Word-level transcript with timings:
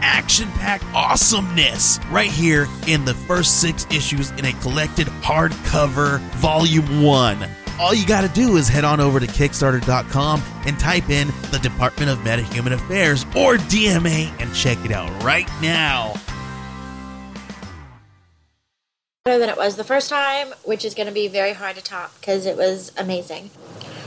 action 0.00 0.48
packed 0.52 0.84
awesomeness 0.94 1.98
right 2.10 2.30
here 2.30 2.66
in 2.86 3.04
the 3.04 3.14
first 3.14 3.60
six 3.60 3.86
issues 3.90 4.30
in 4.32 4.44
a 4.44 4.52
collected 4.54 5.06
hardcover 5.22 6.18
volume 6.36 7.02
one. 7.02 7.48
All 7.78 7.94
you 7.94 8.06
got 8.06 8.22
to 8.22 8.28
do 8.28 8.56
is 8.56 8.68
head 8.68 8.84
on 8.84 9.00
over 9.00 9.20
to 9.20 9.26
Kickstarter.com 9.26 10.42
and 10.66 10.78
type 10.78 11.08
in 11.08 11.28
the 11.50 11.58
Department 11.62 12.10
of 12.10 12.18
Metahuman 12.18 12.72
Affairs 12.72 13.24
or 13.36 13.56
DMA 13.56 14.30
and 14.40 14.54
check 14.54 14.84
it 14.84 14.92
out 14.92 15.22
right 15.22 15.48
now. 15.62 16.14
better 19.30 19.38
than 19.38 19.50
it 19.50 19.56
was 19.56 19.76
the 19.76 19.84
first 19.84 20.08
time, 20.10 20.48
which 20.64 20.84
is 20.84 20.94
going 20.94 21.06
to 21.06 21.12
be 21.12 21.28
very 21.28 21.52
hard 21.52 21.76
to 21.76 21.82
top 21.82 22.12
because 22.18 22.46
it 22.46 22.56
was 22.56 22.90
amazing. 22.96 23.48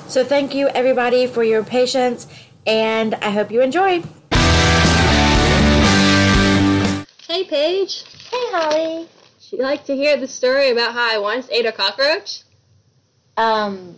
So 0.08 0.26
thank 0.26 0.54
you 0.54 0.68
everybody 0.68 1.28
for 1.28 1.44
your 1.44 1.64
patience, 1.64 2.28
and 2.68 3.16
I 3.16 3.30
hope 3.30 3.50
you 3.50 3.62
enjoy. 3.62 4.04
Hey, 7.28 7.44
Paige. 7.46 8.04
Hey, 8.30 8.46
Holly. 8.52 8.98
Would 9.00 9.08
you 9.52 9.58
like 9.60 9.86
to 9.86 9.96
hear 9.96 10.18
the 10.18 10.28
story 10.28 10.72
about 10.72 10.94
how 10.94 11.16
I 11.16 11.18
once 11.20 11.48
ate 11.50 11.66
a 11.66 11.72
cockroach? 11.72 12.42
Um, 13.38 13.96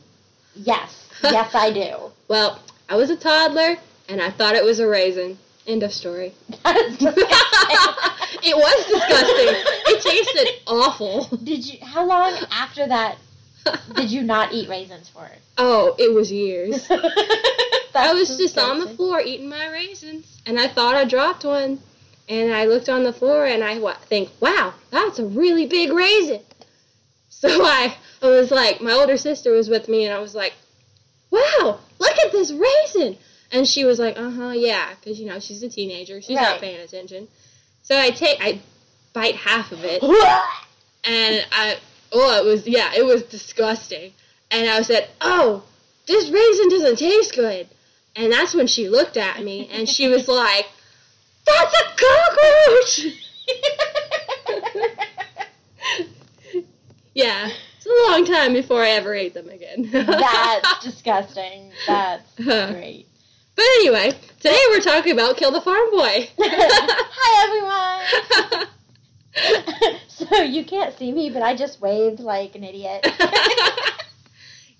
yes, 0.55 1.09
yes, 1.23 1.53
I 1.55 1.72
do. 1.72 2.11
Well, 2.27 2.59
I 2.89 2.95
was 2.95 3.09
a 3.09 3.16
toddler 3.16 3.77
and 4.08 4.22
I 4.22 4.30
thought 4.31 4.55
it 4.55 4.64
was 4.64 4.80
a 4.80 4.88
raisin. 4.88 5.38
End 5.67 5.81
of 5.83 5.91
story. 5.94 6.33
That 6.64 6.77
is 6.77 6.97
disgusting. 6.97 7.27
It 8.47 8.55
was 8.55 8.86
disgusting. 8.86 9.55
it 9.88 10.02
tasted 10.03 10.61
awful. 10.67 11.23
did 11.44 11.66
you? 11.66 11.80
How 11.83 12.05
long 12.05 12.33
after 12.52 12.86
that 12.88 13.17
did 13.95 14.11
you 14.11 14.21
not 14.21 14.53
eat 14.53 14.69
raisins 14.69 15.09
for? 15.09 15.27
Oh, 15.58 15.95
it 15.97 16.14
was 16.14 16.31
years. 16.31 16.86
I 16.92 18.14
was 18.14 18.27
That's 18.27 18.38
just 18.38 18.59
on 18.59 18.80
the 18.81 18.89
floor 18.89 19.19
eating 19.19 19.49
my 19.49 19.67
raisins, 19.71 20.42
and 20.45 20.59
I 20.59 20.67
thought 20.67 20.94
I 20.94 21.05
dropped 21.05 21.44
one. 21.44 21.80
And 22.27 22.53
I 22.53 22.65
looked 22.65 22.89
on 22.89 23.03
the 23.03 23.13
floor, 23.13 23.45
and 23.45 23.63
I 23.63 23.77
wa- 23.79 23.93
think, 24.09 24.29
"Wow, 24.39 24.73
that's 24.91 25.19
a 25.19 25.25
really 25.25 25.65
big 25.67 25.91
raisin." 25.91 26.41
So 27.29 27.49
I, 27.63 27.95
I 28.23 28.27
was 28.27 28.49
like, 28.49 28.79
my 28.81 28.93
older 28.93 29.17
sister 29.17 29.51
was 29.51 29.69
with 29.69 29.87
me, 29.89 30.05
and 30.05 30.13
I 30.13 30.19
was 30.19 30.33
like, 30.33 30.53
"Wow, 31.29 31.79
look 31.99 32.17
at 32.25 32.31
this 32.31 32.51
raisin!" 32.51 33.17
And 33.51 33.67
she 33.67 33.83
was 33.85 33.99
like, 33.99 34.17
"Uh 34.17 34.31
huh, 34.31 34.49
yeah," 34.51 34.89
because 34.95 35.19
you 35.19 35.25
know 35.27 35.39
she's 35.39 35.61
a 35.61 35.69
teenager, 35.69 36.21
she's 36.21 36.37
Right. 36.37 36.43
not 36.51 36.59
paying 36.61 36.79
attention. 36.79 37.27
So 37.83 37.95
I 37.99 38.09
take, 38.11 38.37
I 38.41 38.61
bite 39.13 39.35
half 39.35 39.71
of 39.71 39.83
it, 39.83 40.01
and 41.03 41.45
I, 41.51 41.77
oh, 42.11 42.39
it 42.41 42.45
was, 42.45 42.67
yeah, 42.67 42.91
it 42.95 43.05
was 43.05 43.23
disgusting. 43.23 44.13
And 44.49 44.67
I 44.69 44.81
said, 44.81 45.07
"Oh, 45.21 45.63
this 46.07 46.29
raisin 46.29 46.69
doesn't 46.69 46.97
taste 46.97 47.35
good." 47.35 47.67
And 48.15 48.31
that's 48.31 48.53
when 48.55 48.67
she 48.67 48.87
looked 48.87 49.17
at 49.17 49.43
me 49.43 49.67
and 49.71 49.89
she 49.89 50.07
was 50.07 50.27
like, 50.43 50.65
That's 51.45 51.73
a 51.73 51.83
cockroach! 51.97 53.05
yeah, 57.13 57.49
it's 57.77 57.85
a 57.85 58.11
long 58.11 58.25
time 58.25 58.53
before 58.53 58.81
I 58.81 58.89
ever 58.89 59.13
ate 59.13 59.33
them 59.33 59.49
again. 59.49 59.89
That's 59.91 60.83
disgusting. 60.83 61.71
That's 61.87 62.36
great. 62.36 63.08
But 63.55 63.65
anyway, 63.77 64.11
today 64.39 64.59
we're 64.70 64.81
talking 64.81 65.14
about 65.14 65.37
Kill 65.37 65.52
the 65.52 65.61
Farm 65.61 65.89
Boy. 65.92 66.30
Hi, 66.39 68.02
everyone. 68.53 68.67
so 70.08 70.41
you 70.41 70.65
can't 70.65 70.97
see 70.97 71.11
me, 71.11 71.30
but 71.30 71.41
I 71.41 71.55
just 71.55 71.80
waved 71.80 72.20
like 72.20 72.55
an 72.55 72.64
idiot. 72.64 73.08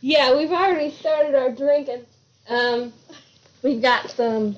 yeah, 0.02 0.36
we've 0.36 0.52
already 0.52 0.92
started 0.92 1.36
our 1.36 1.52
drinking. 1.52 2.06
Um, 2.50 2.92
we've 3.64 3.82
got 3.82 4.10
some 4.12 4.58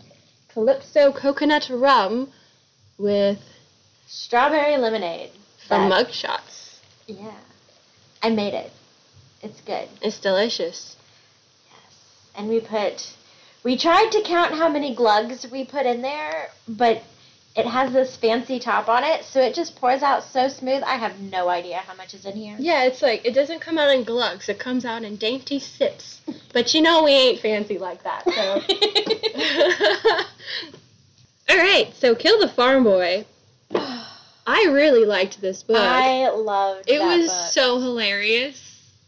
Calypso 0.58 1.12
coconut 1.14 1.70
rum 1.70 2.32
with 2.98 3.38
Strawberry 4.08 4.76
lemonade. 4.78 5.30
from 5.68 5.90
That- 5.90 6.08
mugshots. 6.08 6.80
Yeah. 7.06 7.30
I 8.24 8.32
made 8.32 8.56
it. 8.56 8.72
It's 9.44 9.62
good. 9.62 9.88
It's 10.02 10.18
delicious. 10.18 10.96
Yes. 11.68 11.94
And 12.34 12.50
we 12.50 12.60
put 12.60 13.14
we 13.64 13.78
tried 13.78 14.10
to 14.14 14.24
count 14.24 14.56
how 14.56 14.68
many 14.68 14.96
glugs 14.96 15.46
we 15.52 15.64
put 15.64 15.86
in 15.86 16.02
there, 16.02 16.50
but 16.68 17.04
it 17.58 17.66
has 17.66 17.92
this 17.92 18.16
fancy 18.16 18.60
top 18.60 18.88
on 18.88 19.04
it, 19.04 19.26
so 19.26 19.42
it 19.42 19.56
just 19.56 19.76
pours 19.76 20.04
out 20.04 20.24
so 20.24 20.48
smooth. 20.48 20.84
I 20.84 20.96
have 20.96 21.20
no 21.20 21.50
idea 21.50 21.78
how 21.78 21.96
much 21.96 22.14
is 22.14 22.24
in 22.24 22.36
here. 22.36 22.56
Yeah, 22.60 22.84
it's 22.84 23.02
like 23.02 23.26
it 23.26 23.34
doesn't 23.34 23.62
come 23.62 23.80
out 23.80 23.90
in 23.90 24.04
glugs. 24.04 24.48
It 24.48 24.60
comes 24.60 24.86
out 24.86 25.04
in 25.04 25.16
dainty 25.16 25.58
sips. 25.60 26.22
But 26.54 26.76
you 26.76 26.84
know 26.84 27.04
we 27.04 27.12
ain't 27.12 27.40
fancy 27.40 27.80
like 27.80 28.04
that. 28.04 28.24
So. 28.26 28.62
All 31.50 31.58
right, 31.58 31.92
so 31.96 32.14
kill 32.14 32.40
the 32.40 32.48
farm 32.48 32.84
boy. 32.84 33.26
I 33.74 34.68
really 34.70 35.06
liked 35.06 35.42
this 35.42 35.64
book. 35.64 35.78
I 35.78 36.30
loved 36.30 36.88
it 36.88 37.02
was 37.02 37.28
book. 37.28 37.52
so 37.52 37.80
hilarious. 37.80 38.64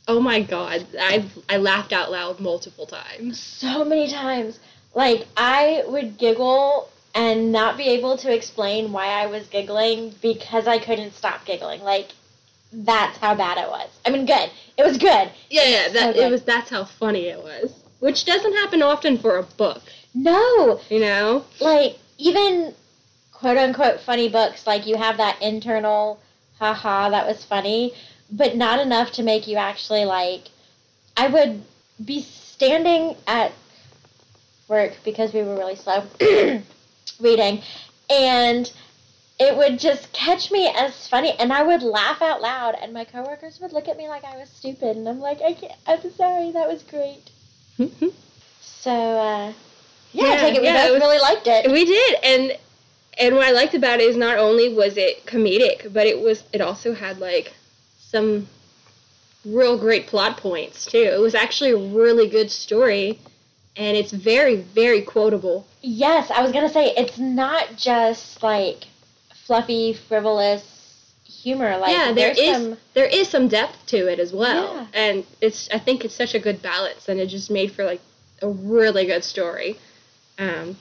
Oh 0.07 0.19
my 0.19 0.41
god, 0.41 0.87
I 0.99 1.23
I 1.47 1.57
laughed 1.57 1.93
out 1.93 2.09
loud 2.09 2.39
multiple 2.39 2.87
times. 2.87 3.39
so 3.39 3.85
many 3.85 4.09
times. 4.09 4.59
Like 4.95 5.27
I 5.37 5.83
would 5.87 6.17
giggle 6.17 6.89
and 7.15 7.51
not 7.51 7.77
be 7.77 7.87
able 7.89 8.17
to 8.17 8.33
explain 8.33 8.91
why 8.91 9.07
I 9.07 9.25
was 9.27 9.47
giggling 9.47 10.13
because 10.21 10.67
I 10.67 10.77
couldn't 10.79 11.13
stop 11.13 11.45
giggling. 11.45 11.81
Like 11.81 12.09
that's 12.71 13.17
how 13.17 13.35
bad 13.35 13.57
it 13.57 13.69
was. 13.69 13.89
I 14.05 14.11
mean, 14.11 14.25
good. 14.25 14.49
It 14.77 14.83
was 14.83 14.97
good. 14.97 15.31
Yeah, 15.49 15.63
yeah, 15.65 15.89
that 15.89 16.13
good. 16.15 16.25
it 16.27 16.31
was. 16.31 16.43
That's 16.43 16.69
how 16.69 16.85
funny 16.85 17.27
it 17.27 17.41
was. 17.43 17.73
Which 17.99 18.25
doesn't 18.25 18.53
happen 18.53 18.81
often 18.81 19.17
for 19.17 19.37
a 19.37 19.43
book, 19.43 19.81
No, 20.13 20.79
you 20.89 20.99
know. 20.99 21.43
like 21.59 21.97
even 22.17 22.73
quote 23.33 23.57
unquote 23.57 23.99
funny 24.01 24.29
books, 24.29 24.65
like 24.67 24.85
you 24.85 24.95
have 24.97 25.17
that 25.17 25.41
internal 25.41 26.19
haha 26.59 27.09
that 27.09 27.25
was 27.27 27.43
funny, 27.43 27.93
but 28.31 28.55
not 28.55 28.79
enough 28.79 29.11
to 29.13 29.23
make 29.23 29.47
you 29.47 29.57
actually 29.57 30.05
like 30.05 30.43
I 31.17 31.27
would 31.27 31.63
be 32.05 32.21
standing 32.21 33.15
at 33.27 33.51
work 34.67 34.93
because 35.03 35.33
we 35.33 35.41
were 35.41 35.55
really 35.55 35.75
slow 35.75 36.03
reading 37.19 37.61
and 38.09 38.71
it 39.39 39.55
would 39.55 39.79
just 39.79 40.11
catch 40.11 40.51
me 40.51 40.67
as 40.67 41.07
funny 41.07 41.31
and 41.39 41.53
I 41.53 41.63
would 41.63 41.81
laugh 41.81 42.21
out 42.21 42.41
loud 42.41 42.75
and 42.81 42.93
my 42.93 43.05
coworkers 43.05 43.59
would 43.61 43.71
look 43.71 43.87
at 43.87 43.97
me 43.97 44.09
like 44.09 44.23
I 44.25 44.37
was 44.37 44.49
stupid 44.49 44.97
and 44.97 45.07
I'm 45.07 45.19
like 45.19 45.41
I 45.41 45.53
can't 45.53 45.73
I'm 45.87 46.11
sorry 46.11 46.51
that 46.51 46.67
was 46.67 46.83
great. 46.83 47.29
So 48.61 48.91
uh 48.91 49.53
yeah, 50.13 50.23
I 50.23 50.27
Yeah, 50.35 50.41
take 50.41 50.55
it 50.55 50.61
we 50.61 50.67
yeah, 50.67 50.73
both 50.83 50.87
it 50.89 50.93
was- 50.93 51.01
really 51.01 51.19
liked 51.19 51.47
it. 51.47 51.71
We 51.71 51.85
did, 51.85 52.15
and 52.23 52.57
and 53.19 53.35
what 53.35 53.45
I 53.45 53.51
liked 53.51 53.73
about 53.73 53.99
it 53.99 54.03
is 54.09 54.15
not 54.15 54.37
only 54.37 54.73
was 54.73 54.95
it 54.97 55.25
comedic, 55.25 55.91
but 55.91 56.07
it 56.07 56.19
was 56.21 56.43
it 56.53 56.61
also 56.61 56.93
had 56.93 57.19
like 57.19 57.53
some 57.99 58.47
real 59.45 59.77
great 59.77 60.07
plot 60.07 60.37
points 60.37 60.85
too. 60.85 60.97
It 60.97 61.19
was 61.19 61.35
actually 61.35 61.71
a 61.71 61.77
really 61.77 62.27
good 62.29 62.49
story, 62.51 63.19
and 63.79 63.97
it's 63.97 64.11
very 64.11 64.57
very 64.57 65.01
quotable. 65.01 65.65
Yes, 65.81 66.29
I 66.29 66.43
was 66.43 66.51
gonna 66.51 66.69
say 66.69 66.93
it's 66.95 67.17
not 67.17 67.75
just 67.77 68.43
like 68.43 68.85
fluffy, 69.45 69.93
frivolous 69.93 70.63
humor. 71.23 71.77
Like 71.77 71.91
yeah, 71.91 72.11
there 72.11 72.33
there's 72.35 72.37
is 72.37 72.55
some 72.55 72.77
there 72.93 73.05
is 73.05 73.27
some 73.29 73.47
depth 73.47 73.85
to 73.87 74.07
it 74.11 74.19
as 74.19 74.33
well, 74.33 74.75
Yeah. 74.75 74.87
and 74.93 75.25
it's 75.41 75.69
I 75.71 75.79
think 75.79 76.03
it's 76.05 76.13
such 76.13 76.35
a 76.35 76.39
good 76.39 76.61
balance, 76.61 77.07
and 77.09 77.19
it 77.19 77.27
just 77.27 77.49
made 77.49 77.71
for 77.71 77.85
like 77.85 78.01
a 78.41 78.49
really 78.49 79.05
good 79.05 79.23
story. 79.23 79.77
Um, 80.37 80.77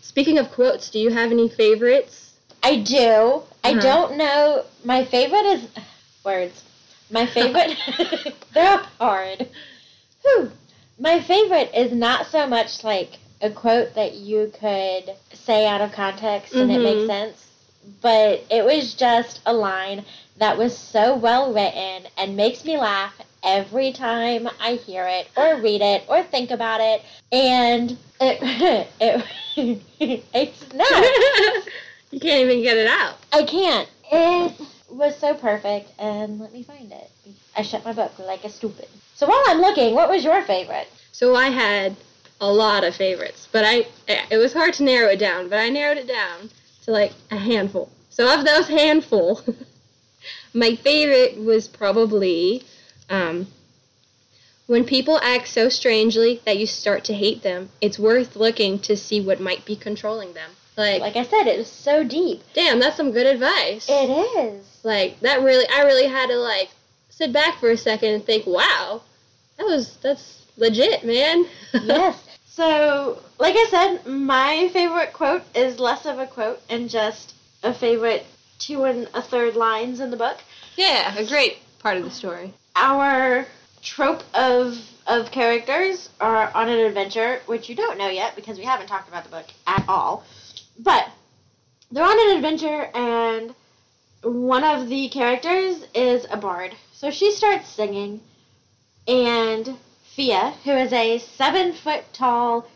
speaking 0.00 0.38
of 0.38 0.50
quotes, 0.52 0.90
do 0.90 0.98
you 0.98 1.10
have 1.10 1.30
any 1.30 1.48
favorites? 1.48 2.34
I 2.62 2.76
do. 2.80 3.42
I 3.64 3.70
Uh-huh. 3.72 3.80
don't 3.80 4.16
know. 4.16 4.64
My 4.84 5.04
favorite 5.04 5.46
is 5.46 5.68
words. 6.24 6.62
My 7.10 7.26
favorite 7.26 7.76
they're 8.54 8.78
hard. 9.00 9.48
Whew. 10.22 10.50
My 10.98 11.20
favorite 11.20 11.70
is 11.74 11.92
not 11.92 12.26
so 12.26 12.46
much 12.46 12.82
like 12.82 13.18
a 13.40 13.50
quote 13.50 13.94
that 13.94 14.14
you 14.14 14.52
could 14.58 15.14
say 15.32 15.66
out 15.66 15.80
of 15.80 15.92
context 15.92 16.54
and 16.54 16.72
it 16.72 16.80
Mhm. 16.80 16.82
makes 16.82 17.06
sense, 17.06 17.46
but 18.02 18.44
it 18.50 18.64
was 18.64 18.94
just 18.94 19.40
a 19.46 19.52
line 19.52 20.04
that 20.38 20.58
was 20.58 20.76
so 20.76 21.14
well 21.14 21.52
written 21.52 22.08
and 22.16 22.36
makes 22.36 22.64
me 22.64 22.76
laugh 22.78 23.14
every 23.44 23.92
time 23.92 24.48
I 24.60 24.74
hear 24.74 25.06
it 25.06 25.28
or 25.36 25.56
read 25.56 25.82
it 25.82 26.02
or 26.08 26.24
think 26.24 26.50
about 26.50 26.80
it. 26.80 27.02
And 27.30 27.96
it, 28.20 28.88
it 29.00 29.24
it's 30.32 30.72
no, 30.72 30.84
you 32.10 32.18
can't 32.18 32.40
even 32.40 32.62
get 32.62 32.76
it 32.76 32.88
out. 32.88 33.18
I 33.32 33.44
can't. 33.44 33.88
It 34.10 34.52
was 34.90 35.16
so 35.16 35.34
perfect, 35.34 35.92
and 35.98 36.40
let 36.40 36.52
me 36.52 36.62
find 36.64 36.90
it. 36.90 37.10
I 37.56 37.62
shut 37.62 37.84
my 37.84 37.92
book 37.92 38.18
like 38.18 38.44
a 38.44 38.48
stupid. 38.50 38.88
So 39.18 39.26
while 39.26 39.42
I'm 39.48 39.60
looking, 39.60 39.94
what 39.96 40.08
was 40.08 40.22
your 40.22 40.42
favorite? 40.42 40.86
So 41.10 41.34
I 41.34 41.48
had 41.48 41.96
a 42.40 42.48
lot 42.52 42.84
of 42.84 42.94
favorites, 42.94 43.48
but 43.50 43.64
I 43.66 43.86
it 44.06 44.36
was 44.38 44.52
hard 44.52 44.74
to 44.74 44.84
narrow 44.84 45.08
it 45.10 45.18
down, 45.18 45.48
but 45.48 45.58
I 45.58 45.70
narrowed 45.70 45.98
it 45.98 46.06
down 46.06 46.50
to 46.84 46.92
like 46.92 47.12
a 47.32 47.36
handful. 47.36 47.90
So 48.10 48.32
of 48.32 48.44
those 48.44 48.68
handful, 48.68 49.42
my 50.54 50.76
favorite 50.76 51.36
was 51.44 51.66
probably 51.66 52.62
um, 53.10 53.48
when 54.68 54.84
people 54.84 55.18
act 55.20 55.48
so 55.48 55.68
strangely 55.68 56.40
that 56.44 56.58
you 56.58 56.66
start 56.66 57.02
to 57.06 57.14
hate 57.14 57.42
them. 57.42 57.70
It's 57.80 57.98
worth 57.98 58.36
looking 58.36 58.78
to 58.80 58.96
see 58.96 59.20
what 59.20 59.40
might 59.40 59.64
be 59.64 59.74
controlling 59.74 60.34
them. 60.34 60.52
Like, 60.76 61.00
Like 61.00 61.16
I 61.16 61.24
said, 61.24 61.48
it 61.48 61.58
was 61.58 61.66
so 61.68 62.04
deep. 62.04 62.42
damn, 62.54 62.78
that's 62.78 62.96
some 62.96 63.10
good 63.10 63.26
advice. 63.26 63.88
It 63.88 64.10
is. 64.10 64.64
like 64.84 65.18
that 65.22 65.42
really, 65.42 65.66
I 65.74 65.82
really 65.82 66.06
had 66.06 66.28
to 66.28 66.36
like 66.36 66.68
sit 67.18 67.32
back 67.32 67.58
for 67.58 67.70
a 67.70 67.76
second 67.76 68.14
and 68.14 68.24
think, 68.24 68.46
wow, 68.46 69.02
that 69.56 69.66
was 69.66 69.96
that's 69.96 70.46
legit, 70.56 71.04
man. 71.04 71.46
yes. 71.74 72.24
So, 72.46 73.20
like 73.38 73.54
I 73.56 73.66
said, 73.70 74.06
my 74.06 74.70
favorite 74.72 75.12
quote 75.12 75.42
is 75.54 75.80
less 75.80 76.06
of 76.06 76.20
a 76.20 76.26
quote 76.26 76.60
and 76.70 76.88
just 76.88 77.34
a 77.62 77.74
favorite 77.74 78.24
two 78.60 78.84
and 78.84 79.08
a 79.14 79.22
third 79.22 79.56
lines 79.56 80.00
in 80.00 80.10
the 80.10 80.16
book. 80.16 80.38
yeah, 80.76 81.16
a 81.16 81.26
great 81.26 81.58
part 81.80 81.96
of 81.96 82.04
the 82.04 82.10
story. 82.10 82.54
Our 82.76 83.46
trope 83.82 84.22
of 84.34 84.78
of 85.06 85.30
characters 85.30 86.10
are 86.20 86.52
on 86.54 86.68
an 86.68 86.78
adventure, 86.78 87.40
which 87.46 87.68
you 87.68 87.74
don't 87.74 87.98
know 87.98 88.08
yet 88.08 88.36
because 88.36 88.58
we 88.58 88.64
haven't 88.64 88.86
talked 88.86 89.08
about 89.08 89.24
the 89.24 89.30
book 89.30 89.46
at 89.66 89.84
all. 89.88 90.24
But 90.78 91.08
they're 91.90 92.04
on 92.04 92.30
an 92.30 92.36
adventure, 92.36 92.90
and 92.94 93.54
one 94.22 94.62
of 94.62 94.88
the 94.88 95.08
characters 95.08 95.84
is 95.94 96.26
a 96.30 96.36
bard. 96.36 96.76
So 97.00 97.12
she 97.12 97.30
starts 97.30 97.68
singing, 97.68 98.20
and 99.06 99.78
Fia, 100.16 100.54
who 100.64 100.72
is 100.72 100.92
a 100.92 101.18
seven 101.20 101.72
foot 101.72 102.02
tall, 102.12 102.66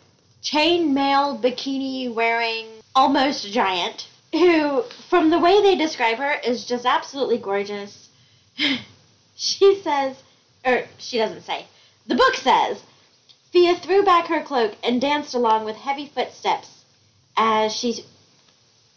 chainmail 0.45 1.43
bikini 1.43 2.15
wearing 2.15 2.69
almost 2.95 3.51
giant, 3.51 4.07
who, 4.31 4.85
from 5.11 5.31
the 5.31 5.41
way 5.41 5.61
they 5.61 5.75
describe 5.75 6.19
her, 6.19 6.35
is 6.35 6.65
just 6.65 6.87
absolutely 6.87 7.39
gorgeous. 7.39 8.11
she 9.37 9.81
says, 9.83 10.23
or 10.65 10.85
she 10.99 11.19
doesn't 11.19 11.43
say, 11.43 11.67
the 12.07 12.15
book 12.15 12.37
says, 12.37 12.81
Fia 13.51 13.75
threw 13.75 14.05
back 14.05 14.29
her 14.29 14.45
cloak 14.45 14.77
and 14.85 15.01
danced 15.01 15.35
along 15.35 15.65
with 15.65 15.75
heavy 15.75 16.07
footsteps 16.07 16.85
as 17.37 17.75
she. 17.75 18.05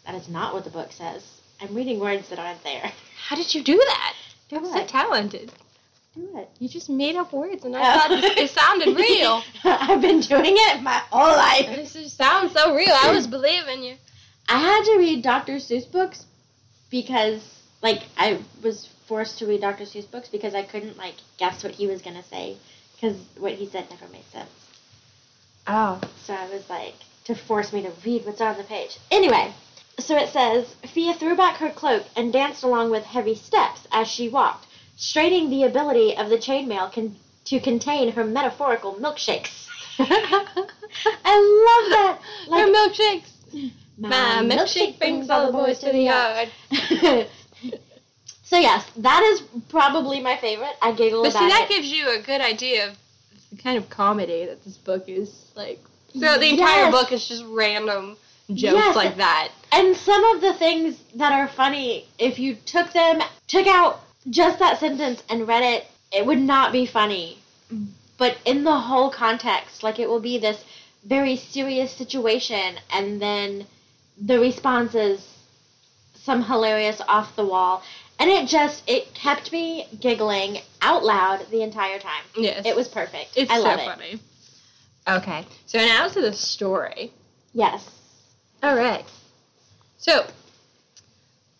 That 0.04 0.14
is 0.14 0.28
not 0.28 0.54
what 0.54 0.62
the 0.62 0.70
book 0.70 0.92
says. 0.92 1.40
I'm 1.60 1.74
reading 1.74 1.98
words 1.98 2.28
that 2.28 2.38
aren't 2.38 2.62
there. 2.62 2.92
How 3.26 3.34
did 3.34 3.52
you 3.52 3.64
do 3.64 3.76
that? 3.76 4.14
Do 4.48 4.56
You're 4.56 4.64
so 4.64 4.86
talented. 4.86 5.52
Do 6.14 6.28
it. 6.38 6.48
You 6.58 6.68
just 6.68 6.88
made 6.88 7.16
up 7.16 7.32
words, 7.32 7.64
and 7.64 7.76
I 7.76 7.80
Oh. 7.80 7.98
thought 8.00 8.10
it, 8.12 8.38
it 8.38 8.50
sounded 8.50 8.96
real. 8.96 9.42
I've 9.64 10.00
been 10.00 10.20
doing 10.20 10.54
it 10.56 10.82
my 10.82 11.02
whole 11.10 11.36
life. 11.36 11.66
This 11.92 12.12
sounds 12.12 12.52
so 12.52 12.74
real. 12.74 12.94
I 12.94 13.12
was 13.12 13.26
believing 13.26 13.82
you. 13.82 13.96
I 14.48 14.58
had 14.58 14.84
to 14.84 14.98
read 14.98 15.22
Dr. 15.22 15.54
Seuss 15.56 15.90
books 15.90 16.24
because, 16.90 17.42
like, 17.82 18.02
I 18.16 18.38
was 18.62 18.88
forced 19.08 19.38
to 19.40 19.46
read 19.46 19.60
Dr. 19.60 19.84
Seuss 19.84 20.08
books 20.10 20.28
because 20.28 20.54
I 20.54 20.62
couldn't, 20.62 20.96
like, 20.96 21.16
guess 21.38 21.62
what 21.64 21.72
he 21.74 21.86
was 21.86 22.00
going 22.00 22.16
to 22.16 22.22
say 22.28 22.56
because 22.94 23.16
what 23.38 23.52
he 23.54 23.66
said 23.66 23.90
never 23.90 24.06
made 24.12 24.24
sense. 24.32 24.48
Oh. 25.66 26.00
So 26.24 26.32
I 26.32 26.48
was 26.48 26.68
like, 26.70 26.94
to 27.24 27.34
force 27.34 27.72
me 27.72 27.82
to 27.82 27.90
read 28.04 28.24
what's 28.24 28.40
on 28.40 28.56
the 28.56 28.62
page. 28.64 28.96
Anyway, 29.10 29.52
so 29.98 30.16
it 30.16 30.28
says 30.30 30.74
Fia 30.92 31.14
threw 31.14 31.34
back 31.36 31.56
her 31.56 31.70
cloak 31.70 32.04
and 32.16 32.32
danced 32.32 32.62
along 32.62 32.90
with 32.90 33.04
heavy 33.04 33.34
steps 33.34 33.86
as 33.90 34.08
she 34.08 34.28
walked, 34.28 34.66
straining 34.96 35.50
the 35.50 35.64
ability 35.64 36.16
of 36.16 36.28
the 36.28 36.36
chainmail 36.36 36.92
con- 36.92 37.16
to 37.46 37.60
contain 37.60 38.12
her 38.12 38.24
metaphorical 38.24 38.94
milkshakes. 38.94 39.66
I 39.98 40.08
love 41.66 41.90
that. 41.90 42.18
Her 42.50 42.66
milkshakes. 42.72 43.72
My 43.98 44.42
milkshake 44.44 44.98
brings 44.98 45.30
all 45.30 45.46
the 45.46 45.52
boys 45.52 45.78
to 45.78 45.90
the 45.92 46.00
yard. 46.00 46.48
so 48.44 48.58
yes, 48.58 48.84
that 48.98 49.22
is 49.22 49.40
probably 49.70 50.20
my 50.20 50.36
favorite. 50.36 50.74
I 50.82 50.92
giggle 50.92 51.22
But 51.22 51.32
see, 51.32 51.38
that 51.48 51.68
it. 51.70 51.74
gives 51.74 51.90
you 51.90 52.10
a 52.10 52.20
good 52.20 52.40
idea 52.42 52.90
of 52.90 52.96
the 53.50 53.56
kind 53.62 53.78
of 53.78 53.88
comedy 53.88 54.44
that 54.44 54.62
this 54.64 54.76
book 54.76 55.04
is 55.08 55.50
like. 55.54 55.78
So 56.12 56.38
the 56.38 56.50
entire 56.50 56.84
Yes. 56.84 56.92
book 56.92 57.12
is 57.12 57.26
just 57.26 57.44
random 57.46 58.16
jokes 58.48 58.74
Yes. 58.74 58.96
like 58.96 59.16
that. 59.16 59.50
And 59.72 59.96
some 59.96 60.24
of 60.34 60.40
the 60.40 60.54
things 60.54 60.96
that 61.16 61.32
are 61.32 61.48
funny, 61.48 62.06
if 62.18 62.38
you 62.38 62.54
took 62.54 62.92
them, 62.92 63.20
took 63.46 63.66
out 63.66 64.00
just 64.30 64.58
that 64.58 64.78
sentence 64.80 65.22
and 65.28 65.46
read 65.46 65.62
it, 65.62 65.86
it 66.12 66.24
would 66.24 66.38
not 66.38 66.72
be 66.72 66.86
funny. 66.86 67.38
But 68.18 68.38
in 68.44 68.64
the 68.64 68.78
whole 68.78 69.10
context, 69.10 69.82
like 69.82 69.98
it 69.98 70.08
will 70.08 70.20
be 70.20 70.38
this 70.38 70.64
very 71.04 71.36
serious 71.36 71.92
situation, 71.92 72.76
and 72.90 73.20
then 73.20 73.66
the 74.20 74.38
response 74.40 74.94
is 74.94 75.26
some 76.14 76.42
hilarious 76.42 77.00
off 77.06 77.36
the 77.36 77.44
wall. 77.44 77.82
And 78.18 78.30
it 78.30 78.48
just, 78.48 78.82
it 78.88 79.12
kept 79.14 79.52
me 79.52 79.86
giggling 80.00 80.58
out 80.80 81.04
loud 81.04 81.46
the 81.50 81.62
entire 81.62 81.98
time. 81.98 82.24
Yes. 82.34 82.64
It 82.64 82.74
was 82.74 82.88
perfect. 82.88 83.36
It's 83.36 83.50
I 83.50 83.58
love 83.58 83.78
so 83.78 83.84
it. 83.84 83.86
funny. 83.86 84.20
Okay, 85.08 85.46
so 85.66 85.78
now 85.78 86.08
to 86.08 86.20
the 86.20 86.32
story. 86.32 87.12
Yes. 87.52 87.88
All 88.62 88.76
right. 88.76 89.04
So, 89.98 90.26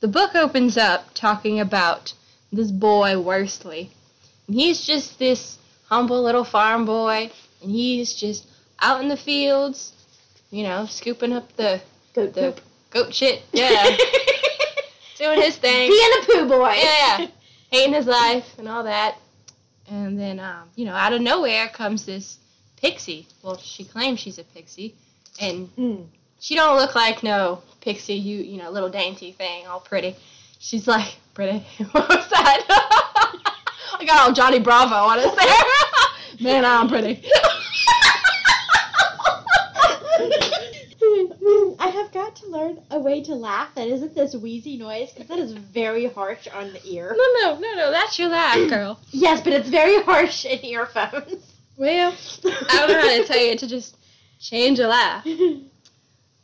the 0.00 0.08
book 0.08 0.34
opens 0.34 0.76
up 0.76 1.06
talking 1.14 1.60
about 1.60 2.12
this 2.52 2.70
boy, 2.70 3.14
Worstley. 3.14 3.88
And 4.46 4.56
he's 4.56 4.86
just 4.86 5.18
this 5.18 5.58
humble 5.88 6.22
little 6.22 6.44
farm 6.44 6.84
boy, 6.86 7.30
and 7.62 7.70
he's 7.70 8.14
just 8.14 8.46
out 8.80 9.00
in 9.00 9.08
the 9.08 9.16
fields, 9.16 9.92
you 10.50 10.62
know, 10.62 10.86
scooping 10.86 11.32
up 11.32 11.54
the, 11.56 11.80
Goat 12.14 12.34
the 12.34 12.52
poop. 12.52 12.60
goat 12.90 13.14
shit. 13.14 13.42
Yeah. 13.52 13.84
Doing 15.18 15.40
his 15.40 15.56
thing. 15.56 15.88
Being 15.88 16.10
a 16.22 16.26
poo 16.26 16.48
boy. 16.48 16.72
Yeah, 16.76 17.18
yeah. 17.20 17.26
Hating 17.70 17.94
his 17.94 18.06
life 18.06 18.46
and 18.58 18.68
all 18.68 18.84
that. 18.84 19.16
And 19.88 20.18
then, 20.18 20.38
um, 20.40 20.68
you 20.76 20.84
know, 20.84 20.92
out 20.94 21.12
of 21.12 21.20
nowhere 21.22 21.68
comes 21.68 22.04
this 22.06 22.38
pixie. 22.80 23.26
Well, 23.42 23.56
she 23.56 23.84
claims 23.84 24.20
she's 24.20 24.38
a 24.38 24.44
pixie. 24.44 24.94
And 25.40 25.68
Mm. 25.76 26.06
She 26.46 26.54
don't 26.54 26.76
look 26.76 26.94
like 26.94 27.24
no 27.24 27.60
pixie, 27.80 28.14
you 28.14 28.38
you 28.38 28.56
know, 28.56 28.70
little 28.70 28.88
dainty 28.88 29.32
thing, 29.32 29.66
all 29.66 29.80
pretty. 29.80 30.14
She's 30.60 30.86
like 30.86 31.16
pretty. 31.34 31.58
what 31.90 32.08
was 32.08 32.28
that? 32.28 32.64
I 33.98 34.04
got 34.04 34.20
all 34.20 34.32
Johnny 34.32 34.60
Bravo 34.60 34.94
on 34.94 35.18
us 35.18 35.34
there. 35.34 36.48
Man, 36.48 36.64
I'm 36.64 36.88
pretty. 36.88 37.28
I 41.78 41.88
have 41.88 42.12
got 42.12 42.36
to 42.36 42.46
learn 42.46 42.80
a 42.92 43.00
way 43.00 43.24
to 43.24 43.34
laugh 43.34 43.74
that 43.74 43.88
isn't 43.88 44.14
this 44.14 44.36
wheezy 44.36 44.76
noise 44.76 45.10
because 45.10 45.26
that 45.26 45.40
is 45.40 45.50
very 45.52 46.06
harsh 46.06 46.46
on 46.54 46.72
the 46.72 46.80
ear. 46.86 47.12
no, 47.16 47.24
no, 47.40 47.58
no, 47.58 47.74
no. 47.74 47.90
That's 47.90 48.20
your 48.20 48.28
laugh, 48.28 48.56
girl. 48.70 49.00
Yes, 49.10 49.40
but 49.40 49.52
it's 49.52 49.68
very 49.68 50.00
harsh 50.02 50.44
in 50.44 50.64
earphones. 50.64 51.54
Well, 51.76 52.14
I 52.44 52.86
don't 52.86 52.88
know 52.88 53.00
how 53.00 53.16
to 53.16 53.24
tell 53.24 53.40
you 53.40 53.56
to 53.56 53.66
just 53.66 53.96
change 54.38 54.78
a 54.78 54.86
laugh. 54.86 55.26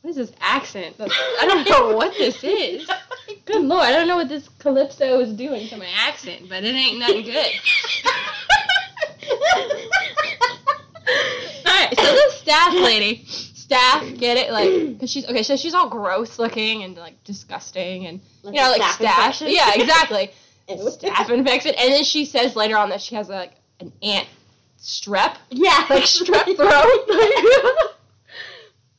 What 0.02 0.10
is 0.10 0.16
this 0.16 0.32
accent? 0.40 0.96
I 1.00 1.46
don't 1.46 1.68
know 1.68 1.96
what 1.96 2.12
this 2.18 2.42
is. 2.44 2.88
Good 3.44 3.62
lord, 3.62 3.84
I 3.84 3.92
don't 3.92 4.08
know 4.08 4.16
what 4.16 4.28
this 4.28 4.48
calypso 4.58 5.20
is 5.20 5.32
doing 5.32 5.68
to 5.68 5.76
my 5.76 5.88
accent, 5.96 6.48
but 6.48 6.64
it 6.64 6.74
ain't 6.74 6.98
nothing 6.98 7.24
good. 7.24 7.34
Alright, 11.66 11.96
so 11.96 12.02
this 12.02 12.42
Staph 12.42 12.82
lady, 12.82 13.24
Staph, 13.26 14.18
get 14.18 14.36
it? 14.36 14.52
Like, 14.52 15.00
cause 15.00 15.10
she's, 15.10 15.28
okay, 15.28 15.42
so 15.42 15.56
she's 15.56 15.74
all 15.74 15.88
gross 15.88 16.38
looking 16.38 16.84
and 16.84 16.96
like 16.96 17.22
disgusting 17.24 18.06
and, 18.06 18.20
you 18.44 18.52
know, 18.52 18.70
like 18.70 18.82
staph. 18.82 19.00
infection? 19.00 19.48
Yeah, 19.50 19.72
exactly. 19.74 20.30
Staph 20.68 21.30
infection. 21.30 21.74
And 21.78 21.92
then 21.92 22.04
she 22.04 22.24
says 22.24 22.54
later 22.54 22.76
on 22.76 22.90
that 22.90 23.00
she 23.00 23.14
has 23.16 23.28
like 23.28 23.52
an 23.80 23.92
ant 24.02 24.28
strep 24.78 25.36
Yeah, 25.50 25.86
like 25.90 26.04
strep 26.04 26.56
throat. 26.56 27.96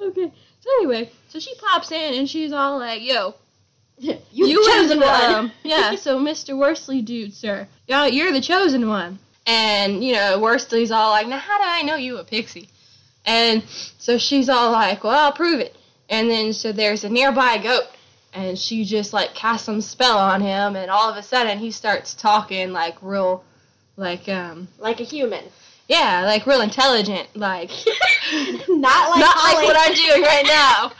okay. 0.02 0.32
So 0.64 0.70
anyway, 0.78 1.12
so 1.28 1.40
she 1.40 1.54
pops 1.56 1.92
in 1.92 2.14
and 2.14 2.30
she's 2.30 2.54
all 2.54 2.80
like, 2.80 3.02
"Yo, 3.02 3.36
you, 3.98 4.18
you 4.32 4.66
chosen 4.66 5.02
one. 5.02 5.36
um, 5.36 5.52
yeah. 5.64 5.96
So 5.96 6.18
Mr. 6.20 6.56
Worstley, 6.56 7.04
dude, 7.04 7.34
sir, 7.34 7.68
yeah, 7.86 8.06
you're 8.06 8.32
the 8.32 8.40
chosen 8.40 8.88
one." 8.88 9.20
And 9.46 10.02
you 10.02 10.14
know, 10.14 10.40
Worstley's 10.40 10.90
all 10.90 11.10
like, 11.10 11.28
"Now, 11.28 11.40
how 11.40 11.58
do 11.58 11.66
I 11.68 11.82
know 11.82 11.96
you 11.96 12.18
a 12.18 12.24
pixie?" 12.24 12.70
And 13.26 13.62
so 14.00 14.18
she's 14.18 14.48
all 14.48 14.72
like, 14.72 15.04
"Well, 15.04 15.20
I'll 15.20 15.34
prove 15.34 15.60
it." 15.60 15.76
And 16.10 16.30
then 16.30 16.54
so 16.54 16.72
there's 16.72 17.04
a 17.04 17.10
nearby 17.10 17.58
goat, 17.58 17.88
and 18.34 18.58
she 18.58 18.86
just 18.86 19.12
like 19.12 19.34
casts 19.36 19.66
some 19.66 19.82
spell 19.82 20.18
on 20.18 20.40
him, 20.40 20.78
and 20.78 20.90
all 20.90 21.10
of 21.10 21.18
a 21.18 21.24
sudden 21.24 21.58
he 21.58 21.72
starts 21.72 22.14
talking 22.14 22.72
like 22.72 22.96
real, 23.02 23.44
like 23.98 24.30
um, 24.30 24.70
like 24.80 25.02
a 25.02 25.04
human. 25.04 25.44
Yeah, 25.88 26.24
like 26.26 26.46
real 26.48 26.62
intelligent, 26.62 27.28
like. 27.36 27.70
Not 28.70 29.10
like 29.12 29.20
Not 29.20 29.36
Holly. 29.38 29.56
like 29.56 29.68
what 29.68 29.78
I'm 29.80 29.94
doing 29.94 30.22
right 30.22 30.46
now. 30.46 30.92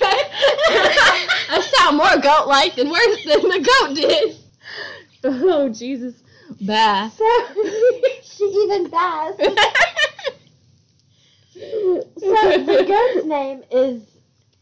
I 1.56 1.60
sound 1.60 1.96
more 1.96 2.16
goat 2.20 2.48
like 2.48 2.74
than 2.74 2.90
worse 2.90 3.24
than 3.24 3.42
the 3.42 3.60
goat 3.60 3.94
did. 3.94 4.36
Oh 5.24 5.68
Jesus. 5.68 6.14
Bath. 6.60 7.18
So 8.24 8.44
she 8.44 8.44
even 8.44 8.90
bass. 8.90 9.36
So 11.54 12.02
the 12.18 12.84
goat's 12.86 13.26
name 13.26 13.62
is 13.70 14.02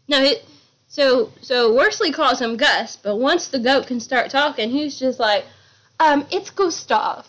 No, 0.08 0.22
it, 0.22 0.44
so 0.88 1.32
so 1.40 1.72
Worstley 1.74 2.12
calls 2.12 2.40
him 2.40 2.56
Gus, 2.56 2.96
but 2.96 3.16
once 3.16 3.48
the 3.48 3.58
goat 3.58 3.86
can 3.86 3.98
start 3.98 4.30
talking, 4.30 4.70
he's 4.70 4.98
just 4.98 5.18
like, 5.18 5.44
um, 5.98 6.26
it's 6.30 6.50
Gustave. 6.50 7.26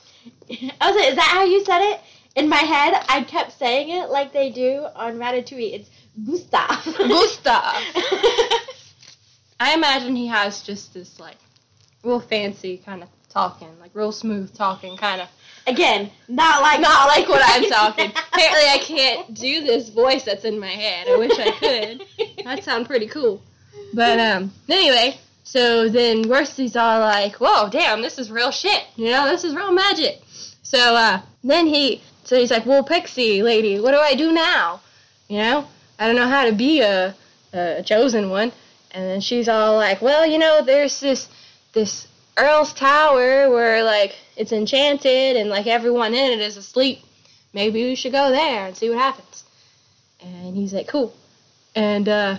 I 0.49 0.91
was 0.91 0.95
like, 0.95 1.09
is 1.09 1.15
that 1.15 1.29
how 1.31 1.43
you 1.43 1.63
said 1.63 1.81
it? 1.91 2.01
In 2.35 2.49
my 2.49 2.57
head, 2.57 3.05
I 3.09 3.23
kept 3.23 3.57
saying 3.59 3.89
it 3.89 4.09
like 4.09 4.33
they 4.33 4.49
do 4.49 4.87
on 4.95 5.17
Ratatouille. 5.17 5.73
It's 5.73 5.89
Gustave. 6.25 6.97
Gustave. 6.97 7.85
I 9.59 9.73
imagine 9.75 10.15
he 10.15 10.27
has 10.27 10.61
just 10.61 10.93
this 10.93 11.19
like 11.19 11.37
real 12.03 12.19
fancy 12.19 12.77
kind 12.77 13.03
of 13.03 13.09
talking, 13.29 13.69
like 13.79 13.91
real 13.93 14.11
smooth 14.11 14.53
talking 14.55 14.97
kind 14.97 15.21
of. 15.21 15.27
Again, 15.65 16.11
not 16.27 16.61
like 16.61 16.81
Not 16.81 17.07
like 17.07 17.29
what 17.29 17.41
I'm 17.43 17.69
talking. 17.69 18.11
Apparently, 18.33 18.69
I 18.69 18.79
can't 18.81 19.33
do 19.33 19.63
this 19.63 19.89
voice 19.89 20.23
that's 20.23 20.43
in 20.43 20.59
my 20.59 20.67
head. 20.67 21.07
I 21.07 21.15
wish 21.17 21.39
I 21.39 21.51
could. 21.51 22.43
That'd 22.43 22.65
sound 22.65 22.85
pretty 22.85 23.07
cool. 23.07 23.41
But 23.93 24.19
um, 24.19 24.51
anyway, 24.67 25.17
so 25.43 25.89
then 25.89 26.23
Worstley's 26.29 26.75
all 26.75 27.01
like, 27.01 27.35
"Whoa, 27.35 27.69
damn, 27.69 28.01
this 28.01 28.17
is 28.17 28.31
real 28.31 28.51
shit. 28.51 28.83
You 28.95 29.11
know, 29.11 29.25
this 29.25 29.43
is 29.43 29.53
real 29.53 29.71
magic." 29.71 30.21
So 30.61 30.95
uh, 30.95 31.21
then 31.43 31.67
he, 31.67 32.01
so 32.23 32.37
he's 32.37 32.51
like, 32.51 32.65
"Well, 32.65 32.83
Pixie 32.83 33.43
lady, 33.43 33.79
what 33.79 33.91
do 33.91 33.99
I 33.99 34.15
do 34.15 34.31
now? 34.31 34.81
You 35.27 35.39
know, 35.39 35.67
I 35.99 36.07
don't 36.07 36.15
know 36.15 36.27
how 36.27 36.45
to 36.45 36.53
be 36.53 36.81
a, 36.81 37.13
a 37.51 37.83
chosen 37.83 38.29
one." 38.29 38.51
And 38.91 39.05
then 39.05 39.21
she's 39.21 39.49
all 39.49 39.75
like, 39.75 40.01
"Well, 40.01 40.25
you 40.25 40.37
know, 40.37 40.63
there's 40.63 40.99
this 40.99 41.27
this 41.73 42.07
Earl's 42.37 42.73
Tower 42.73 43.49
where 43.49 43.83
like 43.83 44.15
it's 44.37 44.53
enchanted 44.53 45.35
and 45.35 45.49
like 45.49 45.67
everyone 45.67 46.13
in 46.13 46.31
it 46.31 46.39
is 46.39 46.57
asleep. 46.57 46.99
Maybe 47.53 47.83
we 47.83 47.95
should 47.95 48.13
go 48.13 48.31
there 48.31 48.65
and 48.65 48.75
see 48.77 48.89
what 48.89 48.97
happens." 48.97 49.43
And 50.21 50.55
he's 50.55 50.73
like, 50.73 50.87
"Cool." 50.87 51.13
And 51.75 52.07
uh, 52.07 52.37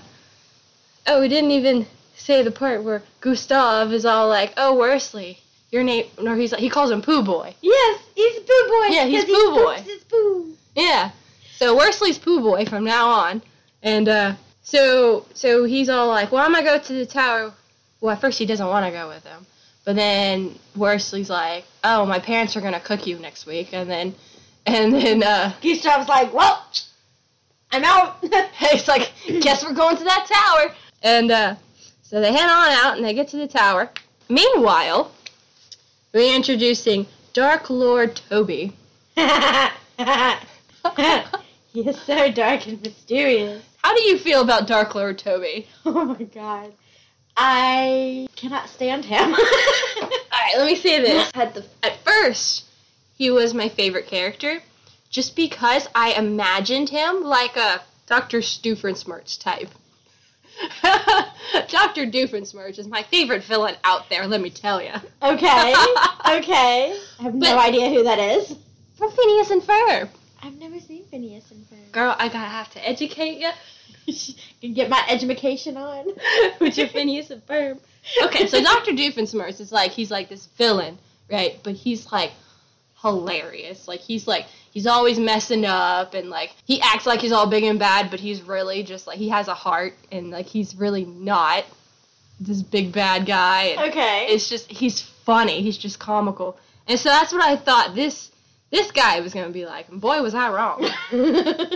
oh, 1.07 1.21
we 1.21 1.29
didn't 1.29 1.51
even 1.51 1.87
say 2.17 2.43
the 2.43 2.51
part 2.51 2.83
where 2.83 3.03
Gustave 3.21 3.95
is 3.95 4.05
all 4.07 4.29
like, 4.29 4.53
"Oh, 4.57 4.77
Worstley, 4.77 5.39
your 5.71 5.83
name," 5.83 6.07
or 6.19 6.37
he's 6.37 6.53
like, 6.53 6.61
he 6.61 6.69
calls 6.71 6.91
him 6.91 7.03
Pooh 7.03 7.23
Boy. 7.23 7.55
Yes, 7.61 8.01
he's 8.15 8.39
Pooh 8.41 8.69
Boy. 8.69 8.87
Yeah, 8.91 9.05
he's 9.07 9.25
'cause 9.25 9.29
he 9.29 9.35
Pooh 9.35 9.55
Boy. 9.55 9.75
his 9.85 10.05
poo. 10.05 10.55
Yeah. 10.75 11.11
So 11.57 11.77
Worstley's 11.79 12.19
Pooh 12.19 12.41
Boy 12.41 12.65
from 12.67 12.85
now 12.85 13.09
on, 13.09 13.43
and 13.83 14.09
uh, 14.09 14.35
so 14.63 15.27
so 15.35 15.65
he's 15.65 15.89
all 15.89 16.09
like, 16.09 16.33
"Well, 16.33 16.45
I'm 16.45 16.53
gonna 16.53 16.65
go 16.65 16.79
to 16.79 16.93
the 16.93 17.07
tower." 17.07 17.53
Well, 18.01 18.13
at 18.15 18.21
first 18.21 18.39
he 18.39 18.47
doesn't 18.47 18.67
want 18.67 18.85
to 18.87 18.93
go 18.93 19.09
with 19.09 19.25
him, 19.25 19.47
but 19.85 19.97
then 19.97 20.59
Worstley's 20.77 21.31
like, 21.31 21.65
"Oh, 21.83 22.05
my 22.05 22.19
parents 22.19 22.57
are 22.57 22.61
gonna 22.61 22.81
cook 22.81 23.07
you 23.07 23.19
next 23.19 23.47
week," 23.47 23.69
and 23.73 23.89
then 23.89 24.15
and 24.67 24.93
then 24.95 25.23
uh, 25.23 25.53
Gustave's 25.63 26.09
like, 26.09 26.33
well, 26.33 26.65
I'm 27.71 27.85
out. 27.85 28.17
he's 28.59 28.89
like, 28.89 29.13
"Guess 29.41 29.65
we're 29.65 29.73
going 29.75 29.97
to 29.97 30.05
that 30.05 30.27
tower," 30.27 30.75
and 31.03 31.31
uh, 31.31 31.55
so 32.05 32.21
they 32.21 32.33
head 32.33 32.49
on 32.49 32.69
out 32.71 32.97
and 32.97 33.05
they 33.05 33.15
get 33.15 33.29
to 33.29 33.37
the 33.37 33.49
tower. 33.49 33.91
Meanwhile, 34.29 35.11
we're 36.13 36.33
Dark 37.33 37.71
Lord 37.71 38.15
Toby. 38.29 38.77
he 39.17 39.23
is 41.81 42.01
so 42.03 42.31
dark 42.31 42.67
and 42.67 42.81
mysterious. 42.83 43.65
How 43.83 43.95
do 43.97 44.03
you 44.03 44.19
feel 44.19 44.43
about 44.43 44.69
Dark 44.69 44.95
Lord 44.95 45.19
Toby? 45.19 45.67
Oh 45.87 46.05
my 46.05 46.23
god. 46.23 46.73
I 47.37 48.29
cannot 48.37 48.69
stand 48.69 49.05
him. 49.05 49.35
Alright, 49.35 50.57
let 50.57 50.67
me 50.67 50.77
say 50.77 51.01
this. 51.01 51.31
At 51.35 51.55
the 51.55 51.65
at 51.83 51.97
first, 52.05 52.65
he 53.17 53.31
was 53.31 53.55
my 53.55 53.69
favorite 53.69 54.07
character, 54.07 54.63
just 55.11 55.35
because 55.35 55.89
I 55.95 56.13
imagined 56.13 56.91
him 56.91 57.25
like 57.25 57.57
a 57.57 57.83
Dr. 58.07 58.39
Doofenshmirtz 58.39 59.41
type. 59.41 59.71
Dr. 61.69 62.07
Doofenshmirtz 62.07 62.79
is 62.79 62.87
my 62.89 63.03
favorite 63.05 63.43
villain 63.45 63.77
out 63.85 64.09
there, 64.09 64.27
let 64.27 64.41
me 64.41 64.51
tell 64.51 64.83
you. 64.83 64.93
okay, 65.23 65.75
okay. 66.29 66.99
I 67.19 67.23
have 67.23 67.35
no 67.35 67.55
But- 67.57 67.69
idea 67.69 67.91
who 67.91 68.03
that 68.05 68.19
is. 68.19 68.57
From 68.97 69.11
Phineas 69.11 69.51
and 69.51 69.61
Ferb. 69.63 70.09
I've 70.43 70.55
never 70.59 70.79
seen 70.79 71.05
Phineas 71.07 71.51
and 71.51 71.65
Ferb. 71.67 71.91
Girl, 71.93 72.15
I 72.19 72.29
gotta 72.29 72.49
have 72.49 72.71
to 72.73 72.89
educate 72.89 73.39
you 74.07 74.35
Can 74.61 74.73
get 74.75 74.89
my 74.89 75.05
education 75.09 75.77
on. 75.77 76.07
with 76.61 76.77
your 76.79 76.87
Phineas 76.89 77.31
and 77.31 77.45
Ferb. 77.47 77.81
Okay, 78.23 78.47
so 78.47 78.63
Dr. 78.63 78.93
Doofenshmirtz 78.93 79.61
is 79.61 79.73
like, 79.73 79.91
he's 79.91 80.11
like 80.11 80.29
this 80.29 80.47
villain, 80.59 80.99
right? 81.31 81.59
But 81.65 81.75
he's 81.75 82.13
like 82.13 82.33
hilarious. 83.05 83.87
Like, 83.87 84.01
he's 84.01 84.27
like, 84.27 84.47
he's 84.73 84.87
always 84.87 85.19
messing 85.19 85.65
up 85.65 86.15
and 86.15 86.31
like, 86.31 86.51
he 86.65 86.81
acts 86.81 87.07
like 87.07 87.21
he's 87.21 87.33
all 87.33 87.47
big 87.47 87.63
and 87.65 87.79
bad, 87.79 88.11
but 88.11 88.19
he's 88.19 88.43
really 88.43 88.83
just 88.83 89.07
like, 89.07 89.19
he 89.19 89.29
has 89.29 89.47
a 89.47 89.55
heart 89.55 89.93
and 90.11 90.31
like, 90.31 90.47
he's 90.47 90.75
really 90.75 91.05
not 91.05 91.65
this 92.41 92.63
big 92.63 92.93
bad 92.93 93.27
guy. 93.27 93.75
And 93.77 93.91
Okay. 93.91 94.27
it's 94.31 94.49
just, 94.49 94.67
he's 94.71 95.01
funny. 95.01 95.63
He's 95.63 95.79
just 95.79 95.99
comical. 96.01 96.57
And 96.89 96.99
so 96.99 97.09
that's 97.11 97.33
what 97.33 97.43
I 97.43 97.57
thought 97.57 97.95
this, 97.95 98.31
this 98.71 98.91
guy 98.91 99.21
was 99.21 99.33
gonna 99.35 99.51
be 99.51 99.67
like. 99.67 99.89
And 99.91 100.01
boy, 100.01 100.21
was 100.23 100.35
I 100.35 100.49
wrong. 100.51 100.89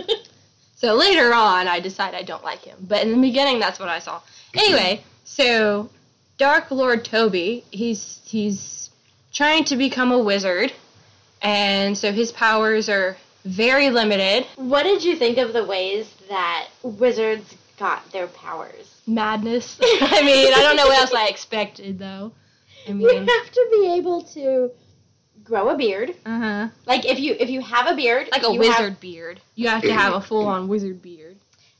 So 0.75 0.93
later 0.95 1.33
on, 1.33 1.67
I 1.67 1.81
decide 1.81 2.13
I 2.15 2.23
don't 2.23 2.41
like 2.41 2.59
him. 2.61 2.77
But 2.87 3.03
in 3.03 3.11
the 3.11 3.17
beginning, 3.19 3.59
that's 3.59 3.79
what 3.81 3.89
I 3.89 3.99
saw. 3.99 4.21
Anyway, 4.53 5.03
so 5.25 5.89
Dark 6.37 6.71
Lord 6.71 7.03
Toby, 7.03 7.65
he's 7.69 8.21
he's 8.23 8.89
trying 9.33 9.65
to 9.65 9.75
become 9.75 10.13
a 10.13 10.19
wizard, 10.19 10.71
and 11.41 11.97
so 11.97 12.11
his 12.11 12.31
powers 12.31 12.89
are 12.89 13.17
very 13.45 13.89
limited. 13.89 14.45
what 14.57 14.83
did 14.83 15.03
you 15.03 15.15
think 15.15 15.37
of 15.37 15.53
the 15.53 15.63
ways 15.65 16.13
that 16.29 16.67
wizards 16.83 17.55
got 17.77 18.09
their 18.11 18.27
powers? 18.27 19.01
Madness. 19.07 19.77
I 19.81 20.21
mean, 20.23 20.53
I 20.53 20.61
don't 20.61 20.75
know 20.75 20.87
what 20.87 20.99
else 20.99 21.13
I 21.13 21.27
expected 21.27 21.97
though. 21.99 22.31
I 22.87 22.91
mean, 22.93 23.01
You 23.01 23.09
have 23.19 23.51
to 23.51 23.67
be 23.71 23.93
able 23.97 24.23
to 24.23 24.71
grow 25.43 25.69
a 25.69 25.77
beard. 25.77 26.15
uh 26.25 26.39
huh. 26.39 26.67
Like 26.85 27.05
if 27.05 27.19
you 27.19 27.35
if 27.39 27.49
you 27.49 27.61
have 27.61 27.87
a 27.87 27.95
beard, 27.95 28.27
Like 28.31 28.43
a 28.43 28.51
wizard 28.51 28.75
have- 28.75 28.99
beard. 28.99 29.41
You 29.55 29.67
have 29.69 29.81
to 29.83 29.93
have 29.93 30.13
a 30.13 30.21
full-on 30.21 30.67
wizard 30.67 31.01
beard. 31.01 31.37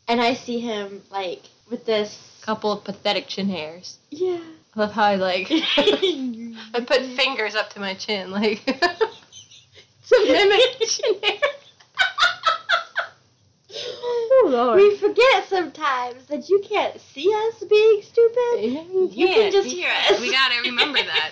and 0.07 0.19
I 0.21 0.33
see 0.33 0.59
him 0.59 1.01
like 1.11 1.41
with 1.69 1.85
this. 1.85 2.17
Couple 2.41 2.71
of 2.71 2.83
pathetic 2.83 3.27
chin 3.27 3.47
hairs. 3.49 3.97
Yeah. 4.09 4.39
I 4.75 4.79
love 4.79 4.91
how 4.93 5.03
I 5.03 5.15
like. 5.15 5.47
I 5.51 6.83
put 6.87 7.01
fingers 7.15 7.53
up 7.55 7.69
to 7.71 7.79
my 7.79 7.93
chin, 7.95 8.31
like 8.31 8.61
to 10.09 10.25
mimic 10.31 10.79
chin 10.87 11.13
hair. 11.23 11.39
oh 13.71 14.47
Lord. 14.51 14.75
We 14.77 14.97
forget 14.97 15.47
sometimes 15.47 16.25
that 16.27 16.49
you 16.49 16.61
can't 16.67 16.99
see 16.99 17.31
us 17.47 17.63
being 17.69 18.01
stupid. 18.01 18.63
you, 18.63 19.09
You 19.11 19.27
can 19.27 19.51
just 19.51 19.67
hear 19.67 19.89
us. 20.09 20.19
We 20.19 20.31
gotta 20.31 20.61
remember 20.63 20.99
that. 20.99 21.31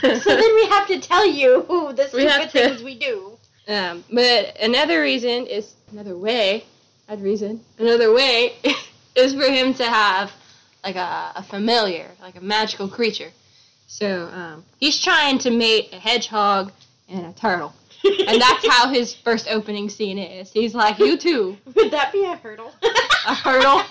so 0.22 0.36
then 0.36 0.54
we 0.54 0.66
have 0.68 0.86
to 0.88 0.98
tell 1.00 1.26
you 1.26 1.64
the 1.68 2.10
We 2.14 2.28
stupid 2.28 2.50
things 2.50 2.82
we 2.82 2.98
do. 2.98 3.32
um, 3.68 4.04
but 4.12 4.56
another 4.60 5.00
reason 5.00 5.46
is 5.46 5.74
another 5.92 6.16
way. 6.16 6.64
Not 7.08 7.20
reason. 7.20 7.60
Another 7.78 8.12
way 8.12 8.54
is 9.14 9.34
for 9.34 9.44
him 9.44 9.74
to 9.74 9.84
have 9.84 10.32
like 10.82 10.96
a, 10.96 11.32
a 11.36 11.42
familiar, 11.42 12.10
like 12.20 12.36
a 12.36 12.40
magical 12.40 12.88
creature. 12.88 13.30
So 13.86 14.28
um, 14.32 14.64
he's 14.80 15.00
trying 15.00 15.38
to 15.40 15.50
mate 15.50 15.90
a 15.92 15.96
hedgehog 15.98 16.72
and 17.08 17.26
a 17.26 17.32
turtle. 17.32 17.74
And 18.04 18.40
that's 18.40 18.66
how 18.68 18.88
his 18.88 19.14
first 19.14 19.48
opening 19.48 19.88
scene 19.88 20.18
is. 20.18 20.50
He's 20.52 20.74
like, 20.74 20.98
You 20.98 21.16
too. 21.16 21.56
Would 21.74 21.90
that 21.90 22.12
be 22.12 22.24
a 22.24 22.36
hurdle? 22.36 22.72
A 23.26 23.34
hurdle. 23.34 23.82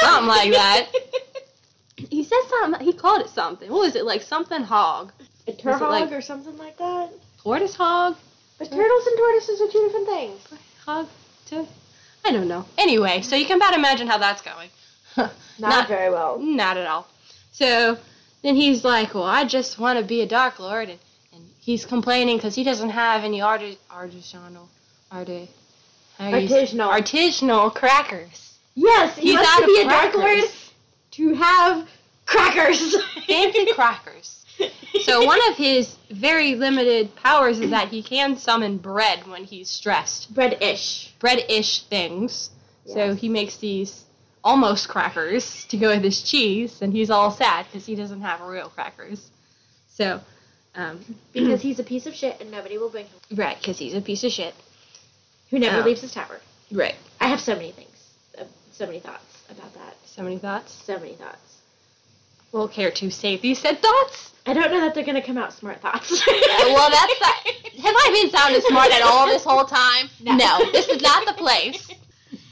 Something 0.00 0.28
like 0.28 0.52
that. 0.52 0.88
He 2.08 2.24
said 2.24 2.40
something. 2.48 2.80
He 2.80 2.94
called 2.94 3.20
it 3.20 3.28
something. 3.28 3.70
What 3.70 3.80
was 3.80 3.94
it 3.94 4.06
like? 4.06 4.22
Something 4.22 4.62
hog. 4.62 5.12
A 5.46 5.52
turhog 5.52 5.80
like- 5.82 6.10
or 6.10 6.22
something 6.22 6.56
like 6.56 6.78
that. 6.78 7.10
Tortoise 7.42 7.74
hog. 7.76 8.16
But 8.58 8.70
turtles 8.70 9.06
and 9.06 9.18
tortoises 9.18 9.60
are 9.60 9.68
two 9.70 9.84
different 9.86 10.06
things. 10.06 10.40
Hog. 10.86 11.06
To. 11.48 11.66
I 12.24 12.32
don't 12.32 12.48
know. 12.48 12.64
Anyway, 12.78 13.20
so 13.20 13.36
you 13.36 13.44
can 13.44 13.58
about 13.58 13.74
imagine 13.74 14.06
how 14.08 14.16
that's 14.16 14.40
going. 14.40 14.70
Not, 15.16 15.32
Not- 15.58 15.88
very 15.88 16.10
well. 16.10 16.38
Not 16.38 16.78
at 16.78 16.86
all. 16.86 17.06
So 17.52 17.98
then 18.42 18.54
he's 18.56 18.84
like, 18.84 19.14
"Well, 19.14 19.24
I 19.24 19.44
just 19.44 19.78
want 19.78 19.98
to 19.98 20.04
be 20.04 20.20
a 20.22 20.26
Dark 20.26 20.58
Lord," 20.58 20.88
and, 20.88 20.98
and 21.32 21.44
he's 21.60 21.84
complaining 21.86 22.36
because 22.36 22.54
he 22.54 22.64
doesn't 22.64 22.90
have 22.90 23.24
any 23.24 23.40
arti- 23.40 23.78
artisanal, 23.90 24.66
arti- 25.10 25.48
how 26.18 26.30
do 26.30 26.38
you 26.38 26.48
say- 26.48 26.66
Artisanal. 26.66 26.90
artisanal 27.00 27.74
crackers. 27.74 28.54
Yes, 28.74 29.16
he 29.16 29.22
he's 29.32 29.34
must 29.34 29.58
to 29.60 29.66
be 29.66 29.80
a 29.80 29.84
dark 29.84 30.14
lord 30.14 30.44
to 31.12 31.34
have 31.34 31.88
crackers. 32.26 32.96
Fancy 33.26 33.72
crackers. 33.72 34.44
So 35.02 35.24
one 35.26 35.40
of 35.50 35.56
his 35.56 35.96
very 36.10 36.54
limited 36.54 37.14
powers 37.16 37.58
is 37.60 37.70
that 37.70 37.88
he 37.88 38.02
can 38.02 38.36
summon 38.36 38.76
bread 38.78 39.26
when 39.26 39.44
he's 39.44 39.68
stressed. 39.70 40.32
bread-ish. 40.34 41.12
Bread-ish 41.18 41.82
things. 41.84 42.50
So 42.86 43.14
he 43.14 43.28
makes 43.28 43.56
these 43.56 44.04
almost 44.42 44.88
crackers 44.88 45.64
to 45.66 45.76
go 45.76 45.88
with 45.90 46.02
his 46.02 46.22
cheese, 46.22 46.80
and 46.82 46.92
he's 46.92 47.10
all 47.10 47.30
sad 47.30 47.66
because 47.66 47.86
he 47.86 47.94
doesn't 47.94 48.20
have 48.22 48.40
real 48.40 48.68
crackers. 48.68 49.30
So, 49.88 50.20
um, 50.74 51.00
because 51.32 51.60
he's 51.62 51.78
a 51.78 51.84
piece 51.84 52.06
of 52.06 52.14
shit 52.14 52.40
and 52.40 52.50
nobody 52.50 52.78
will 52.78 52.90
bring 52.90 53.06
him. 53.06 53.18
right, 53.36 53.56
because 53.58 53.78
he's 53.78 53.94
a 53.94 54.00
piece 54.00 54.24
of 54.24 54.32
shit. 54.32 54.54
Who 55.50 55.58
never 55.58 55.82
Oh. 55.82 55.84
leaves 55.84 56.00
his 56.00 56.12
tower. 56.12 56.40
Right. 56.70 56.94
I 57.20 57.28
have 57.28 57.40
so 57.40 57.54
many 57.54 57.72
things, 57.72 58.10
uh, 58.38 58.44
so 58.72 58.86
many 58.86 59.00
thoughts 59.00 59.42
about 59.50 59.74
that. 59.74 59.96
So 60.06 60.22
many 60.22 60.38
thoughts. 60.38 60.72
So 60.72 60.98
many 60.98 61.14
thoughts. 61.14 61.56
Will 62.52 62.68
care 62.68 62.90
to 62.92 63.10
save 63.10 63.42
these 63.42 63.58
said 63.58 63.80
thoughts? 63.82 64.32
I 64.46 64.54
don't 64.54 64.70
know 64.70 64.80
that 64.80 64.94
they're 64.94 65.04
gonna 65.04 65.22
come 65.22 65.36
out 65.38 65.52
smart 65.52 65.80
thoughts. 65.80 66.10
well, 66.26 66.90
that's 66.90 67.20
not. 67.20 67.34
Have 67.84 67.94
I 67.96 68.10
been 68.22 68.30
sounding 68.30 68.60
smart 68.62 68.90
at 68.92 69.02
all 69.02 69.26
this 69.26 69.44
whole 69.44 69.64
time? 69.64 70.08
No. 70.20 70.58
this 70.72 70.88
is 70.88 71.02
not 71.02 71.26
the 71.26 71.32
place. 71.34 71.90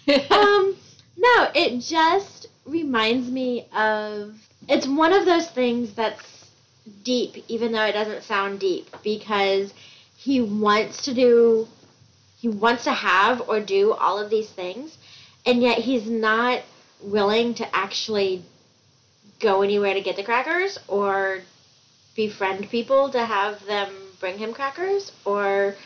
um, 0.30 0.76
no, 1.18 1.50
it 1.54 1.80
just 1.80 2.46
reminds 2.64 3.30
me 3.30 3.66
of. 3.75 4.34
It's 4.68 4.87
one 4.87 5.12
of 5.12 5.25
those 5.25 5.48
things 5.50 5.94
that's 5.94 6.50
deep, 7.02 7.44
even 7.48 7.72
though 7.72 7.84
it 7.84 7.92
doesn't 7.92 8.22
sound 8.22 8.60
deep, 8.60 8.88
because 9.02 9.72
he 10.16 10.40
wants 10.40 11.02
to 11.04 11.14
do, 11.14 11.66
he 12.38 12.48
wants 12.48 12.84
to 12.84 12.92
have 12.92 13.48
or 13.48 13.60
do 13.60 13.92
all 13.92 14.18
of 14.18 14.30
these 14.30 14.48
things, 14.50 14.96
and 15.44 15.60
yet 15.62 15.78
he's 15.78 16.06
not 16.06 16.62
willing 17.02 17.54
to 17.54 17.76
actually 17.76 18.42
go 19.40 19.62
anywhere 19.62 19.94
to 19.94 20.00
get 20.00 20.16
the 20.16 20.22
crackers 20.22 20.78
or 20.88 21.40
befriend 22.16 22.68
people 22.70 23.08
to 23.10 23.25
have 23.25 23.64
them 23.66 23.92
bring 24.18 24.38
him 24.38 24.52
crackers 24.52 25.12
or 25.25 25.76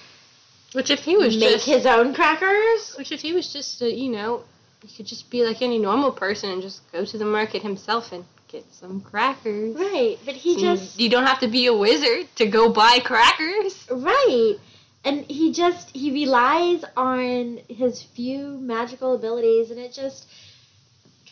Which 0.73 0.91
if 0.91 1.01
he 1.01 1.17
was 1.17 1.37
make 1.37 1.51
just 1.51 1.67
his 1.67 1.85
own 1.85 2.15
crackers. 2.15 2.95
Which 2.97 3.12
if 3.12 3.21
he 3.21 3.33
was 3.33 3.53
just, 3.53 3.83
a, 3.83 3.93
you 3.93 4.11
know, 4.11 4.45
he 4.83 4.97
could 4.97 5.07
just 5.07 5.31
be 5.31 5.45
like 5.45 5.62
any 5.62 5.79
normal 5.79 6.11
person 6.11 6.51
and 6.51 6.61
just 6.61 6.91
go 6.93 7.05
to 7.05 7.19
the 7.19 7.25
market 7.25 7.62
himself 7.62 8.12
and 8.12 8.25
get 8.49 8.65
some 8.73 9.01
crackers. 9.01 9.77
Right, 9.77 10.19
but 10.25 10.35
he 10.35 10.57
mm. 10.57 10.61
just 10.61 10.99
you 10.99 11.09
don't 11.09 11.27
have 11.27 11.41
to 11.41 11.49
be 11.49 11.67
a 11.67 11.75
wizard 11.75 12.27
to 12.37 12.47
go 12.47 12.71
buy 12.71 12.99
crackers. 13.03 13.87
right, 13.91 14.57
and 15.05 15.25
he 15.25 15.53
just 15.53 15.91
he 15.95 16.11
relies 16.12 16.85
on 16.97 17.61
his 17.69 18.03
few 18.03 18.59
magical 18.59 19.15
abilities, 19.15 19.71
and 19.71 19.79
it 19.79 19.93
just 19.93 20.27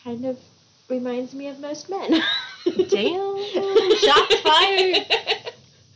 kind 0.03 0.25
of 0.25 0.39
reminds 0.89 1.33
me 1.33 1.47
of 1.47 1.59
most 1.59 1.89
men. 1.89 2.11
Damn, 2.89 3.45
shots 3.97 4.35
fired. 4.41 5.05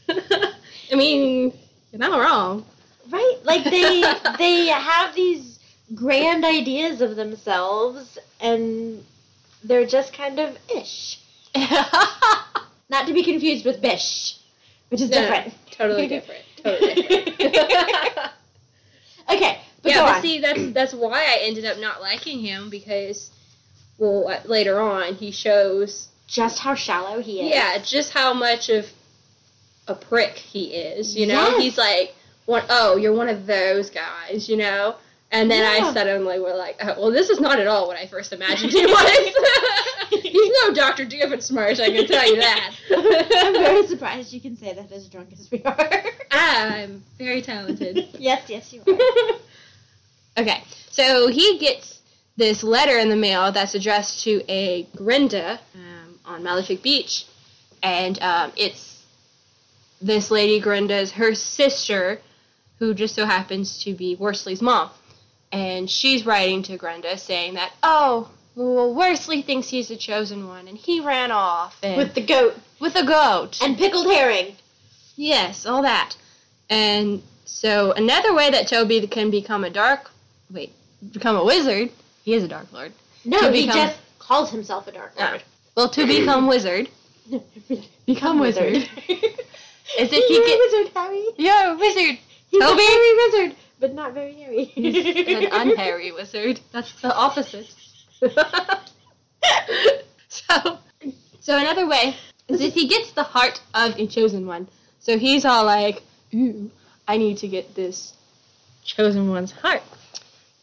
I 0.92 0.96
mean, 0.96 1.54
you're 1.92 2.00
not 2.00 2.20
wrong. 2.20 2.66
Right, 3.10 3.38
like 3.44 3.64
they 3.64 4.02
they 4.38 4.68
have 4.68 5.16
these 5.16 5.55
grand 5.96 6.44
ideas 6.46 7.02
of 7.02 7.16
themselves, 7.16 8.18
and 8.40 9.04
they're 9.64 9.86
just 9.88 10.14
kind 10.14 10.40
of 10.40 10.58
ish. 10.76 11.20
Not 12.90 13.08
to 13.08 13.14
be 13.14 13.24
confused 13.24 13.66
with 13.66 13.82
bish, 13.82 14.38
which 14.90 15.02
is 15.02 15.10
No, 15.10 15.22
different. 15.22 15.54
totally 15.72 16.08
different. 16.08 16.42
Totally 16.64 16.94
different. 16.96 17.40
okay, 19.32 19.60
but 19.82 19.92
yeah, 19.92 20.02
but 20.06 20.16
on. 20.18 20.22
see, 20.22 20.40
that's 20.40 20.72
that's 20.72 20.94
why 20.94 21.22
I 21.24 21.40
ended 21.42 21.66
up 21.66 21.80
not 21.80 22.02
liking 22.02 22.40
him 22.40 22.70
because, 22.70 23.32
well, 23.98 24.28
uh, 24.28 24.40
later 24.46 24.80
on 24.80 25.16
he 25.16 25.32
shows 25.32 26.10
just 26.28 26.60
how 26.60 26.76
shallow 26.76 27.22
he 27.22 27.42
is. 27.42 27.50
Yeah, 27.54 27.78
just 27.80 28.14
how 28.14 28.34
much 28.34 28.70
of 28.70 28.86
a 29.88 29.96
prick 29.96 30.34
he 30.34 30.74
is. 30.74 31.16
You 31.16 31.28
know, 31.28 31.34
Yes. 31.50 31.62
he's 31.62 31.78
like, 31.78 32.16
one, 32.46 32.64
oh, 32.70 32.98
you're 32.98 33.14
one 33.14 33.30
of 33.30 33.46
those 33.46 33.90
guys. 33.90 34.50
You 34.50 34.58
know, 34.58 34.96
and 35.36 35.52
then 35.52 35.62
Yeah. 35.62 35.88
I 35.88 35.94
suddenly 35.94 36.40
were 36.40 36.56
like, 36.56 36.78
oh, 36.82 37.00
well, 37.00 37.12
this 37.12 37.30
is 37.30 37.40
not 37.40 37.60
at 37.60 37.68
all 37.68 37.88
what 37.88 37.98
I 37.98 38.08
first 38.08 38.34
imagined 38.34 38.72
he 38.72 38.86
was. 38.86 39.36
he's 40.22 40.52
no 40.64 40.74
Doctor 40.74 41.06
Doofenshmirtz, 41.06 41.80
I 41.80 41.92
can 41.92 42.08
tell 42.08 42.28
you 42.28 42.38
that. 42.38 42.76
I'm 42.90 43.54
very 43.54 43.88
surprised 43.88 44.34
you 44.34 44.42
can 44.42 44.56
say 44.58 44.74
that 44.74 44.92
as 44.92 45.08
drunk 45.08 45.30
as 45.34 45.50
we 45.52 45.62
are. 45.64 46.04
I'm 46.32 47.04
very 47.18 47.42
talented. 47.42 48.08
yes, 48.18 48.50
yes, 48.50 48.74
you 48.74 48.82
are. 48.88 50.42
Okay, 50.42 50.64
so 50.90 51.28
he 51.28 51.58
gets 51.60 52.02
this 52.38 52.64
letter 52.64 52.98
in 52.98 53.10
the 53.10 53.16
mail 53.16 53.52
that's 53.52 53.76
addressed 53.76 54.24
to 54.24 54.44
a 54.50 54.84
Grinda 54.96 55.60
um, 55.76 56.20
on 56.26 56.44
Malefic 56.44 56.82
Beach, 56.82 57.26
and 57.82 58.22
um, 58.22 58.52
it's 58.58 59.04
this 60.02 60.30
lady 60.32 60.60
Grinda's 60.60 61.12
her 61.14 61.34
sister, 61.34 62.20
who 62.80 62.94
just 62.94 63.16
so 63.16 63.26
happens 63.26 63.82
to 63.86 63.94
be 63.94 64.16
Worstley's 64.18 64.62
mom, 64.62 64.90
and 65.56 65.90
she's 65.90 66.26
writing 66.26 66.64
to 66.64 66.78
Grinda 66.78 67.18
saying 67.18 67.56
that 67.56 67.72
oh. 67.84 68.30
Well, 68.58 68.96
Worstley 68.96 69.44
thinks 69.46 69.68
he's 69.68 69.90
the 69.90 69.98
chosen 69.98 70.48
one, 70.48 70.70
and 70.70 70.78
he 70.78 71.02
ran 71.02 71.30
off 71.30 71.78
and 71.84 71.98
With 71.98 72.14
the 72.16 72.22
goat 72.26 72.56
with 72.80 72.96
a 72.96 73.06
goat. 73.06 73.60
and 73.62 73.78
pickled 73.78 74.06
herring. 74.06 74.56
Yes, 75.18 75.66
all 75.66 75.82
that. 75.82 76.16
And 76.70 77.22
so 77.44 77.92
another 77.92 78.34
way 78.34 78.50
that 78.50 78.68
Toby 78.70 79.06
can 79.08 79.30
become 79.30 79.66
a 79.66 79.70
dark 79.70 80.10
wait, 80.50 80.72
become 81.12 81.36
a 81.36 81.44
wizard, 81.44 81.90
he 82.24 82.34
is 82.34 82.44
a 82.44 82.48
dark 82.48 82.72
lord. 82.72 82.94
No, 83.26 83.40
To 83.42 83.52
he 83.52 83.66
become- 83.66 83.78
just 83.90 84.00
calls 84.20 84.52
himself 84.52 84.88
a 84.88 84.94
dark 84.94 85.12
Ah. 85.20 85.28
lord. 85.32 85.44
Well, 85.76 85.90
to 85.90 86.08
become 86.08 86.48
wizard, 86.48 86.88
become 88.06 88.40
wizard. 88.40 88.74
Is 88.76 88.88
if 90.00 90.12
you 90.12 90.36
You're 90.36 90.46
get 90.46 90.58
a 90.58 90.62
wizard, 90.78 90.94
Harry. 90.96 91.26
You're 91.38 91.78
wizard. 91.78 92.18
He's 92.50 92.62
Toby? 92.62 92.84
a 92.84 93.16
wizard, 93.28 93.56
but 93.86 93.94
not 93.94 94.14
very 94.16 94.34
hairy. 94.34 94.74
An 94.76 95.48
unhairy 95.52 96.12
wizard. 96.12 96.60
That's 96.72 96.92
the 97.02 97.16
opposite. 97.16 97.72
so 100.28 100.80
so 101.40 101.58
another 101.58 101.88
way 101.88 102.16
is 102.48 102.62
if 102.62 102.74
he 102.74 102.88
gets 102.88 103.12
the 103.12 103.22
heart 103.22 103.62
of 103.76 103.96
a 104.00 104.08
chosen 104.08 104.48
one. 104.48 104.68
So 105.00 105.20
he's 105.20 105.46
all 105.46 105.66
like, 105.66 106.02
Ooh, 106.34 106.72
I 107.08 107.18
need 107.18 107.38
to 107.40 107.48
get 107.48 107.76
this 107.76 108.14
chosen 108.84 109.30
one's 109.30 109.52
heart. 109.52 109.84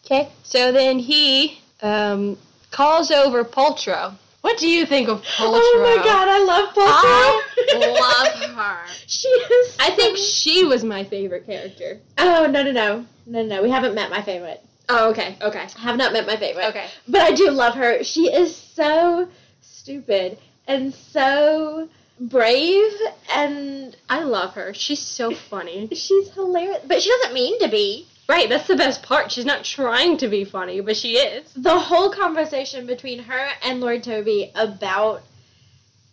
Okay. 0.05 0.29
So 0.43 0.73
then 0.73 0.99
he 0.99 1.61
um, 1.81 2.39
calls 2.73 3.13
over 3.13 3.45
Poltro. 3.45 4.17
What 4.43 4.59
do 4.59 4.69
you 4.69 4.85
think 4.87 5.09
of 5.09 5.23
Poltro? 5.23 5.61
Oh 5.63 5.97
my 5.97 6.03
god, 6.05 6.29
I 6.29 6.45
love 6.45 6.69
Poltro. 6.75 7.41
I 7.75 8.01
love 8.01 8.51
her. 8.57 8.87
she 9.07 9.29
is. 9.29 9.77
I 9.81 9.91
think 9.91 10.19
so- 10.19 10.23
she 10.25 10.65
was 10.65 10.85
my 10.85 11.05
favorite 11.05 11.47
character. 11.47 12.01
Oh 12.19 12.47
no 12.51 12.63
no 12.63 12.73
no 12.73 13.07
no 13.27 13.43
no! 13.43 13.63
We 13.63 13.71
haven't 13.71 13.95
met 13.95 14.11
my 14.11 14.21
favorite. 14.23 14.61
Oh, 14.89 15.11
okay, 15.11 15.37
okay, 15.41 15.61
I 15.77 15.81
have 15.81 15.97
not 15.97 16.13
met 16.13 16.27
my 16.27 16.37
favorite. 16.37 16.67
okay. 16.67 16.87
But 17.09 17.23
I 17.23 17.33
do 17.33 17.51
love 17.51 17.75
her. 17.77 18.03
She 18.05 18.23
is 18.33 18.55
so 18.55 19.29
stupid 19.61 20.39
and 20.67 20.93
so 20.93 21.89
brave 22.21 22.93
and 23.35 23.97
I 24.11 24.23
love 24.25 24.55
her. 24.55 24.75
She's 24.75 24.99
so 25.01 25.33
funny. 25.51 25.89
she's 25.93 26.31
hilarious. 26.35 26.83
But 26.87 27.01
she 27.03 27.11
doesn't 27.11 27.33
mean 27.33 27.59
to 27.61 27.69
be. 27.69 28.07
Right, 28.29 28.49
that's 28.49 28.69
the 28.69 28.77
best 28.77 29.03
part. 29.03 29.33
She's 29.33 29.45
not 29.45 29.65
trying 29.65 30.17
to 30.19 30.29
be 30.29 30.45
funny, 30.45 30.81
but 30.81 30.97
she 30.97 31.17
is. 31.17 31.53
The 31.55 31.79
whole 31.79 32.11
conversation 32.11 32.87
between 32.87 33.19
her 33.25 33.49
and 33.63 33.81
Lord 33.81 34.05
Toby 34.05 34.53
about 34.55 35.23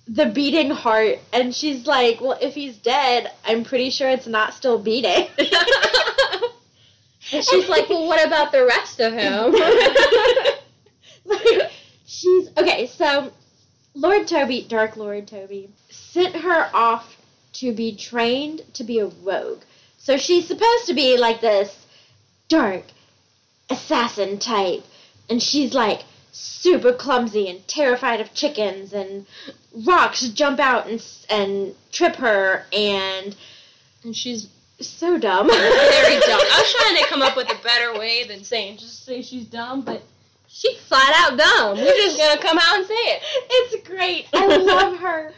the 0.07 0.25
beating 0.25 0.71
heart 0.71 1.19
and 1.31 1.53
she's 1.53 1.85
like, 1.85 2.19
"Well, 2.19 2.37
if 2.41 2.55
he's 2.55 2.77
dead, 2.77 3.31
I'm 3.45 3.63
pretty 3.63 3.91
sure 3.91 4.09
it's 4.09 4.27
not 4.27 4.53
still 4.53 4.79
beating." 4.79 5.27
And 7.31 7.45
she's 7.45 7.69
like, 7.69 7.87
well, 7.89 8.07
what 8.07 8.25
about 8.25 8.51
the 8.51 8.65
rest 8.65 8.99
of 8.99 9.13
him? 9.13 9.51
like 11.25 11.71
she's 12.05 12.49
okay 12.57 12.87
so 12.87 13.31
lord 13.93 14.27
toby 14.27 14.65
dark 14.67 14.97
lord 14.97 15.27
toby 15.27 15.69
sent 15.89 16.35
her 16.35 16.69
off 16.73 17.17
to 17.53 17.71
be 17.71 17.95
trained 17.95 18.61
to 18.73 18.83
be 18.83 18.99
a 18.99 19.05
rogue 19.05 19.61
so 19.97 20.17
she's 20.17 20.47
supposed 20.47 20.85
to 20.87 20.93
be 20.93 21.17
like 21.17 21.39
this 21.39 21.85
dark 22.49 22.83
assassin 23.69 24.37
type 24.39 24.83
and 25.29 25.41
she's 25.41 25.73
like 25.73 26.01
super 26.31 26.91
clumsy 26.91 27.47
and 27.49 27.65
terrified 27.67 28.19
of 28.21 28.33
chickens 28.33 28.93
and 28.93 29.25
rocks 29.85 30.27
jump 30.29 30.59
out 30.59 30.87
and 30.87 31.03
and 31.29 31.75
trip 31.91 32.15
her 32.15 32.65
and 32.73 33.35
and 34.03 34.15
she's 34.15 34.47
so 34.81 35.17
dumb 35.17 35.47
very 35.49 36.19
dumb. 36.19 36.39
I 36.41 36.61
was 36.61 36.73
trying 36.79 37.03
to 37.03 37.09
come 37.09 37.21
up 37.21 37.35
with 37.35 37.49
a 37.51 37.63
better 37.63 37.97
way 37.99 38.23
than 38.25 38.43
saying 38.43 38.77
just 38.77 39.05
say 39.05 39.21
she's 39.21 39.45
dumb, 39.45 39.81
but 39.81 40.01
she's 40.47 40.79
flat 40.79 41.13
out 41.17 41.37
dumb. 41.37 41.77
We're 41.77 41.93
just 41.95 42.17
gonna 42.17 42.41
come 42.41 42.57
out 42.57 42.77
and 42.77 42.85
say 42.87 42.93
it. 42.93 43.21
it's 43.49 43.87
great 43.87 44.27
i 44.33 44.45
love 44.57 44.97
her 44.99 45.33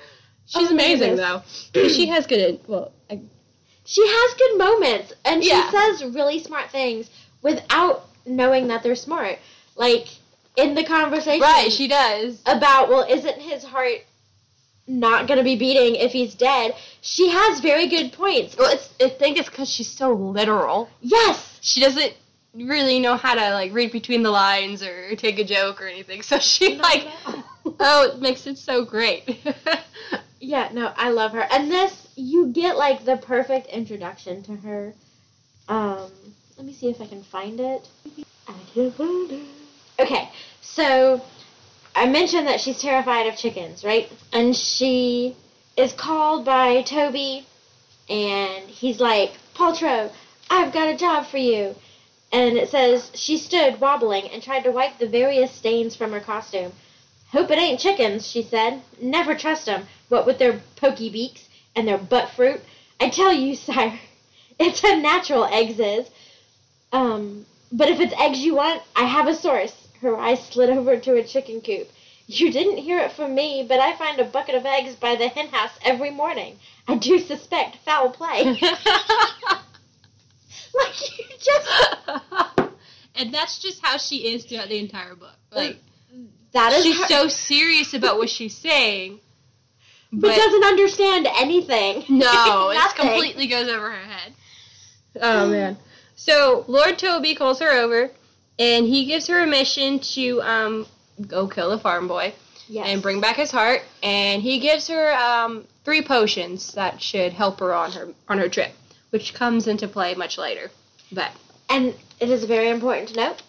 She's 0.46 0.70
amazing 0.70 1.16
goodness. 1.16 1.70
though. 1.74 1.88
she 1.88 2.08
has 2.08 2.28
good. 2.28 2.60
Well, 2.68 2.92
I, 3.10 3.22
she 3.92 4.08
has 4.08 4.34
good 4.36 4.58
moments 4.58 5.14
and 5.26 5.44
Yeah. 5.44 5.70
she 5.70 5.78
says 5.78 6.16
really 6.16 6.40
smart 6.40 6.72
things 6.72 7.10
without 7.42 8.06
knowing 8.26 8.68
that 8.68 8.84
they're 8.84 8.96
smart. 8.96 9.38
Like 9.76 10.08
in 10.56 10.76
the 10.76 10.84
conversation 10.84 11.42
right, 11.42 11.72
she 11.72 11.88
does. 11.88 12.42
about 12.46 12.88
well, 12.90 13.06
isn't 13.10 13.40
his 13.40 13.64
heart 13.66 14.00
not 14.88 15.28
gonna 15.28 15.44
be 15.44 15.56
beating 15.58 15.96
if 15.96 16.12
he's 16.12 16.36
dead. 16.36 16.74
She 17.02 17.30
has 17.30 17.60
very 17.60 17.88
good 17.88 18.14
points. 18.14 18.56
Well, 18.58 18.72
it's 18.72 18.90
I 19.02 19.10
think 19.10 19.38
it's 19.38 19.50
because 19.50 19.70
she's 19.70 19.92
so 19.92 20.14
literal. 20.14 20.90
Yes, 21.02 21.60
She 21.62 21.82
doesn't 21.82 22.14
really 22.54 23.00
know 23.00 23.16
how 23.18 23.34
to 23.36 23.54
like 23.54 23.74
read 23.74 23.92
between 23.92 24.24
the 24.24 24.32
lines 24.32 24.84
or 24.84 25.16
take 25.16 25.38
a 25.40 25.44
joke 25.44 25.82
or 25.82 25.88
anything. 25.88 26.22
So 26.22 26.40
she 26.40 26.76
No, 26.78 26.82
like, 26.84 27.08
no. 27.28 27.44
oh, 27.80 28.10
it 28.12 28.22
makes 28.22 28.48
it 28.48 28.58
so 28.58 28.86
great. 28.86 29.40
Yeah, 30.44 30.70
no, 30.74 30.92
I 30.98 31.12
love 31.12 31.34
her. 31.34 31.46
And 31.52 31.70
this, 31.72 32.08
you 32.16 32.48
get 32.48 32.78
like 32.78 33.06
the 33.06 33.18
perfect 33.18 33.68
introduction 33.68 34.44
to 34.44 34.56
her. 34.58 34.94
Um, 35.68 36.12
let 36.58 36.66
me 36.66 36.74
see 36.74 36.90
if 36.90 37.02
I 37.02 37.08
can 37.08 37.24
find 37.24 37.60
it. 37.60 37.88
I 38.48 38.54
can 38.74 38.92
find 38.92 39.32
it. 39.32 39.48
Okay, 40.00 40.30
so 40.62 41.22
I 41.96 42.08
mentioned 42.08 42.48
that 42.48 42.60
she's 42.60 42.80
terrified 42.80 43.28
of 43.28 43.38
chickens, 43.38 43.84
right? 43.84 44.12
And 44.34 44.56
she 44.56 45.36
is 45.78 45.94
called 45.94 46.46
by 46.46 46.82
Toby, 46.82 47.46
and 48.10 48.66
he's 48.66 49.00
like, 49.00 49.34
Poltro, 49.56 50.12
I've 50.50 50.74
got 50.74 50.90
a 50.90 50.98
job 50.98 51.26
for 51.28 51.38
you. 51.38 51.76
And 52.34 52.58
it 52.58 52.70
says, 52.70 53.12
she 53.14 53.38
stood 53.38 53.82
wobbling 53.82 54.30
and 54.30 54.42
tried 54.42 54.64
to 54.64 54.72
wipe 54.72 54.98
the 54.98 55.08
various 55.08 55.52
stains 55.52 55.96
from 55.96 56.12
her 56.12 56.20
costume. 56.20 56.72
Hope 57.32 57.52
it 57.52 57.58
ain't 57.58 57.80
chickens, 57.80 58.30
she 58.30 58.44
said. 58.44 58.82
Never 59.02 59.36
trust 59.36 59.68
'em, 59.68 59.88
what 60.10 60.26
with 60.26 60.40
their 60.40 60.62
pokey 60.78 61.10
beaks 61.10 61.48
and 61.76 61.88
their 61.88 61.98
butt 61.98 62.30
fruit. 62.36 62.62
I 63.00 63.10
tell 63.10 63.34
you, 63.34 63.56
sire, 63.68 64.00
it's 64.60 64.84
unnatural, 64.84 65.46
eggs 65.46 65.80
is. 65.80 66.10
Um, 66.92 67.46
but 67.72 67.90
if 67.90 68.00
it's 68.00 68.14
eggs 68.20 68.40
you 68.40 68.56
want, 68.56 68.82
I 68.96 69.06
have 69.06 69.28
a 69.28 69.36
source. 69.36 69.74
Her 70.02 70.18
eyes 70.18 70.46
slid 70.48 70.70
over 70.70 70.98
to 71.00 71.16
a 71.16 71.24
chicken 71.24 71.62
coop. 71.62 71.88
You 72.28 72.52
didn't 72.52 72.78
hear 72.78 73.00
it 73.00 73.12
from 73.12 73.36
me, 73.36 73.66
but 73.68 73.80
I 73.80 73.96
find 73.98 74.20
a 74.20 74.26
bucket 74.26 74.56
of 74.56 74.66
eggs 74.66 74.96
by 74.96 75.16
the 75.16 75.28
hen 75.28 75.48
house 75.48 75.78
every 75.84 76.12
morning. 76.12 76.58
I 76.88 76.98
do 76.98 77.20
suspect 77.20 77.78
foul 77.84 78.10
play. 78.12 78.44
like 80.74 81.18
you 81.18 81.26
just 81.40 81.70
and 83.16 83.34
that's 83.34 83.60
just 83.60 83.82
how 83.82 83.98
she 83.98 84.34
is 84.34 84.46
throughout 84.46 84.70
the 84.70 84.80
entire 84.80 85.16
book. 85.16 85.36
Like 85.52 85.78
that 86.54 86.74
is 86.74 86.84
she's 86.84 86.98
her- 86.98 87.08
so 87.08 87.28
serious 87.28 87.94
about 87.94 88.18
what 88.18 88.30
she's 88.30 88.56
saying, 88.56 89.20
but, 90.12 90.22
but, 90.28 90.36
doesn't 90.36 90.64
understand 90.64 91.28
anything. 91.38 92.04
no, 92.10 92.72
it 92.72 92.96
completely 92.96 93.48
goes 93.48 93.70
over 93.70 93.92
her 93.92 94.06
head. 94.06 94.34
Oh 95.22 95.48
man. 95.52 95.78
So 96.16 96.66
Lord 96.68 97.00
Toby 97.00 97.34
calls 97.36 97.60
her 97.60 97.72
over, 97.72 98.12
and 98.60 98.86
he 98.86 99.06
gives 99.06 99.28
her 99.28 99.44
a 99.44 99.48
mission 99.48 100.00
to 100.16 100.42
um 100.42 100.86
go 101.28 101.48
kill 101.48 101.70
the 101.70 101.80
farm 101.80 102.08
boy 102.08 102.34
Yes. 102.68 102.86
and 102.88 103.02
bring 103.02 103.20
back 103.20 103.36
his 103.36 103.52
heart. 103.52 103.82
And 104.02 104.42
he 104.42 104.60
gives 104.60 104.88
her 104.88 105.14
um 105.14 105.66
three 105.84 106.02
potions 106.02 106.74
that 106.74 107.02
should 107.02 107.34
help 107.34 107.60
her 107.60 107.74
on 107.74 107.92
her 107.94 108.10
on 108.30 108.38
her 108.38 108.50
trip, 108.50 108.72
which 109.10 109.34
comes 109.34 109.68
into 109.68 109.88
play 109.88 110.14
much 110.16 110.38
later. 110.38 110.70
But 111.12 111.32
And 111.70 111.94
it 112.20 112.30
is 112.30 112.44
very 112.46 112.70
important 112.70 113.10
to 113.10 113.16
note 113.16 113.42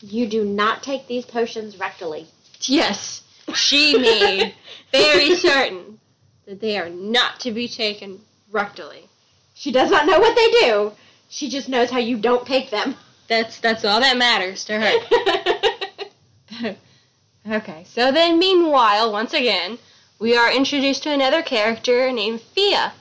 you 0.00 0.28
do 0.28 0.44
not 0.44 0.82
take 0.84 1.08
these 1.08 1.24
potions 1.26 1.74
rectally. 1.76 2.26
yes, 2.62 3.22
she 3.54 3.96
made 3.98 4.54
very 4.92 5.34
certain 5.34 5.98
that 6.46 6.60
they 6.60 6.78
are 6.78 6.88
not 6.88 7.40
to 7.40 7.50
be 7.52 7.68
taken 7.68 8.20
rectally. 8.50 9.06
She 9.54 9.72
does 9.72 9.90
not 9.90 10.06
know 10.06 10.18
what 10.18 10.36
they 10.36 10.50
do. 10.66 10.92
She 11.28 11.48
just 11.50 11.68
knows 11.68 11.90
how 11.90 11.98
you 11.98 12.16
don't 12.16 12.46
take 12.46 12.70
them. 12.70 12.96
That's 13.28 13.58
that's 13.60 13.84
all 13.84 14.00
that 14.00 14.16
matters 14.16 14.64
to 14.66 14.80
her. 14.80 16.76
okay, 17.50 17.84
so 17.84 18.10
then 18.10 18.38
meanwhile, 18.38 19.12
once 19.12 19.34
again, 19.34 19.78
we 20.18 20.36
are 20.36 20.50
introduced 20.50 21.02
to 21.02 21.10
another 21.12 21.42
character 21.42 22.10
named 22.10 22.40
Fia. 22.40 22.92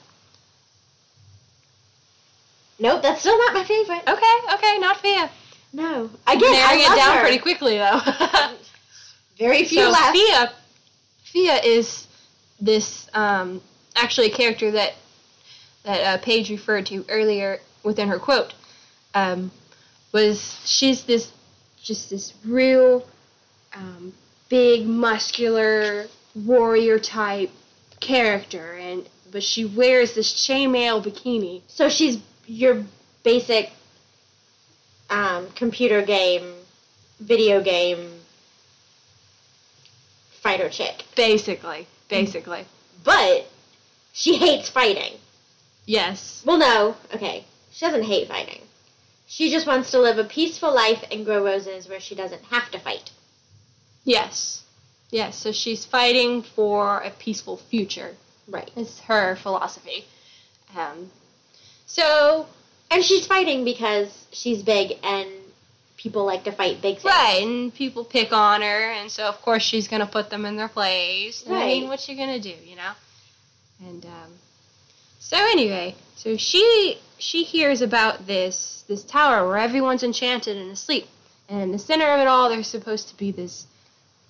nope, 2.79 3.01
that's 3.01 3.21
still 3.21 3.37
not 3.37 3.53
my 3.53 3.63
favorite. 3.63 4.03
Okay, 4.07 4.53
okay, 4.53 4.77
not 4.79 4.97
Fia. 4.97 5.29
No. 5.73 6.09
Again, 6.27 6.51
Narrowing 6.51 6.81
I 6.81 6.89
it 6.91 6.95
down 6.95 7.15
her. 7.17 7.21
pretty 7.21 7.37
quickly 7.39 7.77
though. 7.77 8.01
Very 9.37 9.65
few 9.65 9.83
so 9.83 9.89
left. 9.89 10.17
Fia, 10.17 10.51
Fia 11.23 11.55
is 11.63 12.07
this 12.59 13.07
um, 13.13 13.61
actually 13.95 14.27
a 14.31 14.35
character 14.35 14.71
that 14.71 14.93
that 15.83 16.01
uh, 16.03 16.17
Paige 16.23 16.49
referred 16.49 16.85
to 16.87 17.05
earlier 17.09 17.59
within 17.83 18.07
her 18.07 18.19
quote. 18.19 18.53
Um, 19.13 19.51
was 20.11 20.59
she's 20.65 21.03
this 21.03 21.31
just 21.81 22.09
this 22.09 22.33
real 22.45 23.05
um, 23.73 24.13
big 24.49 24.87
muscular 24.87 26.07
warrior 26.45 26.99
type 26.99 27.51
character 27.99 28.73
and 28.73 29.07
but 29.31 29.43
she 29.43 29.65
wears 29.65 30.13
this 30.13 30.33
chainmail 30.33 31.03
bikini 31.03 31.61
So 31.67 31.89
she's 31.89 32.19
your 32.45 32.83
basic 33.23 33.71
um, 35.09 35.47
computer 35.55 36.01
game, 36.01 36.53
video 37.19 37.61
game 37.61 38.16
fighter 40.41 40.69
chick. 40.69 41.03
basically 41.15 41.87
basically 42.09 42.65
But 43.03 43.45
she 44.13 44.35
hates 44.37 44.69
fighting. 44.69 45.13
yes 45.85 46.41
Well, 46.45 46.57
no. 46.57 46.95
Okay. 47.13 47.45
She 47.71 47.85
doesn't 47.85 48.03
hate 48.03 48.27
fighting. 48.27 48.61
She 49.27 49.51
just 49.51 49.67
wants 49.67 49.91
to 49.91 49.99
live 49.99 50.17
a 50.17 50.23
peaceful 50.23 50.73
life 50.73 51.03
and 51.11 51.25
grow 51.25 51.43
roses 51.43 51.87
where 51.89 51.99
she 51.99 52.15
doesn't 52.15 52.43
have 52.45 52.71
to 52.71 52.79
fight. 52.79 53.11
yes 54.03 54.63
yes 55.11 55.37
so 55.37 55.51
she's 55.51 55.85
fighting 55.85 56.41
for 56.41 56.99
a 56.99 57.11
peaceful 57.11 57.57
future 57.57 58.15
Right. 58.49 58.71
It's 58.77 59.01
her 59.01 59.35
philosophy. 59.35 60.05
Um, 60.75 61.11
so 61.85 62.47
And 62.89 63.03
she's 63.03 63.27
fighting 63.27 63.65
because 63.65 64.25
she's 64.31 64.63
big 64.63 64.97
and 65.03 65.29
people 66.07 66.25
like 66.25 66.43
to 66.45 66.51
fight 66.51 66.81
big 66.81 66.95
things. 66.95 67.05
right, 67.05 67.43
and 67.43 67.73
people 67.73 68.03
pick 68.03 68.31
on 68.31 68.61
her, 68.61 68.91
and 68.91 69.11
so 69.11 69.27
of 69.27 69.41
course 69.41 69.63
she's 69.63 69.87
gonna 69.87 70.07
put 70.07 70.29
them 70.29 70.45
in 70.45 70.55
their 70.57 70.67
place. 70.67 71.43
I 71.45 71.49
mean, 71.49 71.81
Right. 71.83 71.89
what 71.89 72.07
you 72.07 72.15
gonna 72.15 72.39
do, 72.39 72.53
you 72.65 72.75
know? 72.75 72.91
And 73.79 74.05
um, 74.05 74.31
so 75.19 75.37
anyway, 75.37 75.95
so 76.15 76.37
she 76.37 76.97
she 77.19 77.43
hears 77.43 77.81
about 77.81 78.25
this 78.27 78.83
this 78.87 79.03
tower 79.03 79.47
where 79.47 79.57
everyone's 79.57 80.03
enchanted 80.03 80.57
and 80.57 80.71
asleep, 80.71 81.07
and 81.49 81.61
in 81.61 81.71
the 81.71 81.79
center 81.79 82.09
of 82.11 82.19
it 82.19 82.27
all, 82.27 82.49
there's 82.49 82.67
supposed 82.67 83.09
to 83.09 83.17
be 83.17 83.31
this 83.31 83.65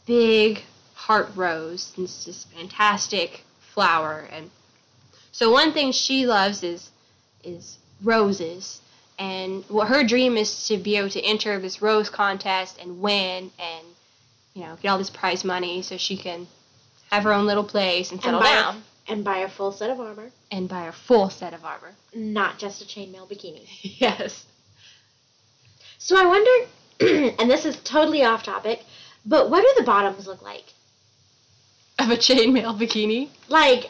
big 0.06 0.62
heart 0.96 1.30
rose. 1.36 1.94
And 1.96 2.06
it's 2.06 2.26
this 2.26 2.46
fantastic 2.46 3.44
flower, 3.60 4.28
and 4.32 4.50
so 5.32 5.52
one 5.52 5.72
thing 5.74 5.92
she 5.92 6.26
loves 6.26 6.64
is 6.64 6.90
is 7.44 7.78
roses. 8.04 8.82
And 9.20 9.64
what 9.68 9.88
her 9.88 10.04
dream 10.04 10.38
is 10.38 10.68
to 10.68 10.78
be 10.78 10.96
able 10.98 11.10
to 11.10 11.22
enter 11.22 11.60
this 11.60 11.82
rose 11.82 12.10
contest 12.10 12.78
and 12.80 13.02
win, 13.02 13.52
and 13.60 13.86
you 14.54 14.62
know 14.64 14.78
get 14.82 14.90
all 14.90 14.98
this 14.98 15.10
prize 15.10 15.44
money 15.44 15.82
so 15.82 15.98
she 15.98 16.18
can 16.18 16.48
have 17.12 17.24
her 17.24 17.34
own 17.34 17.46
little 17.48 17.64
place 17.64 18.12
and 18.12 18.22
settle 18.22 18.40
buy- 18.42 18.46
down 18.46 18.84
And 19.08 19.24
buy 19.24 19.38
a 19.40 19.50
full 19.50 19.72
set 19.72 19.90
of 19.90 20.00
armor, 20.00 20.30
and 20.52 20.68
buy 20.70 20.86
a 20.88 20.92
full 20.92 21.30
set 21.30 21.54
of 21.54 21.64
armor. 21.66 21.96
not 22.14 22.60
just 22.60 22.82
a 22.82 22.86
chainmail 22.86 23.28
bikini. 23.30 23.66
yes. 24.00 24.46
So 25.98 26.16
I 26.16 26.26
wonder, 26.26 27.36
and 27.40 27.50
this 27.50 27.66
is 27.66 27.78
totally 27.84 28.24
off 28.24 28.44
topic, 28.44 28.84
but 29.26 29.50
what 29.50 29.62
do 29.62 29.74
the 29.78 29.84
bottoms 29.86 30.28
look 30.28 30.42
like? 30.42 30.66
Of 32.00 32.10
a 32.12 32.18
chainmail 32.18 32.78
bikini. 32.80 33.30
Like, 33.50 33.90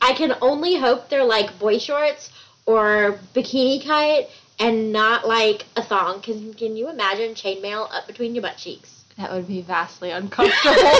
I 0.00 0.12
can 0.12 0.34
only 0.40 0.76
hope 0.76 1.08
they're 1.08 1.24
like 1.24 1.58
boy 1.58 1.78
shorts 1.78 2.30
or 2.66 3.18
bikini 3.34 3.84
cut 3.84 4.28
and 4.60 4.92
not 4.92 5.26
like 5.26 5.64
a 5.74 5.82
thong. 5.82 6.20
Can, 6.20 6.54
can 6.54 6.76
you 6.76 6.88
imagine 6.90 7.34
chainmail 7.34 7.92
up 7.92 8.06
between 8.06 8.34
your 8.34 8.42
butt 8.42 8.58
cheeks? 8.58 9.04
That 9.16 9.32
would 9.32 9.48
be 9.48 9.62
vastly 9.62 10.10
uncomfortable. 10.10 10.76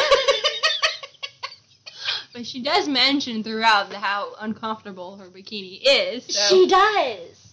but 2.32 2.46
she 2.46 2.62
does 2.62 2.88
mention 2.88 3.44
throughout 3.44 3.90
the 3.90 3.98
how 3.98 4.34
uncomfortable 4.40 5.16
her 5.16 5.26
bikini 5.26 5.80
is. 5.84 6.24
So. 6.24 6.40
She 6.48 6.66
does. 6.66 7.52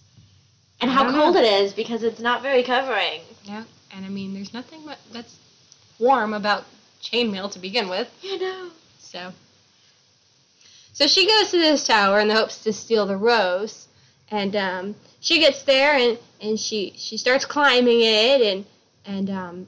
And 0.80 0.90
how 0.90 1.10
cold 1.12 1.34
know. 1.34 1.40
it 1.42 1.46
is 1.46 1.72
because 1.72 2.02
it's 2.02 2.20
not 2.20 2.42
very 2.42 2.62
covering. 2.62 3.20
Yeah, 3.44 3.64
and 3.94 4.04
I 4.04 4.08
mean, 4.08 4.32
there's 4.34 4.54
nothing 4.54 4.80
that's 5.12 5.36
warm 5.98 6.32
about 6.34 6.64
chainmail 7.02 7.50
to 7.52 7.58
begin 7.58 7.88
with. 7.88 8.08
You 8.22 8.38
know. 8.38 8.70
So, 8.98 9.32
so 10.92 11.06
she 11.06 11.26
goes 11.26 11.50
to 11.50 11.58
this 11.58 11.86
tower 11.86 12.20
in 12.20 12.28
the 12.28 12.34
hopes 12.34 12.62
to 12.62 12.72
steal 12.72 13.06
the 13.06 13.16
rose, 13.16 13.88
and 14.30 14.54
um, 14.54 14.94
she 15.20 15.40
gets 15.40 15.62
there 15.62 15.94
and, 15.94 16.18
and 16.40 16.58
she 16.58 16.92
she 16.96 17.16
starts 17.16 17.44
climbing 17.44 18.00
it, 18.02 18.40
and 18.42 18.64
and 19.04 19.30
um, 19.30 19.66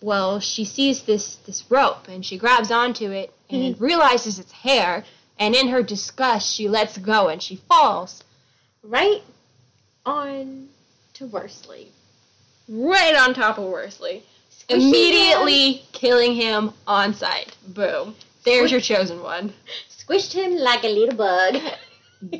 well, 0.00 0.40
she 0.40 0.64
sees 0.64 1.02
this 1.02 1.36
this 1.46 1.64
rope, 1.70 2.08
and 2.08 2.24
she 2.24 2.36
grabs 2.38 2.70
onto 2.70 3.10
it 3.10 3.32
and 3.50 3.78
realizes 3.80 4.38
it's 4.38 4.52
hair, 4.52 5.04
and 5.38 5.54
in 5.54 5.68
her 5.68 5.82
disgust, 5.82 6.54
she 6.54 6.68
lets 6.68 6.96
go 6.98 7.28
and 7.28 7.42
she 7.42 7.56
falls 7.56 8.24
Right 8.82 9.22
on 10.04 10.68
to 11.14 11.26
Worstley. 11.26 11.88
right 12.68 13.14
on 13.14 13.34
top 13.34 13.58
of 13.58 13.64
Worstley, 13.64 14.22
Squishy 14.50 14.70
immediately 14.70 15.82
killing 15.92 16.34
him 16.34 16.72
on 16.86 17.14
sight. 17.14 17.56
Boom. 17.68 18.14
There's 18.44 18.72
your 18.72 18.80
chosen 18.80 19.22
one. 19.22 19.52
Squished 19.88 20.32
him 20.32 20.56
like 20.56 20.82
a 20.82 20.88
little 20.88 21.14
bug. 21.14 21.58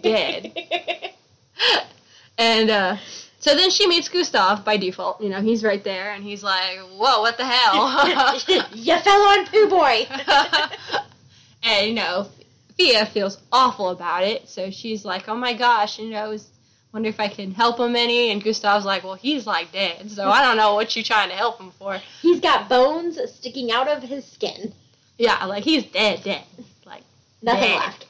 Dead. 0.02 0.52
And 2.38 2.70
uh, 2.70 2.96
so 3.38 3.56
then 3.56 3.70
she 3.70 3.86
meets 3.86 4.08
Gustave 4.08 4.62
by 4.62 4.76
default. 4.76 5.20
You 5.20 5.28
know, 5.28 5.40
he's 5.40 5.64
right 5.64 5.82
there, 5.82 6.12
and 6.12 6.22
he's 6.24 6.42
like, 6.42 6.78
"Whoa, 6.78 7.20
what 7.20 7.36
the 7.36 7.44
hell?" 7.44 8.08
you 8.74 8.98
fell 8.98 9.20
on 9.20 9.46
Pooh 9.46 9.68
Boy. 9.68 10.06
and 11.62 11.88
you 11.88 11.94
know, 11.94 12.28
Fia 12.76 13.06
feels 13.06 13.38
awful 13.50 13.90
about 13.90 14.24
it, 14.24 14.48
so 14.48 14.70
she's 14.70 15.04
like, 15.04 15.28
"Oh 15.28 15.36
my 15.36 15.54
gosh," 15.54 15.98
you 15.98 16.10
know, 16.10 16.30
is 16.30 16.48
wonder 16.92 17.08
if 17.08 17.20
I 17.20 17.28
can 17.28 17.52
help 17.52 17.80
him 17.80 17.96
any. 17.96 18.30
And 18.30 18.42
Gustave's 18.42 18.84
like, 18.84 19.02
"Well, 19.02 19.14
he's 19.14 19.46
like 19.46 19.72
dead, 19.72 20.10
so 20.10 20.28
I 20.28 20.42
don't 20.42 20.56
know 20.56 20.74
what 20.74 20.94
you're 20.94 21.04
trying 21.04 21.30
to 21.30 21.34
help 21.34 21.58
him 21.58 21.72
for." 21.78 22.00
He's 22.20 22.40
got 22.40 22.68
bones 22.68 23.18
sticking 23.34 23.72
out 23.72 23.88
of 23.88 24.02
his 24.02 24.24
skin. 24.24 24.72
Yeah, 25.18 25.44
like 25.46 25.64
he's 25.64 25.84
dead, 25.84 26.22
dead, 26.22 26.44
like 26.86 27.02
Nothing 27.42 27.70
dead. 27.70 27.78
left. 27.80 28.06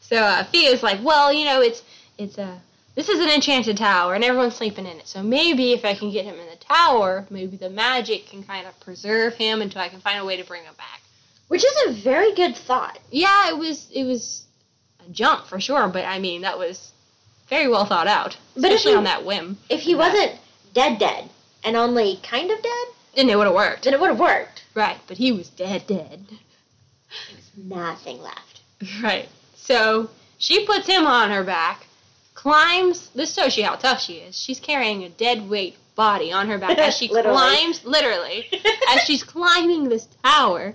So 0.00 0.16
uh, 0.16 0.44
Fia's 0.44 0.82
like, 0.82 1.02
"Well, 1.02 1.32
you 1.32 1.44
know, 1.44 1.60
it's 1.60 1.82
it's 2.18 2.38
a." 2.38 2.60
This 2.94 3.08
is 3.08 3.20
an 3.20 3.30
enchanted 3.30 3.78
tower, 3.78 4.14
and 4.14 4.22
everyone's 4.22 4.54
sleeping 4.56 4.86
in 4.86 4.98
it. 4.98 5.08
So 5.08 5.22
maybe 5.22 5.72
if 5.72 5.84
I 5.84 5.94
can 5.94 6.10
get 6.10 6.26
him 6.26 6.34
in 6.38 6.46
the 6.46 6.56
tower, 6.56 7.26
maybe 7.30 7.56
the 7.56 7.70
magic 7.70 8.26
can 8.26 8.42
kind 8.42 8.66
of 8.66 8.78
preserve 8.80 9.34
him 9.34 9.62
until 9.62 9.80
I 9.80 9.88
can 9.88 10.00
find 10.00 10.18
a 10.20 10.24
way 10.24 10.36
to 10.36 10.44
bring 10.44 10.62
him 10.64 10.74
back. 10.76 11.00
Which 11.48 11.64
is 11.64 11.72
a 11.86 11.92
very 12.02 12.34
good 12.34 12.54
thought. 12.56 12.98
Yeah, 13.10 13.48
it 13.48 13.56
was 13.56 13.88
it 13.92 14.04
was 14.04 14.44
a 15.06 15.10
jump 15.10 15.46
for 15.46 15.58
sure, 15.60 15.88
but 15.88 16.04
I 16.04 16.18
mean 16.18 16.42
that 16.42 16.58
was 16.58 16.92
very 17.48 17.68
well 17.68 17.84
thought 17.86 18.06
out, 18.08 18.36
But 18.54 18.64
especially 18.72 18.92
you- 18.92 18.98
on 18.98 19.04
that 19.04 19.24
whim. 19.24 19.58
If 19.70 19.80
he 19.80 19.94
wasn't 19.94 20.32
dead 20.74 20.98
dead 20.98 21.28
and 21.64 21.76
only 21.76 22.20
kind 22.22 22.50
of 22.50 22.62
dead, 22.62 22.86
Then 23.16 23.28
it 23.30 23.36
would 23.36 23.46
have 23.46 23.54
worked, 23.54 23.84
then 23.84 23.92
it 23.94 24.00
would 24.00 24.08
have 24.10 24.20
worked. 24.20 24.64
right? 24.74 24.98
But 25.06 25.18
he 25.18 25.32
was 25.32 25.48
dead, 25.50 25.86
dead. 25.86 26.26
There 26.28 27.36
was 27.36 27.50
Nothing 27.56 28.22
left. 28.22 28.60
Right. 29.02 29.28
So 29.56 30.10
she 30.38 30.64
puts 30.66 30.86
him 30.86 31.06
on 31.06 31.30
her 31.30 31.44
back, 31.44 31.86
climbs. 32.42 33.08
This 33.14 33.34
shows 33.34 33.56
you 33.56 33.64
how 33.64 33.76
tough 33.76 34.00
she 34.00 34.14
is. 34.14 34.36
She's 34.36 34.58
carrying 34.58 35.04
a 35.04 35.08
dead 35.08 35.48
weight 35.48 35.76
body 35.94 36.32
on 36.32 36.48
her 36.48 36.58
back 36.58 36.76
as 36.78 36.96
she 36.98 37.08
Literally. 37.08 37.38
climbs, 37.38 37.84
literally, 37.84 38.48
as 38.90 39.00
she's 39.06 39.22
climbing 39.22 39.88
this 39.88 40.08
tower, 40.24 40.74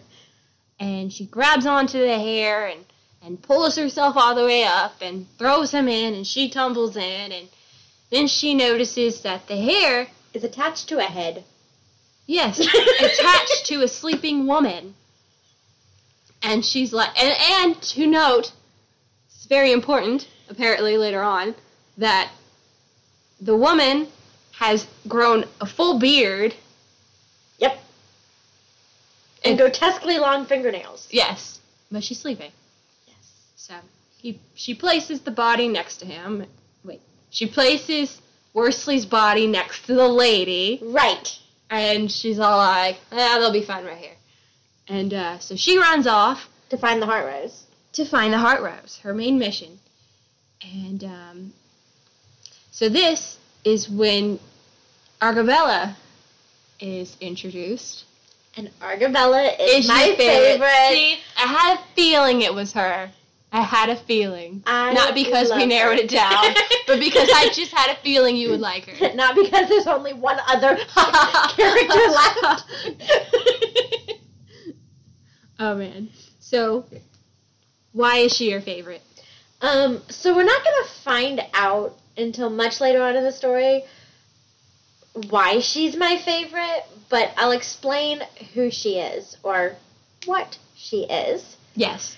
and 0.80 1.12
she 1.12 1.26
grabs 1.26 1.66
onto 1.66 2.00
the 2.00 2.18
hair 2.18 2.68
and 2.68 2.86
and 3.22 3.42
pulls 3.42 3.76
herself 3.76 4.16
all 4.16 4.36
the 4.36 4.46
way 4.46 4.64
up 4.64 4.94
and 5.02 5.26
throws 5.38 5.72
him 5.72 5.88
in, 5.90 6.14
and 6.14 6.26
she 6.26 6.50
tumbles 6.50 6.96
in, 6.96 7.32
and 7.32 7.50
then 8.12 8.28
she 8.28 8.54
notices 8.54 9.22
that 9.22 9.48
the 9.48 9.58
hair, 9.58 10.08
is 10.34 10.44
attached 10.44 10.88
to 10.88 11.00
a 11.00 11.04
head. 11.04 11.44
yes, 12.28 12.60
attached 13.00 13.66
to 13.66 13.82
a 13.82 13.88
sleeping 13.88 14.48
woman. 14.48 14.94
And 16.42 16.64
she's 16.64 16.94
like, 16.94 17.10
and, 17.22 17.36
and 17.52 17.82
to 17.82 18.06
note, 18.06 18.52
it's 19.30 19.46
very 19.48 19.72
important, 19.74 20.28
apparently 20.50 20.98
later 20.98 21.22
on, 21.22 21.56
that 21.98 22.32
the 23.42 23.56
woman 23.56 24.08
has 24.54 24.88
grown 25.08 25.46
a 25.62 25.66
full 25.66 26.00
beard. 26.00 26.56
Yep. 27.60 27.78
And 29.44 29.58
grotesquely 29.58 30.18
long 30.18 30.46
fingernails. 30.46 31.08
Yes, 31.12 31.60
but 31.92 32.04
she's 32.04 32.20
sleeping. 32.20 32.52
Yes. 33.08 33.16
So 33.56 33.74
he, 34.18 34.40
she 34.56 34.74
places 34.74 35.22
the 35.22 35.32
body 35.32 35.68
next 35.68 35.98
to 35.98 36.06
him. 36.06 36.46
Wait, 36.84 37.02
she 37.30 37.48
places 37.48 38.20
Worstley's 38.54 39.06
body 39.06 39.48
next 39.48 39.86
to 39.86 39.94
the 39.94 40.08
lady. 40.08 40.80
Right. 40.84 41.38
And 41.70 42.12
she's 42.12 42.40
all 42.40 42.58
like, 42.58 42.98
ah, 43.12 43.38
they'll 43.40 43.52
be 43.52 43.62
fine 43.64 43.86
right 43.86 43.98
here. 43.98 44.16
And 44.88 45.14
uh, 45.14 45.40
so 45.40 45.56
she 45.56 45.78
runs 45.78 46.08
off 46.08 46.48
To 46.70 46.78
find 46.78 47.02
the 47.02 47.06
heart 47.06 47.26
rose. 47.26 47.64
to 47.94 48.06
find 48.06 48.32
the 48.34 48.38
Heart 48.38 48.62
Rose, 48.62 49.00
her 49.04 49.14
main 49.14 49.38
mission. 49.38 49.80
And 50.62 51.04
um, 51.04 51.54
so 52.72 52.90
this 52.90 53.38
is 53.64 53.90
when 53.90 54.40
Argabella 55.22 55.96
is 56.80 57.16
introduced. 57.22 58.06
And 58.56 58.72
Argabella 58.82 59.52
is, 59.60 59.86
Is 59.86 59.88
my 59.88 60.06
your 60.06 60.16
favorite. 60.16 60.90
See, 60.90 61.20
I 61.38 61.42
had 61.46 61.76
a 61.78 61.82
feeling 61.96 62.42
it 62.42 62.54
was 62.54 62.74
her. 62.74 63.12
I 63.52 63.62
had 63.62 63.90
a 63.90 63.96
feeling. 63.96 64.62
I 64.66 64.94
Not 64.94 65.14
because 65.14 65.52
we 65.56 65.66
narrowed 65.66 66.00
her. 66.00 66.04
it 66.04 66.10
down, 66.10 66.54
but 66.86 67.00
because 67.00 67.30
I 67.34 67.50
just 67.54 67.72
had 67.72 67.96
a 67.96 68.00
feeling 68.02 68.36
you 68.36 68.50
would 68.50 68.60
like 68.60 68.86
her. 68.88 69.14
Not 69.16 69.36
because 69.36 69.70
there's 69.70 69.88
only 69.88 70.14
one 70.14 70.38
other 70.48 70.76
character 71.56 71.94
left. 72.10 72.64
oh 75.60 75.76
man. 75.76 76.10
So, 76.40 76.86
why 77.94 78.18
is 78.18 78.34
she 78.36 78.50
your 78.50 78.62
favorite? 78.62 79.02
Um, 79.62 80.02
so 80.10 80.36
we're 80.36 80.44
not 80.44 80.64
gonna 80.64 80.88
find 81.04 81.42
out 81.54 81.98
until 82.18 82.50
much 82.50 82.80
later 82.82 83.02
on 83.02 83.16
in 83.16 83.24
the 83.24 83.32
story 83.32 83.84
why 85.30 85.60
she's 85.60 85.96
my 85.96 86.18
favorite, 86.24 86.84
but 87.10 87.32
I'll 87.38 87.52
explain 87.52 88.22
who 88.54 88.70
she 88.70 89.00
is 89.00 89.38
or 89.44 89.76
what 90.26 90.58
she 90.76 91.06
is. 91.06 91.58
Yes. 91.76 92.16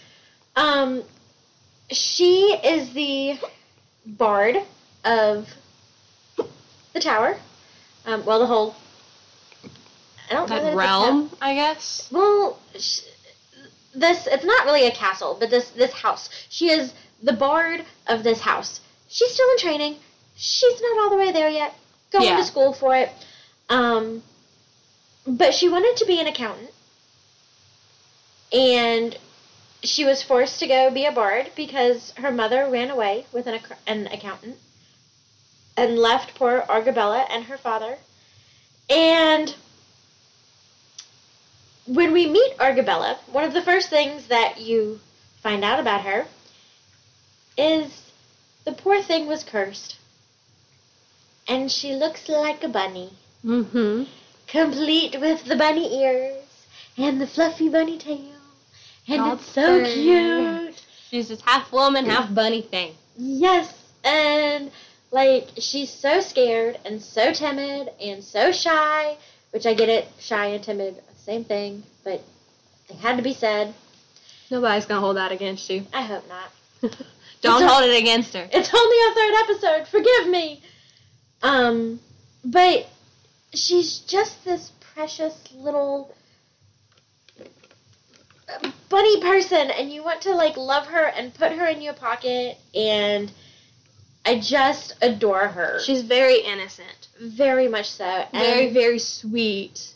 Um, 0.55 1.03
she 1.89 2.57
is 2.63 2.93
the 2.93 3.39
bard 4.05 4.57
of 5.05 5.47
the 6.93 6.99
tower. 6.99 7.37
Um, 8.05 8.25
well, 8.25 8.39
the 8.39 8.45
whole. 8.47 8.75
I 10.29 10.33
don't 10.33 10.49
know 10.49 10.55
that 10.55 10.61
That 10.61 10.67
it's 10.67 10.73
a 10.73 10.77
realm, 10.77 11.31
I 11.41 11.53
guess. 11.55 12.09
well, 12.11 12.59
sh- 12.77 13.01
this 13.95 14.27
it's 14.27 14.43
not 14.45 14.65
really 14.65 14.85
a 14.87 14.91
castle, 14.91 15.37
but 15.39 15.49
this 15.49 15.69
this 15.71 15.91
house. 15.91 16.29
She 16.49 16.69
is 16.69 16.93
the 17.23 17.33
bard 17.33 17.85
of 18.07 18.23
this 18.23 18.41
house. 18.41 18.81
She's 19.07 19.33
still 19.33 19.49
in 19.51 19.57
training. 19.57 19.95
She's 20.35 20.81
not 20.81 20.99
all 20.99 21.09
the 21.09 21.17
way 21.17 21.31
there 21.31 21.49
yet. 21.49 21.73
Going 22.11 22.25
Yeah. 22.25 22.37
to 22.37 22.43
school 22.43 22.73
for 22.73 22.95
it. 22.95 23.09
Um, 23.69 24.23
but 25.27 25.53
she 25.53 25.69
wanted 25.69 25.97
to 25.97 26.05
be 26.05 26.19
an 26.19 26.27
accountant, 26.27 26.71
and 28.51 29.15
she 29.83 30.05
was 30.05 30.23
forced 30.23 30.59
to 30.59 30.67
go 30.67 30.89
be 30.89 31.05
a 31.05 31.11
bard 31.11 31.51
because 31.55 32.11
her 32.17 32.31
mother 32.31 32.67
ran 32.69 32.89
away 32.89 33.25
with 33.31 33.47
an, 33.47 33.55
ac- 33.55 33.75
an 33.85 34.07
accountant 34.07 34.57
and 35.77 35.97
left 35.97 36.35
poor 36.35 36.65
Argabella 36.67 37.25
and 37.29 37.45
her 37.45 37.57
father. 37.57 37.97
And 38.89 39.55
when 41.85 42.11
we 42.11 42.27
meet 42.27 42.53
Argabella, 42.59 43.19
one 43.31 43.43
of 43.43 43.53
the 43.53 43.61
first 43.61 43.89
things 43.89 44.27
that 44.27 44.59
you 44.59 44.99
find 45.41 45.63
out 45.63 45.79
about 45.79 46.01
her 46.01 46.25
is 47.59 48.01
the 48.65 48.71
poor 48.71 49.01
thing 49.01 49.27
was 49.27 49.43
cursed. 49.43 49.97
And 51.47 51.71
she 51.71 51.93
looks 51.93 52.29
like 52.29 52.63
a 52.63 52.69
bunny, 52.69 53.11
Mm-hmm. 53.43 54.03
complete 54.47 55.19
with 55.19 55.45
the 55.45 55.55
bunny 55.55 56.03
ears 56.03 56.43
and 56.97 57.19
the 57.19 57.27
fluffy 57.27 57.69
bunny 57.69 57.97
tail. 57.97 58.33
And 59.07 59.21
All 59.21 59.33
it's 59.33 59.45
so 59.45 59.83
cute. 59.83 60.75
She's 61.09 61.29
this 61.29 61.41
half 61.41 61.71
woman, 61.71 62.05
half 62.05 62.33
bunny 62.33 62.61
thing. 62.61 62.93
Yes, 63.17 63.73
and 64.03 64.71
like 65.11 65.47
she's 65.57 65.89
so 65.89 66.21
scared 66.21 66.77
and 66.85 67.01
so 67.01 67.33
timid 67.33 67.89
and 67.99 68.23
so 68.23 68.51
shy, 68.51 69.17
which 69.51 69.65
I 69.65 69.73
get 69.73 69.89
it, 69.89 70.05
shy 70.19 70.47
and 70.47 70.63
timid, 70.63 71.01
same 71.17 71.43
thing, 71.45 71.83
but 72.03 72.21
it 72.89 72.95
had 72.97 73.17
to 73.17 73.23
be 73.23 73.33
said. 73.33 73.73
Nobody's 74.51 74.85
gonna 74.85 74.99
hold 75.01 75.17
that 75.17 75.31
against 75.31 75.69
you. 75.69 75.85
I 75.91 76.03
hope 76.03 76.25
not. 76.29 76.51
Don't 77.41 77.61
It's 77.63 77.71
a- 77.71 77.73
hold 77.73 77.89
it 77.89 77.97
against 78.01 78.33
her. 78.33 78.47
It's 78.51 78.73
only 78.73 78.97
a 79.11 79.13
third 79.15 79.33
episode. 79.43 79.87
Forgive 79.87 80.27
me. 80.27 80.61
Um, 81.41 81.99
but 82.43 82.87
she's 83.53 83.99
just 83.99 84.43
this 84.43 84.71
precious 84.93 85.35
little 85.55 86.13
uh, 88.49 88.71
bunny 88.89 89.21
person, 89.21 89.69
and 89.71 89.91
you 89.91 90.03
want 90.03 90.21
to 90.21 90.33
like 90.35 90.57
love 90.57 90.87
her 90.87 91.05
and 91.05 91.33
put 91.33 91.51
her 91.53 91.65
in 91.67 91.81
your 91.81 91.93
pocket, 91.93 92.57
and 92.75 93.31
I 94.25 94.39
just 94.39 94.95
adore 95.01 95.47
her. 95.47 95.79
She's 95.79 96.01
very 96.01 96.39
innocent. 96.41 97.07
very 97.21 97.67
much 97.67 97.89
so, 97.89 98.03
and, 98.05 98.31
Very, 98.43 98.73
very 98.73 98.99
sweet. 98.99 99.93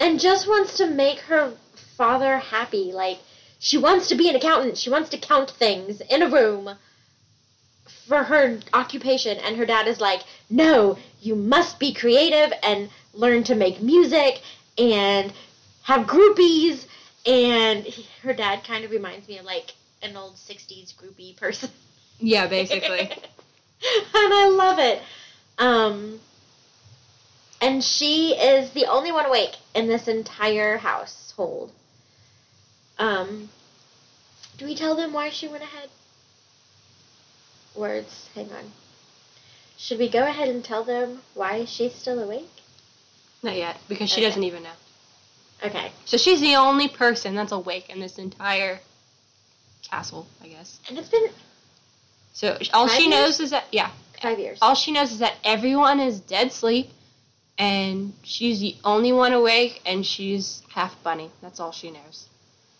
and 0.00 0.18
just 0.20 0.46
wants 0.48 0.76
to 0.78 0.86
make 0.86 1.18
her 1.20 1.52
father 1.96 2.38
happy. 2.38 2.92
Like 2.92 3.18
she 3.62 3.78
wants 3.78 4.08
to 4.08 4.16
be 4.16 4.28
an 4.28 4.34
accountant. 4.34 4.76
She 4.76 4.90
wants 4.90 5.08
to 5.10 5.16
count 5.16 5.48
things 5.48 6.00
in 6.00 6.20
a 6.20 6.28
room 6.28 6.76
for 8.08 8.24
her 8.24 8.58
occupation, 8.74 9.38
and 9.38 9.56
her 9.56 9.64
dad 9.64 9.86
is 9.86 10.00
like, 10.00 10.22
"No, 10.50 10.98
you 11.20 11.36
must 11.36 11.78
be 11.78 11.94
creative 11.94 12.52
and 12.64 12.90
learn 13.14 13.44
to 13.44 13.54
make 13.54 13.80
music 13.80 14.40
and 14.76 15.32
have 15.84 16.08
groupies." 16.08 16.86
And 17.24 17.84
he- 17.84 18.08
her 18.22 18.34
dad 18.34 18.64
kind 18.64 18.84
of 18.84 18.90
reminds 18.90 19.28
me 19.28 19.38
of 19.38 19.44
like 19.44 19.74
an 20.02 20.16
old 20.16 20.34
'60s 20.34 20.92
groupie 20.96 21.36
person. 21.36 21.70
Yeah, 22.18 22.48
basically. 22.48 22.98
and 23.12 24.34
I 24.34 24.48
love 24.48 24.80
it. 24.80 25.00
Um, 25.58 26.20
and 27.60 27.84
she 27.84 28.34
is 28.34 28.70
the 28.72 28.86
only 28.86 29.12
one 29.12 29.26
awake 29.26 29.54
in 29.72 29.86
this 29.86 30.08
entire 30.08 30.78
household. 30.78 31.70
Um, 32.98 33.48
do 34.58 34.64
we 34.64 34.74
tell 34.74 34.94
them 34.96 35.12
why 35.12 35.30
she 35.30 35.48
went 35.48 35.62
ahead? 35.62 35.88
Words, 37.74 38.28
hang 38.34 38.50
on. 38.52 38.70
Should 39.78 39.98
we 39.98 40.08
go 40.08 40.24
ahead 40.26 40.48
and 40.48 40.62
tell 40.64 40.84
them 40.84 41.20
why 41.34 41.64
she's 41.64 41.94
still 41.94 42.22
awake? 42.22 42.48
Not 43.42 43.56
yet, 43.56 43.78
because 43.88 44.10
she 44.10 44.20
Okay. 44.20 44.28
doesn't 44.28 44.44
even 44.44 44.62
know. 44.62 44.70
Okay. 45.64 45.90
So 46.04 46.16
she's 46.16 46.40
the 46.40 46.56
only 46.56 46.88
person 46.88 47.34
that's 47.34 47.52
awake 47.52 47.88
in 47.88 47.98
this 48.00 48.18
entire 48.18 48.80
castle, 49.88 50.26
I 50.42 50.48
guess. 50.48 50.78
And 50.88 50.98
it's 50.98 51.08
been 51.08 51.28
So 52.32 52.58
all 52.72 52.88
she 52.88 53.04
years? 53.08 53.10
knows 53.10 53.40
is 53.40 53.50
that 53.50 53.64
yeah, 53.72 53.90
five 54.20 54.38
years. 54.38 54.58
all 54.62 54.74
she 54.74 54.92
knows 54.92 55.12
is 55.12 55.18
that 55.20 55.34
everyone 55.44 55.98
is 56.00 56.20
dead 56.20 56.52
sleep, 56.52 56.90
and 57.58 58.12
she's 58.22 58.60
the 58.60 58.76
only 58.84 59.12
one 59.12 59.32
awake, 59.32 59.80
and 59.86 60.04
she's 60.06 60.62
half 60.68 61.00
bunny. 61.02 61.30
That's 61.42 61.58
all 61.60 61.72
she 61.72 61.90
knows, 61.90 62.28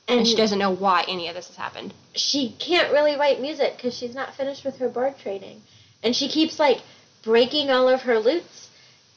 and, 0.08 0.20
and 0.20 0.26
she 0.28 0.34
doesn't 0.36 0.58
know 0.58 0.70
why 0.70 1.04
any 1.08 1.28
of 1.28 1.34
this 1.34 1.46
has 1.48 1.56
happened. 1.56 1.94
she 2.14 2.54
can't 2.58 2.92
really 2.92 3.16
write 3.16 3.40
music 3.40 3.76
because 3.76 3.96
she's 3.96 4.14
not 4.14 4.34
finished 4.34 4.64
with 4.64 4.78
her 4.78 4.88
bard 4.88 5.18
training. 5.18 5.62
And 6.02 6.14
she 6.16 6.28
keeps, 6.28 6.58
like, 6.58 6.80
breaking 7.22 7.70
all 7.70 7.88
of 7.88 8.02
her 8.02 8.18
lutes. 8.18 8.68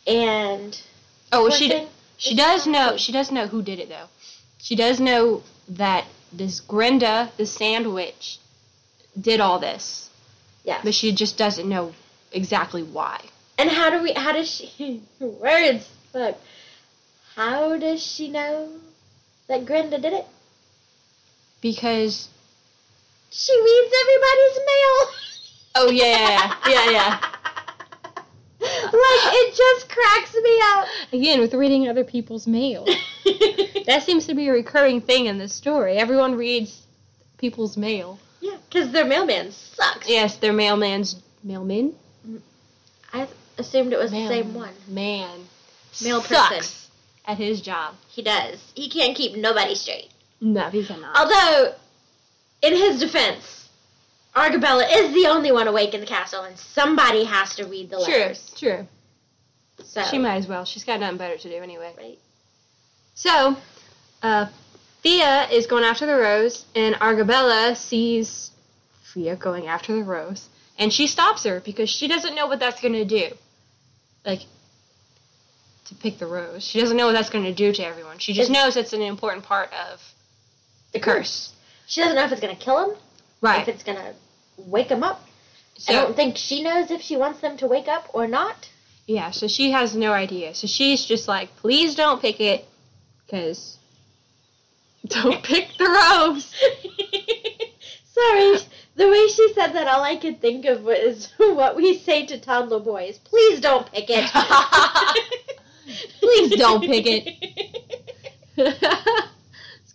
And. 0.07 0.79
Oh, 1.31 1.47
poor 1.49 1.51
she 1.51 1.69
d- 1.69 1.87
she 2.17 2.35
does 2.35 2.67
know 2.67 2.91
good. 2.91 2.99
she 2.99 3.11
does 3.11 3.31
know 3.31 3.47
who 3.47 3.61
did 3.61 3.79
it 3.79 3.89
though. 3.89 4.07
She 4.59 4.75
does 4.75 4.99
know 4.99 5.41
that 5.69 6.05
this 6.31 6.61
Grinda, 6.61 7.31
the 7.37 7.45
Sand 7.45 7.91
Witch, 7.93 8.37
did 9.19 9.39
all 9.39 9.59
this, 9.59 10.09
Yeah. 10.63 10.79
but 10.83 10.93
she 10.93 11.11
just 11.11 11.37
doesn't 11.37 11.67
know 11.67 11.93
exactly 12.31 12.83
why. 12.83 13.19
And 13.57 13.69
how 13.69 13.89
do 13.89 14.03
we. 14.03 14.13
How 14.13 14.31
does 14.31 14.49
she. 14.49 15.01
Words. 15.19 15.89
Look. 16.13 16.37
How 17.35 17.75
does 17.77 18.01
she 18.01 18.29
know 18.29 18.69
that 19.47 19.65
Grinda 19.65 19.97
did 19.99 20.13
it? 20.13 20.25
Because 21.65 22.29
She 23.31 23.51
reads 23.59 23.95
everybody's 24.03 24.57
mail. 24.69 25.09
oh 25.77 25.89
yeah 25.89 26.53
yeah 26.67 26.91
yeah 26.91 27.19
like, 28.61 29.33
it 29.33 29.55
just 29.55 29.89
cracks 29.89 30.35
me 30.43 30.59
up. 30.61 30.87
Again, 31.11 31.39
with 31.39 31.55
reading 31.55 31.89
other 31.89 32.03
people's 32.03 32.45
mail. 32.45 32.85
That 33.87 34.03
seems 34.03 34.27
to 34.27 34.35
be 34.35 34.47
a 34.47 34.51
recurring 34.51 35.01
thing 35.01 35.25
in 35.25 35.37
this 35.39 35.53
story. 35.53 35.97
Everyone 35.97 36.35
reads 36.35 36.83
people's 37.37 37.77
mail. 37.77 38.19
yeah, 38.41 38.57
because 38.69 38.91
their 38.91 39.05
mailman 39.05 39.51
sucks. 39.51 40.07
Yes, 40.09 40.37
their 40.37 40.53
mailman's 40.53 41.21
mailman. 41.43 41.93
Mm, 42.27 42.41
I 43.13 43.27
assumed 43.59 43.91
it 43.93 43.99
was 43.99 44.11
Man, 44.11 44.23
the 44.27 44.33
same 44.35 44.53
one. 44.55 44.73
Man, 44.87 45.39
Mail 46.03 46.21
sucks 46.21 46.49
person. 46.55 46.91
at 47.25 47.37
his 47.37 47.61
job. 47.61 47.95
He 48.07 48.21
does. 48.23 48.59
He 48.75 48.89
can't 48.89 49.15
keep 49.15 49.35
nobody 49.35 49.75
straight. 49.75 50.09
No, 50.45 50.69
he 50.69 50.85
cannot. 50.85 51.17
Although, 51.17 51.73
in 52.61 52.73
his 52.75 52.99
defense, 52.99 53.67
Argabella 54.35 54.85
is 54.87 55.11
the 55.11 55.25
only 55.25 55.51
one 55.51 55.67
awake 55.67 55.95
in 55.95 56.01
the 56.01 56.05
castle, 56.05 56.43
and 56.43 56.55
somebody 56.55 57.23
has 57.23 57.55
to 57.55 57.65
read 57.65 57.89
the 57.89 57.97
True, 58.05 58.13
letters. 58.13 58.53
true. 58.55 58.69
True. 58.75 58.87
So, 59.83 60.03
She 60.03 60.19
might 60.19 60.35
as 60.35 60.47
well. 60.47 60.63
She's 60.63 60.83
got 60.83 60.99
nothing 60.99 61.17
better 61.17 61.35
to 61.35 61.49
do 61.49 61.55
anyway. 61.55 61.93
Right. 61.97 62.19
So, 63.15 63.57
uh, 64.21 64.45
Fia 65.01 65.47
is 65.49 65.65
going 65.65 65.83
after 65.83 66.05
the 66.05 66.13
rose, 66.15 66.65
and 66.75 66.95
Argabella 67.01 67.75
sees 67.75 68.51
Fia 69.01 69.35
going 69.35 69.65
after 69.65 69.95
the 69.95 70.03
rose, 70.03 70.47
and 70.77 70.93
she 70.93 71.07
stops 71.07 71.43
her 71.43 71.59
because 71.59 71.89
she 71.89 72.07
doesn't 72.07 72.35
know 72.35 72.45
what 72.45 72.59
that's 72.59 72.81
going 72.81 72.93
to 72.93 73.05
do. 73.05 73.29
Like, 74.23 74.41
to 75.85 75.95
pick 75.95 76.19
the 76.19 76.27
rose. 76.27 76.63
She 76.63 76.79
doesn't 76.79 76.95
know 76.97 77.07
what 77.07 77.13
that's 77.13 77.29
going 77.31 77.45
to 77.45 77.53
do 77.53 77.73
to 77.73 77.83
everyone. 77.83 78.19
She 78.19 78.33
just 78.33 78.51
knows 78.51 78.77
it's 78.77 78.93
an 78.93 79.01
important 79.01 79.43
part 79.43 79.71
of 79.73 80.01
the 80.95 80.99
curse. 81.01 81.53
She 81.85 82.01
doesn't 82.01 82.15
know 82.15 82.23
if 82.25 82.31
it's 82.31 82.41
going 82.41 82.55
to 82.55 82.61
kill 82.61 82.89
him, 82.89 82.97
right? 83.41 83.61
if 83.61 83.67
it's 83.67 83.83
going 83.83 83.97
to 83.99 84.13
wake 84.57 84.87
him 84.87 85.03
up. 85.03 85.21
So, 85.77 85.93
I 85.93 85.95
don't 85.97 86.15
think 86.15 86.37
she 86.37 86.63
knows 86.63 86.89
if 86.89 87.01
she 87.01 87.17
wants 87.17 87.41
them 87.41 87.57
to 87.57 87.67
wake 87.67 87.87
up 87.87 88.09
or 88.13 88.27
not. 88.27 88.69
yeah, 89.05 89.31
so 89.31 89.47
she 89.47 89.71
has 89.71 89.93
no 89.95 90.13
idea. 90.13 90.55
So 90.55 90.67
she's 90.67 91.05
just 91.05 91.27
like, 91.27 91.55
please 91.57 91.95
don't 91.95 92.21
pick 92.21 92.39
it, 92.39 92.65
because 93.25 93.77
don't 95.05 95.43
pick 95.43 95.67
the 95.77 95.85
rose. 95.85 96.45
Sorry, 98.13 98.57
the 98.95 99.09
way 99.09 99.27
she 99.27 99.53
said 99.53 99.73
that, 99.73 99.87
all 99.87 100.01
I 100.01 100.15
could 100.15 100.39
think 100.39 100.65
of 100.65 100.83
was 100.83 101.33
what 101.37 101.75
we 101.75 101.97
say 101.97 102.25
to 102.27 102.39
toddler 102.39 102.79
boys. 102.79 103.17
Please 103.19 103.59
don't 103.59 103.85
pick 103.91 104.05
it. 104.07 104.25
Please 106.21 106.55
don't 106.57 106.81
pick 106.81 107.05
it. 108.57 109.25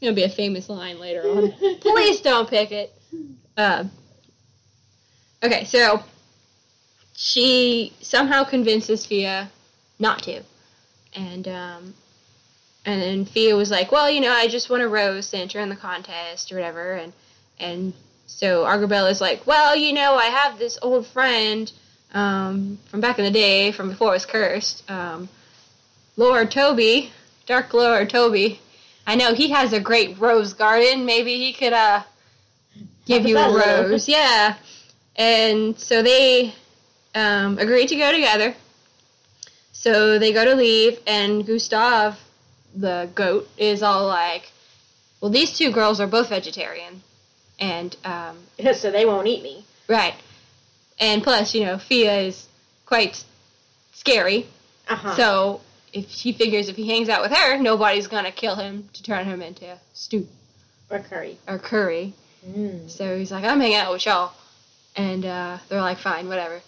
It's 0.01 0.07
gonna 0.07 0.17
be 0.17 0.23
a 0.23 0.35
famous 0.35 0.71
line 0.71 0.99
later 0.99 1.23
on. 1.29 1.53
Please 1.81 2.23
don't 2.23 2.49
pick 2.49 2.73
it. 2.73 2.91
Uh, 3.55 3.85
okay, 5.43 5.65
so 5.65 6.03
she 7.15 7.93
somehow 8.01 8.45
convinces 8.45 9.05
Fia 9.05 9.51
not 9.99 10.23
to, 10.23 10.43
and 11.15 11.47
um, 11.49 11.95
and 12.87 13.03
then 13.03 13.25
Fia 13.27 13.55
was 13.55 13.71
like, 13.71 13.93
"Well, 13.93 14.11
you 14.11 14.23
know, 14.23 14.33
I 14.33 14.49
just 14.49 14.71
want 14.71 14.83
a 14.83 14.89
rose 14.89 15.31
to 15.33 15.37
enter 15.37 15.61
in 15.61 15.69
the 15.69 15.77
contest 15.77 16.51
or 16.51 16.55
whatever," 16.55 16.95
and 16.95 17.13
and 17.59 17.93
so 18.27 18.67
is 19.07 19.21
like, 19.21 19.47
"Well, 19.47 19.77
you 19.77 19.93
know, 19.93 20.15
I 20.15 20.27
have 20.27 20.59
this 20.59 20.79
old 20.81 21.07
friend 21.09 21.71
um, 22.15 22.79
from 22.91 23.03
back 23.03 23.19
in 23.19 23.27
the 23.27 23.31
day, 23.31 23.71
from 23.71 23.91
before 23.91 24.09
it 24.09 24.13
was 24.13 24.25
cursed." 24.25 24.91
Um, 24.91 25.29
Lord 26.17 26.51
Toby, 26.51 27.13
Dark 27.45 27.75
Lord 27.75 28.09
Toby. 28.09 28.61
I 29.07 29.17
know 29.17 29.35
he 29.35 29.51
has 29.51 29.73
a 29.73 29.81
great 29.81 30.19
rose 30.19 30.53
garden. 30.53 31.05
Maybe 31.05 31.37
he 31.39 31.53
could 31.53 31.73
uh 31.73 32.03
give 33.07 33.27
you 33.27 33.37
a 33.37 33.41
out 33.41 33.51
a 33.51 33.53
little. 33.53 33.91
rose. 33.91 34.09
Yeah. 34.09 34.57
And 35.17 35.79
so 35.79 36.03
they 36.03 36.55
um, 37.15 37.59
agree 37.59 37.87
to 37.87 37.97
go 37.97 38.13
together. 38.13 38.55
So 39.73 40.19
they 40.19 40.33
go 40.33 40.45
to 40.45 40.55
leave, 40.55 40.99
and 41.07 41.45
Gustave, 41.47 42.17
the 42.75 43.09
goat, 43.15 43.49
is 43.57 43.83
all 43.83 44.07
like, 44.07 44.53
"Well, 45.21 45.31
these 45.31 45.57
two 45.57 45.73
girls 45.73 46.01
are 46.01 46.07
both 46.07 46.29
vegetarian, 46.29 47.03
and 47.59 47.97
um, 48.05 48.39
so 48.75 48.91
they 48.91 49.07
won't 49.07 49.27
eat 49.27 49.43
me. 49.43 49.65
right, 49.89 50.15
and 50.99 51.23
plus, 51.23 51.55
you 51.55 51.65
know, 51.65 51.79
Fia 51.79 52.21
is 52.21 52.47
quite 52.85 53.25
scary." 53.93 54.47
Uh-huh. 54.87 55.17
So 55.17 55.61
if 55.93 56.09
he 56.09 56.33
figures 56.33 56.69
if 56.69 56.77
he 56.77 56.89
hangs 56.89 57.09
out 57.09 57.23
with 57.23 57.33
her, 57.33 57.59
nobody's 57.59 58.07
gonna 58.07 58.33
kill 58.33 58.57
him 58.57 58.89
to 58.93 59.03
turn 59.03 59.25
him 59.25 59.43
into 59.43 59.79
stew 59.95 60.27
or 60.91 61.01
curry. 61.01 61.39
or 61.47 61.59
curry. 61.59 62.13
Mm. 62.47 62.89
So 62.89 63.19
he's 63.19 63.31
like, 63.31 63.45
I'm 63.45 63.61
hanging 63.61 63.77
out 63.77 63.93
with 63.93 64.07
y'all, 64.07 64.33
and 64.97 65.25
uh, 65.25 65.59
they're 65.69 65.81
like, 65.81 65.99
fine, 65.99 66.29
whatever. 66.29 66.61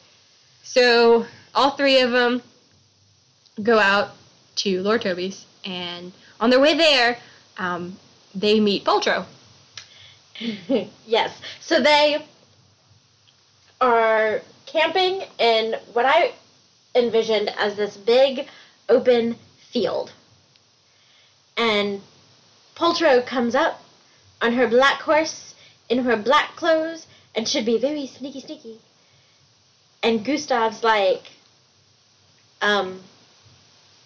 So 0.62 1.26
all 1.54 1.72
three 1.72 2.00
of 2.00 2.10
them 2.10 2.42
go 3.62 3.78
out 3.78 4.10
to 4.56 4.82
Lord 4.82 5.02
Toby's, 5.02 5.46
and 5.64 6.12
on 6.40 6.50
their 6.50 6.60
way 6.60 6.76
there, 6.76 7.18
um, 7.58 7.96
they 8.34 8.60
meet 8.60 8.84
Poltro. 8.84 9.26
yes. 11.06 11.40
So 11.60 11.80
they 11.80 12.24
are 13.80 14.40
camping 14.66 15.22
in 15.38 15.76
what 15.92 16.06
I 16.06 16.32
envisioned 16.94 17.50
as 17.58 17.74
this 17.76 17.96
big 17.96 18.46
open 18.88 19.36
field. 19.70 20.12
And 21.56 22.00
Poltro 22.74 23.24
comes 23.24 23.54
up 23.54 23.80
on 24.40 24.52
her 24.54 24.68
black 24.68 25.00
horse 25.02 25.54
in 25.88 26.04
her 26.04 26.16
black 26.16 26.56
clothes 26.56 27.06
and 27.34 27.48
should 27.48 27.64
be 27.64 27.78
very 27.78 28.06
sneaky 28.06 28.40
sneaky. 28.40 28.78
And 30.02 30.24
Gustave's 30.24 30.82
like, 30.82 31.30
um, 32.60 33.02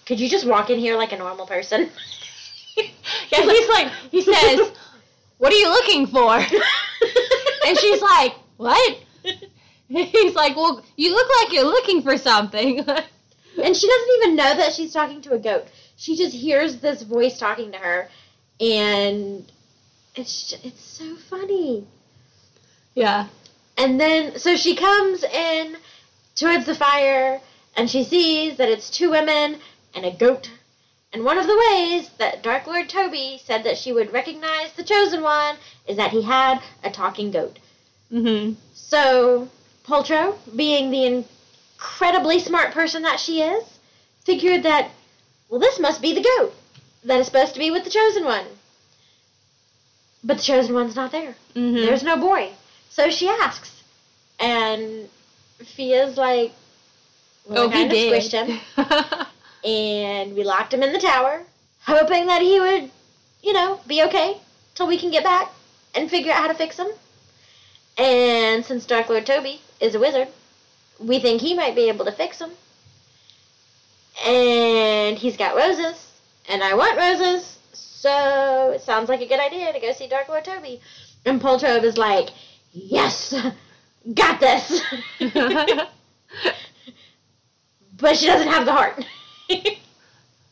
could 0.07 0.21
you 0.21 0.29
just 0.29 0.47
walk 0.47 0.71
in 0.71 0.79
here 0.79 0.97
like 0.97 1.13
a 1.13 1.19
normal 1.19 1.47
person? 1.47 1.91
Yeah, 3.33 3.41
he's 3.43 3.69
like, 3.71 3.89
he 4.11 4.21
says, 4.21 4.71
"What 5.39 5.53
are 5.53 5.57
you 5.57 5.69
looking 5.69 6.07
for?" 6.07 6.37
and 7.67 7.79
she's 7.79 8.03
like, 8.03 8.35
"What?" 8.59 8.99
He's 9.89 10.35
like, 10.35 10.57
"Well, 10.57 10.85
you 10.97 11.13
look 11.13 11.29
like 11.41 11.53
you're 11.53 11.65
looking 11.65 12.03
for 12.03 12.19
something." 12.19 12.87
And 13.63 13.77
she 13.77 13.87
doesn't 13.87 14.17
even 14.19 14.37
know 14.37 14.55
that 14.57 14.73
she's 14.73 14.93
talking 14.93 15.21
to 15.23 15.33
a 15.33 15.39
goat. 15.39 15.67
She 15.97 16.17
just 16.17 16.35
hears 16.35 16.77
this 16.81 17.03
voice 17.03 17.39
talking 17.39 17.73
to 17.73 17.79
her, 17.79 18.09
and 18.61 19.45
it's 20.15 20.53
it's 20.65 20.83
so 20.83 21.17
funny. 21.17 21.87
yeah. 22.95 23.29
And 23.79 24.01
then 24.01 24.39
so 24.39 24.57
she 24.57 24.75
comes 24.75 25.23
in 25.25 25.77
towards 26.35 26.67
the 26.67 26.75
fire, 26.75 27.41
and 27.77 27.91
she 27.91 28.05
sees 28.05 28.57
that 28.57 28.69
it's 28.69 28.91
two 28.91 29.11
women 29.11 29.61
and 29.95 30.05
a 30.05 30.11
goat. 30.11 30.51
And 31.13 31.25
one 31.25 31.39
of 31.39 31.47
the 31.47 31.57
ways 31.71 32.11
that 32.19 32.43
Dark 32.43 32.67
Lord 32.67 32.89
Toby 32.89 33.41
said 33.43 33.65
that 33.65 33.79
she 33.79 33.93
would 33.93 34.13
recognize 34.13 34.73
the 34.73 34.85
chosen 34.85 35.23
one 35.23 35.57
is 35.87 35.97
that 35.97 36.11
he 36.11 36.23
had 36.23 36.61
a 36.85 36.91
talking 36.91 37.31
goat. 37.31 37.59
Mhm. 38.13 38.57
So, 38.75 39.49
Poltro, 39.87 40.37
being 40.55 40.91
the 40.91 41.25
incredibly 41.77 42.39
smart 42.39 42.73
person 42.73 43.03
that 43.03 43.21
she 43.21 43.43
is, 43.43 43.65
figured 44.25 44.63
that, 44.63 44.91
well, 45.49 45.61
this 45.61 45.79
must 45.79 46.03
be 46.03 46.15
the 46.15 46.23
goat 46.23 46.55
that 47.05 47.21
is 47.21 47.27
supposed 47.27 47.53
to 47.55 47.61
be 47.61 47.71
with 47.71 47.85
the 47.85 47.91
chosen 47.91 48.25
one. 48.25 48.47
But 50.25 50.39
the 50.39 50.43
chosen 50.43 50.75
one's 50.75 50.97
not 50.97 51.13
there. 51.13 51.37
Mm-hmm. 51.55 51.77
There's 51.77 52.03
no 52.03 52.17
boy. 52.17 52.51
So 52.91 53.11
she 53.11 53.29
asks. 53.29 53.83
And 54.41 55.09
Fia's 55.59 56.17
like, 56.17 56.53
well, 57.49 57.65
oh, 57.65 57.69
I 57.69 57.73
kind 57.73 57.93
he 57.93 58.09
of 58.09 58.13
did. 58.13 58.23
squished 58.23 58.33
him. 58.33 58.61
And 59.65 60.37
we 60.37 60.45
locked 60.45 60.73
him 60.73 60.85
in 60.85 60.93
the 60.93 61.01
tower, 61.01 61.43
hoping 61.81 62.27
that 62.27 62.41
he 62.41 62.61
would, 62.61 62.89
you 63.43 63.53
know, 63.53 63.81
be 63.89 64.01
okay 64.05 64.37
till 64.77 64.87
we 64.87 64.97
can 64.97 65.11
get 65.11 65.25
back 65.25 65.51
and 65.93 66.09
figure 66.09 66.31
out 66.31 66.43
how 66.43 66.47
to 66.47 66.55
fix 66.55 66.79
him. 66.79 66.87
And 67.99 68.65
since 68.65 68.87
Dark 68.87 69.09
Lord 69.09 69.27
Toby 69.27 69.61
is 69.81 69.97
a 69.97 69.99
wizard, 69.99 70.29
we 70.99 71.19
think 71.19 71.41
he 71.41 71.55
might 71.55 71.75
be 71.75 71.89
able 71.89 72.05
to 72.05 72.13
fix 72.13 72.41
him. 72.41 72.51
And 74.27 75.17
he's 75.19 75.37
got 75.37 75.57
roses, 75.57 76.13
and 76.49 76.63
I 76.63 76.75
want 76.75 76.97
roses, 76.97 77.59
so 77.73 78.73
it 78.75 78.81
sounds 78.81 79.09
like 79.09 79.21
a 79.21 79.27
good 79.27 79.41
idea 79.41 79.73
to 79.73 79.81
go 79.81 79.93
see 79.93 80.09
Dark 80.09 80.29
Lord 80.29 80.45
Toby. 80.45 80.81
And 81.27 81.41
Poltrove 81.41 81.83
is 81.85 81.99
like, 81.99 82.31
yes, 82.73 83.35
got 84.15 84.41
this. 84.41 84.81
but 87.99 88.17
she 88.17 88.27
doesn't 88.27 88.49
have 88.49 88.65
the 88.65 88.73
heart. 88.73 89.05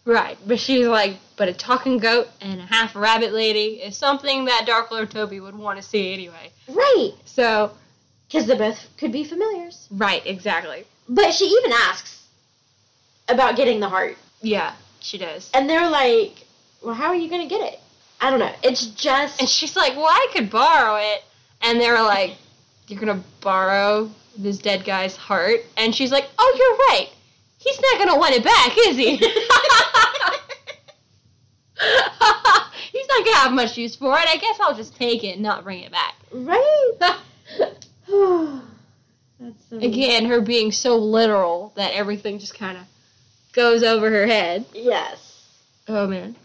right, 0.04 0.36
but 0.46 0.58
she's 0.58 0.86
like, 0.86 1.16
but 1.36 1.48
a 1.48 1.54
talking 1.54 1.98
goat 1.98 2.28
and 2.40 2.60
a 2.60 2.64
half 2.66 2.94
rabbit 2.94 3.32
lady 3.32 3.80
is 3.82 3.96
something 3.96 4.44
that 4.44 4.64
Dark 4.66 4.90
Lord 4.90 5.10
Toby 5.10 5.40
would 5.40 5.54
want 5.56 5.78
to 5.78 5.82
see 5.82 6.12
anyway. 6.12 6.50
right, 6.68 7.12
So, 7.24 7.72
because 8.34 8.48
they 8.48 8.56
both 8.56 8.88
could 8.98 9.12
be 9.12 9.22
familiars. 9.22 9.86
right, 9.92 10.26
exactly. 10.26 10.84
But 11.08 11.32
she 11.32 11.44
even 11.44 11.70
asks 11.72 12.26
about 13.28 13.54
getting 13.54 13.78
the 13.78 13.88
heart. 13.88 14.16
Yeah, 14.42 14.74
she 14.98 15.18
does. 15.18 15.52
And 15.54 15.70
they're 15.70 15.88
like, 15.88 16.44
well, 16.82 16.94
how 16.94 17.06
are 17.06 17.14
you 17.14 17.30
going 17.30 17.42
to 17.42 17.48
get 17.48 17.60
it? 17.60 17.78
I 18.20 18.30
don't 18.30 18.40
know. 18.40 18.52
It's 18.64 18.86
just. 18.86 19.38
And 19.38 19.48
she's 19.48 19.76
like, 19.76 19.94
well, 19.94 20.06
I 20.06 20.26
could 20.32 20.50
borrow 20.50 20.96
it. 20.96 21.22
And 21.62 21.80
they're 21.80 22.02
like, 22.02 22.32
you're 22.88 23.00
going 23.00 23.16
to 23.16 23.24
borrow 23.40 24.10
this 24.36 24.58
dead 24.58 24.84
guy's 24.84 25.14
heart? 25.16 25.60
And 25.76 25.94
she's 25.94 26.10
like, 26.10 26.28
oh, 26.36 26.56
you're 26.58 26.76
right. 26.88 27.10
He's 27.58 27.80
not 27.80 27.98
going 27.98 28.08
to 28.10 28.18
want 28.18 28.34
it 28.34 28.42
back, 28.42 28.76
is 28.78 28.96
he? 28.96 29.16
He's 32.92 33.08
not 33.08 33.24
going 33.24 33.34
to 33.34 33.40
have 33.40 33.52
much 33.52 33.78
use 33.78 33.94
for 33.94 34.12
it. 34.18 34.26
I 34.28 34.36
guess 34.38 34.58
I'll 34.60 34.74
just 34.74 34.96
take 34.96 35.22
it 35.22 35.34
and 35.34 35.42
not 35.42 35.62
bring 35.62 35.80
it 35.80 35.92
back. 35.92 36.14
right? 36.32 36.90
So 39.68 39.76
Again, 39.78 40.24
her 40.26 40.40
being 40.40 40.72
so 40.72 40.96
literal 40.96 41.72
that 41.76 41.92
everything 41.92 42.38
just 42.38 42.54
kind 42.54 42.78
of 42.78 42.84
goes 43.52 43.82
over 43.82 44.08
her 44.08 44.26
head. 44.26 44.64
Yes. 44.72 45.48
Oh 45.86 46.06
man. 46.06 46.36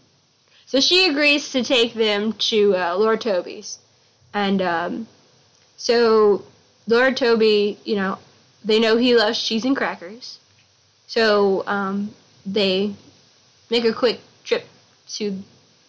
So 0.66 0.80
she 0.80 1.06
agrees 1.08 1.50
to 1.52 1.64
take 1.64 1.94
them 1.94 2.32
to 2.50 2.76
uh, 2.76 2.96
Lord 2.96 3.20
Toby's, 3.22 3.78
and 4.34 4.60
um, 4.60 5.06
so 5.76 6.44
Lord 6.88 7.16
Toby, 7.16 7.78
you 7.84 7.96
know, 7.96 8.18
they 8.64 8.78
know 8.78 8.96
he 8.98 9.16
loves 9.16 9.42
cheese 9.42 9.64
and 9.64 9.76
crackers, 9.76 10.38
so 11.06 11.64
um, 11.66 12.14
they 12.44 12.94
make 13.70 13.84
a 13.84 13.92
quick 13.94 14.20
trip 14.44 14.64
to 15.14 15.38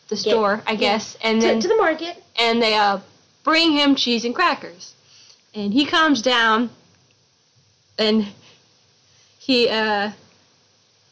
the 0.08 0.16
store, 0.16 0.62
I 0.66 0.72
yeah. 0.74 0.78
guess, 0.78 1.18
and 1.24 1.42
To, 1.42 1.48
then 1.48 1.60
to 1.60 1.68
the 1.68 1.76
market. 1.78 2.24
and 2.40 2.62
they 2.62 2.76
uh, 2.76 3.00
bring 3.44 3.72
him 3.74 3.96
cheese 3.96 4.24
and 4.24 4.34
crackers, 4.34 4.94
and 5.54 5.74
he 5.74 5.86
comes 5.86 6.22
down, 6.22 6.70
and 7.98 8.28
he 9.40 9.68
uh, 9.70 10.12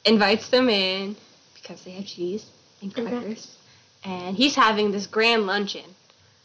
invites 0.05 0.49
them 0.49 0.69
in 0.69 1.15
because 1.55 1.83
they 1.83 1.91
have 1.91 2.05
cheese 2.05 2.45
and 2.81 2.95
And 2.97 3.07
crackers, 3.07 3.57
and 4.03 4.35
he's 4.35 4.55
having 4.55 4.91
this 4.91 5.07
grand 5.07 5.45
luncheon, 5.45 5.95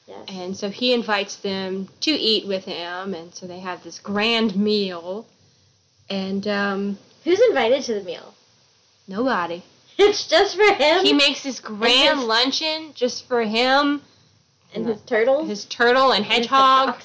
Yes. 0.07 0.25
and 0.29 0.57
so 0.57 0.69
he 0.69 0.93
invites 0.93 1.37
them 1.37 1.89
to 2.01 2.11
eat 2.11 2.47
with 2.47 2.65
him, 2.65 3.15
and 3.15 3.35
so 3.35 3.47
they 3.47 3.61
have 3.61 3.83
this 3.85 3.99
grand 3.99 4.55
meal, 4.57 5.27
and 6.11 6.47
um, 6.49 6.99
Who's 7.25 7.41
invited 7.49 7.83
to 7.85 7.95
the 7.95 8.03
meal? 8.03 8.35
nobody. 9.09 9.63
It's 9.97 10.27
just 10.27 10.57
for 10.57 10.75
him 10.75 11.05
He 11.05 11.13
makes 11.13 11.45
this 11.45 11.61
grand 11.61 12.25
luncheon 12.25 12.91
just 12.95 13.29
for 13.29 13.43
him, 13.43 14.03
and 14.75 14.87
his 14.89 15.01
turtle. 15.03 15.45
his 15.47 15.65
turtle 15.67 16.11
and 16.11 16.25
and 16.25 16.33
hedgehog. 16.33 16.97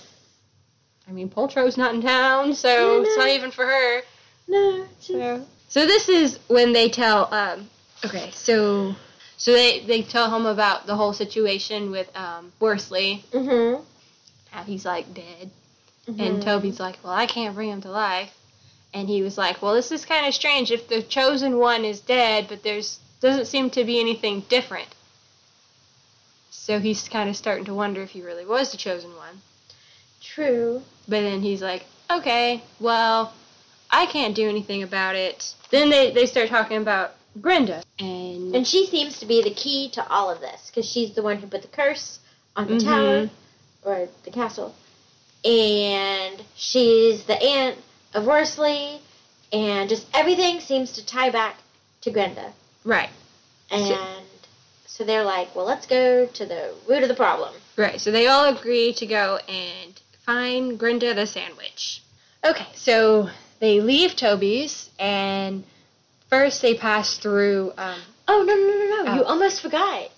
I 1.09 1.11
mean, 1.11 1.29
Poltro's 1.29 1.75
not 1.77 1.95
in 1.95 2.01
town, 2.01 2.53
so 2.53 2.69
Yeah, 2.69 3.01
it's 3.07 3.17
not 3.17 3.29
even 3.29 3.51
for 3.51 3.65
her. 3.65 4.01
No, 4.47 4.85
So, 4.99 5.45
so 5.67 5.85
this 5.87 6.07
is 6.07 6.39
when 6.47 6.71
they 6.73 6.87
tell. 6.89 7.33
Um, 7.33 7.69
okay, 8.05 8.29
so 8.31 8.95
so 9.37 9.51
they 9.53 9.79
they 9.81 10.03
tell 10.03 10.33
him 10.35 10.45
about 10.45 10.85
the 10.85 10.95
whole 10.95 11.13
situation 11.13 11.89
with 11.91 12.15
um, 12.15 12.51
Worstley, 12.59 13.23
Mm-hmm. 13.31 13.81
how 14.51 14.63
he's 14.63 14.85
like 14.85 15.13
dead, 15.13 15.49
Mhm. 16.07 16.19
and 16.19 16.41
Toby's 16.43 16.79
like, 16.79 16.97
well, 17.03 17.13
I 17.13 17.25
can't 17.25 17.55
bring 17.55 17.69
him 17.69 17.81
to 17.81 17.89
life, 17.91 18.31
and 18.93 19.07
he 19.09 19.21
was 19.23 19.37
like, 19.37 19.61
well, 19.61 19.73
this 19.73 19.91
is 19.91 20.05
kind 20.05 20.27
of 20.27 20.33
strange. 20.33 20.71
If 20.71 20.87
the 20.87 21.01
chosen 21.01 21.57
one 21.57 21.85
is 21.85 21.99
dead, 22.01 22.47
but 22.49 22.61
there's 22.63 22.99
doesn't 23.21 23.45
seem 23.45 23.69
to 23.71 23.83
be 23.83 23.99
anything 23.99 24.41
different. 24.47 24.87
So 26.51 26.79
he's 26.79 27.09
kind 27.09 27.29
of 27.29 27.35
starting 27.35 27.65
to 27.65 27.73
wonder 27.73 28.01
if 28.01 28.11
he 28.11 28.21
really 28.21 28.45
was 28.45 28.71
the 28.71 28.77
chosen 28.77 29.15
one. 29.15 29.41
True. 30.21 30.81
But 31.09 31.21
then 31.21 31.41
he's 31.41 31.61
like, 31.61 31.85
okay, 32.11 32.61
well, 32.79 33.33
I 33.89 34.05
can't 34.05 34.35
do 34.35 34.47
anything 34.47 34.83
about 34.83 35.15
it. 35.15 35.53
Then 35.71 35.89
they, 35.89 36.11
they 36.11 36.25
start 36.27 36.49
talking 36.49 36.77
about 36.77 37.11
Brenda. 37.35 37.83
And, 37.99 38.55
And 38.55 38.65
she 38.67 38.85
seems 38.85 39.19
to 39.19 39.25
be 39.25 39.41
the 39.41 39.49
key 39.53 39.89
to 39.91 40.07
all 40.07 40.29
of 40.29 40.39
this 40.39 40.67
because 40.69 40.89
she's 40.89 41.13
the 41.15 41.23
one 41.23 41.37
who 41.37 41.47
put 41.47 41.63
the 41.63 41.67
curse 41.67 42.19
on 42.55 42.67
the 42.67 42.75
Mhm. 42.75 42.83
tower 42.83 43.29
or 43.83 44.07
the 44.23 44.31
castle. 44.31 44.75
And 45.43 46.43
she's 46.55 47.23
the 47.23 47.41
aunt 47.41 47.77
of 48.13 48.25
Worstley. 48.25 48.99
And 49.51 49.89
just 49.89 50.05
everything 50.13 50.59
seems 50.59 50.91
to 50.93 51.05
tie 51.05 51.31
back 51.31 51.55
to 52.01 52.11
Grinda. 52.11 52.53
right, 52.85 53.09
And 53.71 53.87
So- 53.87 54.21
so 54.85 55.03
they're 55.03 55.23
like, 55.23 55.55
well, 55.55 55.65
let's 55.65 55.85
go 55.87 56.25
to 56.27 56.45
the 56.45 56.73
root 56.87 57.01
of 57.03 57.09
the 57.09 57.15
problem. 57.15 57.53
right. 57.77 57.99
So 57.99 58.11
they 58.11 58.27
all 58.27 58.45
agree 58.45 58.93
to 58.93 59.05
go 59.05 59.37
and 59.47 59.99
find 60.33 60.77
Brenda 60.77 61.15
the 61.15 61.25
sandwich. 61.25 62.03
Okay, 62.45 62.67
so 62.75 63.29
they 63.59 63.81
leave 63.81 64.15
Toby's, 64.15 64.91
and 64.99 65.63
first 66.29 66.61
they 66.61 66.75
pass 66.75 67.17
through. 67.17 67.73
Um, 67.77 67.99
Oh, 68.27 68.43
no, 68.43 68.53
no, 68.55 68.61
no, 68.61 69.03
no. 69.05 69.15
You 69.15 69.23
Oh. 69.23 69.25
almost 69.25 69.59
forgot. 69.59 70.11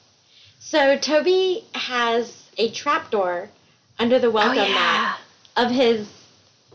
So 0.60 0.98
Toby 0.98 1.64
has 1.74 2.44
a 2.58 2.70
trapdoor 2.72 3.50
under 3.98 4.20
the 4.20 4.30
welcome 4.30 4.74
mat. 4.74 5.18
of 5.56 5.72
his 5.72 6.10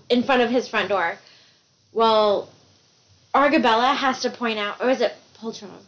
in 0.09 0.23
front 0.23 0.41
of 0.41 0.49
his 0.51 0.67
front 0.67 0.89
door. 0.89 1.19
Well, 1.93 2.49
Argabella 3.35 3.89
has 3.93 4.23
to 4.23 4.31
point 4.31 4.59
out, 4.59 4.81
or 4.81 4.89
is 4.89 5.03
it 5.03 5.15
Poltrove? 5.39 5.85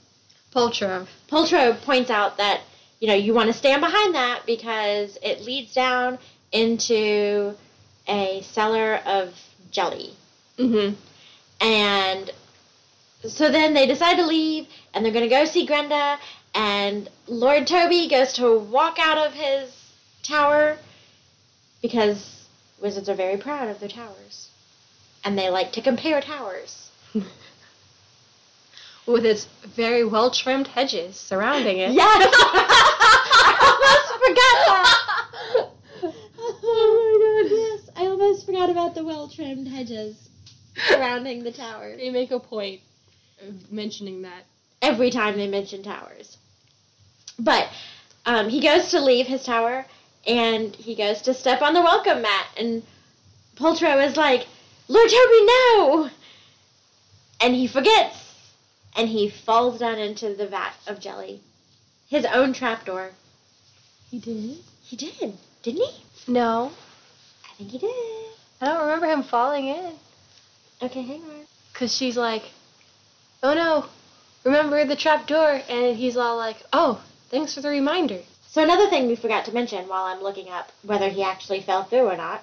Poltrove. 0.54 1.06
Poltrove 1.30 1.80
points 1.80 2.10
out 2.10 2.36
that 2.36 2.60
you 3.00 3.08
know 3.08 3.14
you 3.14 3.32
want 3.32 3.46
to 3.46 3.54
stand 3.54 3.80
behind 3.80 4.14
that 4.14 4.42
because 4.44 5.16
it 5.22 5.40
leads 5.46 5.72
down 5.72 6.18
into 6.52 7.54
a 8.08 8.40
cellar 8.42 8.96
of 9.06 9.34
jelly, 9.70 10.14
Mm-hmm. 10.58 10.94
and 11.60 12.30
so 13.24 13.50
then 13.50 13.74
they 13.74 13.86
decide 13.86 14.16
to 14.16 14.26
leave, 14.26 14.66
and 14.94 15.04
they're 15.04 15.12
going 15.12 15.28
to 15.28 15.34
go 15.34 15.44
see 15.44 15.66
Grinda, 15.66 16.18
and 16.54 17.08
Lord 17.26 17.66
Toby 17.66 18.08
goes 18.08 18.32
to 18.34 18.58
walk 18.58 18.98
out 19.00 19.18
of 19.18 19.34
his 19.34 19.70
tower 20.22 20.78
because 21.82 22.46
wizards 22.80 23.08
are 23.08 23.14
very 23.14 23.36
proud 23.36 23.68
of 23.68 23.78
their 23.80 23.88
towers, 23.88 24.48
and 25.24 25.36
they 25.38 25.48
like 25.50 25.72
to 25.72 25.80
compare 25.82 26.20
towers. 26.20 26.90
With 29.06 29.24
its 29.24 29.46
very 29.74 30.04
well 30.04 30.30
trimmed 30.30 30.66
hedges 30.68 31.16
surrounding 31.16 31.78
it. 31.78 31.92
Yes, 31.92 32.28
I 32.32 33.56
almost 33.64 34.12
forgot 34.22 34.58
that. 34.66 35.04
Oh 36.70 36.90
my 37.02 37.42
god! 37.42 37.50
Yes, 37.50 37.90
About 38.58 38.94
the 38.94 39.04
well-trimmed 39.04 39.68
hedges 39.68 40.28
surrounding 40.88 41.42
the 41.42 41.52
tower. 41.52 41.96
They 41.96 42.10
make 42.10 42.30
a 42.30 42.38
point 42.40 42.80
of 43.40 43.72
mentioning 43.72 44.22
that. 44.22 44.44
every 44.82 45.10
time 45.10 45.36
they 45.36 45.46
mention 45.46 45.82
towers. 45.82 46.36
But 47.38 47.68
um, 48.26 48.48
he 48.48 48.60
goes 48.60 48.90
to 48.90 49.00
leave 49.00 49.26
his 49.26 49.44
tower 49.44 49.86
and 50.26 50.74
he 50.76 50.94
goes 50.94 51.22
to 51.22 51.34
step 51.34 51.62
on 51.62 51.72
the 51.72 51.80
welcome 51.80 52.22
mat, 52.22 52.46
and 52.58 52.82
Poltro 53.56 54.04
is 54.04 54.16
like, 54.16 54.46
Lord 54.88 55.08
Toby, 55.08 55.46
no! 55.46 56.10
And 57.40 57.54
he 57.54 57.66
forgets, 57.66 58.16
and 58.96 59.08
he 59.08 59.30
falls 59.30 59.78
down 59.78 59.98
into 59.98 60.34
the 60.34 60.46
vat 60.46 60.74
of 60.86 61.00
jelly. 61.00 61.40
His 62.08 62.26
own 62.26 62.52
trapdoor. 62.52 63.12
He 64.10 64.18
did? 64.18 64.58
He 64.82 64.96
did, 64.96 65.38
didn't 65.62 65.82
he? 65.82 66.04
No. 66.32 66.72
I 67.44 67.54
think 67.56 67.70
he 67.70 67.78
did. 67.78 68.37
I 68.60 68.66
don't 68.66 68.80
remember 68.80 69.06
him 69.06 69.22
falling 69.22 69.68
in. 69.68 69.92
Okay, 70.82 71.02
hang 71.02 71.22
on. 71.22 71.46
Because 71.72 71.94
she's 71.94 72.16
like, 72.16 72.42
oh 73.42 73.54
no, 73.54 73.86
remember 74.42 74.84
the 74.84 74.96
trap 74.96 75.28
door? 75.28 75.60
And 75.68 75.96
he's 75.96 76.16
all 76.16 76.36
like, 76.36 76.56
oh, 76.72 77.00
thanks 77.30 77.54
for 77.54 77.60
the 77.60 77.68
reminder. 77.68 78.18
So 78.48 78.62
another 78.62 78.88
thing 78.88 79.06
we 79.06 79.14
forgot 79.14 79.44
to 79.44 79.52
mention 79.52 79.86
while 79.88 80.04
I'm 80.04 80.22
looking 80.22 80.48
up 80.48 80.72
whether 80.82 81.08
he 81.08 81.22
actually 81.22 81.60
fell 81.60 81.84
through 81.84 82.08
or 82.08 82.16
not 82.16 82.42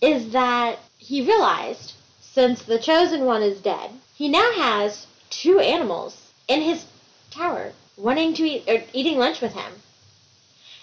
is 0.00 0.30
that 0.32 0.78
he 0.96 1.20
realized 1.20 1.92
since 2.20 2.62
the 2.62 2.78
chosen 2.78 3.24
one 3.24 3.42
is 3.42 3.60
dead, 3.60 3.90
he 4.14 4.28
now 4.28 4.52
has 4.52 5.06
two 5.28 5.58
animals 5.58 6.30
in 6.46 6.62
his 6.62 6.86
tower 7.30 7.72
wanting 7.96 8.32
to 8.34 8.44
eat 8.44 8.64
or 8.68 8.82
eating 8.92 9.18
lunch 9.18 9.40
with 9.40 9.52
him. 9.52 9.72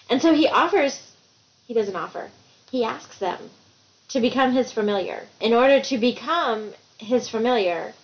And 0.08 0.22
so 0.22 0.32
he 0.32 0.46
offers 0.46 1.12
he 1.66 1.74
doesn't 1.74 1.96
offer. 1.96 2.30
He 2.70 2.84
asks 2.84 3.18
them 3.18 3.50
to 4.08 4.20
become 4.20 4.52
his 4.52 4.72
familiar. 4.72 5.26
In 5.40 5.52
order 5.52 5.80
to 5.80 5.98
become 5.98 6.72
his 6.98 7.28
familiar, 7.28 7.94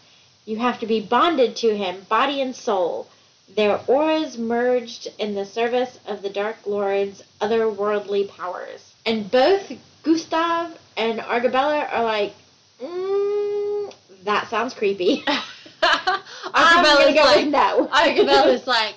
you 0.44 0.58
have 0.58 0.80
to 0.80 0.86
be 0.86 1.00
bonded 1.00 1.56
to 1.56 1.76
him, 1.76 2.06
body 2.08 2.40
and 2.40 2.54
soul, 2.54 3.08
their 3.54 3.80
auras 3.86 4.38
merged 4.38 5.08
in 5.18 5.34
the 5.34 5.44
service 5.44 5.98
of 6.06 6.22
the 6.22 6.30
Dark 6.30 6.56
Lord's 6.66 7.22
otherworldly 7.40 8.28
powers. 8.28 8.94
And 9.04 9.30
both 9.30 9.72
Gustave 10.02 10.74
and 10.96 11.20
Argabella 11.20 11.86
are 11.90 12.04
like, 12.04 12.34
mm, 12.80 13.94
that 14.24 14.48
sounds 14.48 14.74
creepy. 14.74 15.24
Argabella's 15.82 17.14
go 17.14 17.22
like, 17.22 17.48
no. 17.48 17.88
Argabella's 17.88 18.66
like, 18.66 18.94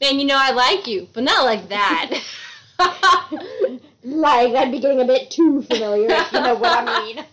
man, 0.00 0.18
you 0.18 0.26
know 0.26 0.38
I 0.38 0.52
like 0.52 0.86
you, 0.86 1.08
but 1.12 1.24
not 1.24 1.44
like 1.44 1.68
that. 1.68 2.20
Like 4.02 4.54
I'd 4.54 4.70
be 4.72 4.80
getting 4.80 5.00
a 5.00 5.04
bit 5.04 5.30
too 5.30 5.62
familiar, 5.62 6.08
if 6.10 6.32
you 6.32 6.40
know 6.40 6.54
what 6.54 6.88
I 6.88 7.04
mean. 7.14 7.24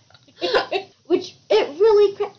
Which 1.08 1.36
it 1.50 1.80
really, 1.80 2.16
cra- 2.16 2.34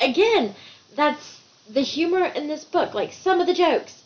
again, 0.00 0.54
that's 0.96 1.40
the 1.70 1.82
humor 1.82 2.24
in 2.24 2.48
this 2.48 2.64
book. 2.64 2.94
Like 2.94 3.12
some 3.12 3.40
of 3.40 3.46
the 3.46 3.54
jokes 3.54 4.02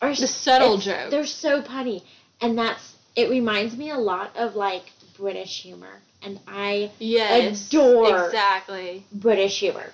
are 0.00 0.14
The 0.14 0.26
subtle 0.26 0.78
jokes. 0.78 1.10
They're 1.10 1.26
so 1.26 1.62
punny, 1.62 2.02
and 2.40 2.56
that's 2.58 2.94
it. 3.16 3.28
Reminds 3.30 3.76
me 3.76 3.90
a 3.90 3.98
lot 3.98 4.36
of 4.36 4.54
like 4.54 4.84
British 5.18 5.62
humor, 5.62 6.00
and 6.22 6.38
I 6.46 6.90
yes, 6.98 7.68
Adore. 7.68 8.26
exactly. 8.26 9.04
British 9.12 9.58
humor. 9.60 9.90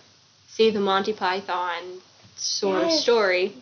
See 0.49 0.71
the 0.71 0.81
Monty 0.81 1.15
Python 1.15 2.01
sort 2.37 2.85
of 2.85 2.91
story. 2.93 3.55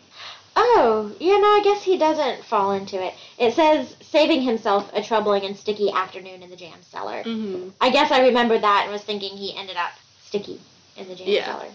Oh, 0.55 1.15
yeah, 1.19 1.37
no, 1.37 1.47
I 1.47 1.61
guess 1.63 1.83
he 1.83 1.97
doesn't 1.97 2.43
fall 2.45 2.71
into 2.73 3.01
it. 3.01 3.13
It 3.37 3.53
says 3.53 3.95
saving 4.01 4.41
himself 4.41 4.89
a 4.93 5.01
troubling 5.01 5.43
and 5.45 5.55
sticky 5.57 5.91
afternoon 5.91 6.43
in 6.43 6.49
the 6.49 6.55
jam 6.55 6.79
cellar. 6.81 7.23
hmm 7.23 7.69
I 7.79 7.89
guess 7.89 8.11
I 8.11 8.21
remembered 8.21 8.61
that 8.63 8.81
and 8.83 8.91
was 8.91 9.03
thinking 9.03 9.37
he 9.37 9.55
ended 9.55 9.77
up 9.77 9.91
sticky 10.23 10.59
in 10.97 11.07
the 11.07 11.15
jam 11.15 11.27
Yeah. 11.27 11.45
cellar. 11.45 11.71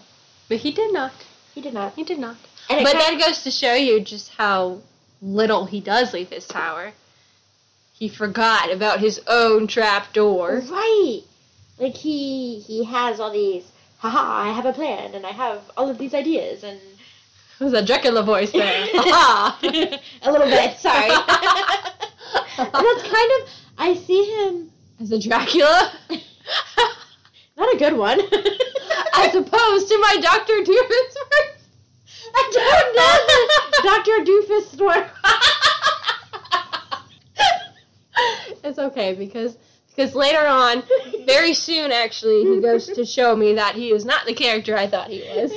But 0.49 0.57
he 0.59 0.71
did 0.71 0.93
not. 0.93 1.11
He 1.55 1.61
did 1.61 1.73
not. 1.73 1.93
He 1.95 2.03
did 2.03 2.19
not. 2.19 2.37
But 2.69 2.83
that 2.93 3.19
goes 3.19 3.43
to 3.43 3.51
show 3.51 3.73
you 3.73 3.99
just 4.01 4.33
how 4.33 4.79
little 5.21 5.65
he 5.65 5.79
does 5.79 6.13
leave 6.13 6.29
his 6.29 6.45
tower. 6.47 6.93
He 7.93 8.09
forgot 8.09 8.71
about 8.71 8.99
his 8.99 9.19
own 9.27 9.65
trap 9.67 10.13
door. 10.13 10.61
right. 10.69 11.21
Like 11.79 11.95
he 11.95 12.59
he 12.59 12.83
has 12.85 13.19
all 13.19 13.31
these. 13.31 13.63
Haha! 13.99 14.49
I 14.49 14.51
have 14.51 14.65
a 14.65 14.73
plan, 14.73 15.15
and 15.15 15.25
I 15.25 15.31
have 15.31 15.61
all 15.75 15.89
of 15.89 15.97
these 15.97 16.13
ideas, 16.13 16.63
and 16.63 16.79
Was 17.59 17.73
a 17.73 17.83
Dracula 17.83 18.21
voice 18.23 18.51
there. 18.51 18.87
A 18.93 20.31
little 20.31 20.47
bit. 20.47 20.77
Sorry. 20.77 21.09
that's 22.57 23.03
kind 23.03 23.31
of. 23.41 23.49
I 23.79 23.95
see 23.95 24.23
him. 24.25 24.71
As 25.01 25.11
a 25.11 25.19
Dracula? 25.19 25.91
Not 27.57 27.73
a 27.73 27.77
good 27.77 27.97
one. 27.97 28.19
As 28.19 29.33
opposed 29.33 29.87
to 29.87 29.97
my 30.01 30.17
Dr. 30.21 30.53
Doofus. 30.63 31.15
I 32.35 32.51
don't 32.53 32.95
know. 32.95 33.17
Doctor 33.89 34.23
Doofenshmirtz. 34.23 35.09
it's 38.63 38.79
okay 38.79 39.13
because 39.15 39.57
because 39.95 40.13
later 40.13 40.45
on, 40.45 40.83
very 41.25 41.55
soon 41.55 41.91
actually, 41.91 42.43
he 42.43 42.61
goes 42.61 42.85
to 42.87 43.03
show 43.03 43.35
me 43.35 43.53
that 43.55 43.73
he 43.73 43.91
is 43.91 44.05
not 44.05 44.27
the 44.27 44.33
character 44.33 44.77
I 44.77 44.85
thought 44.85 45.09
he 45.09 45.21
was. 45.21 45.51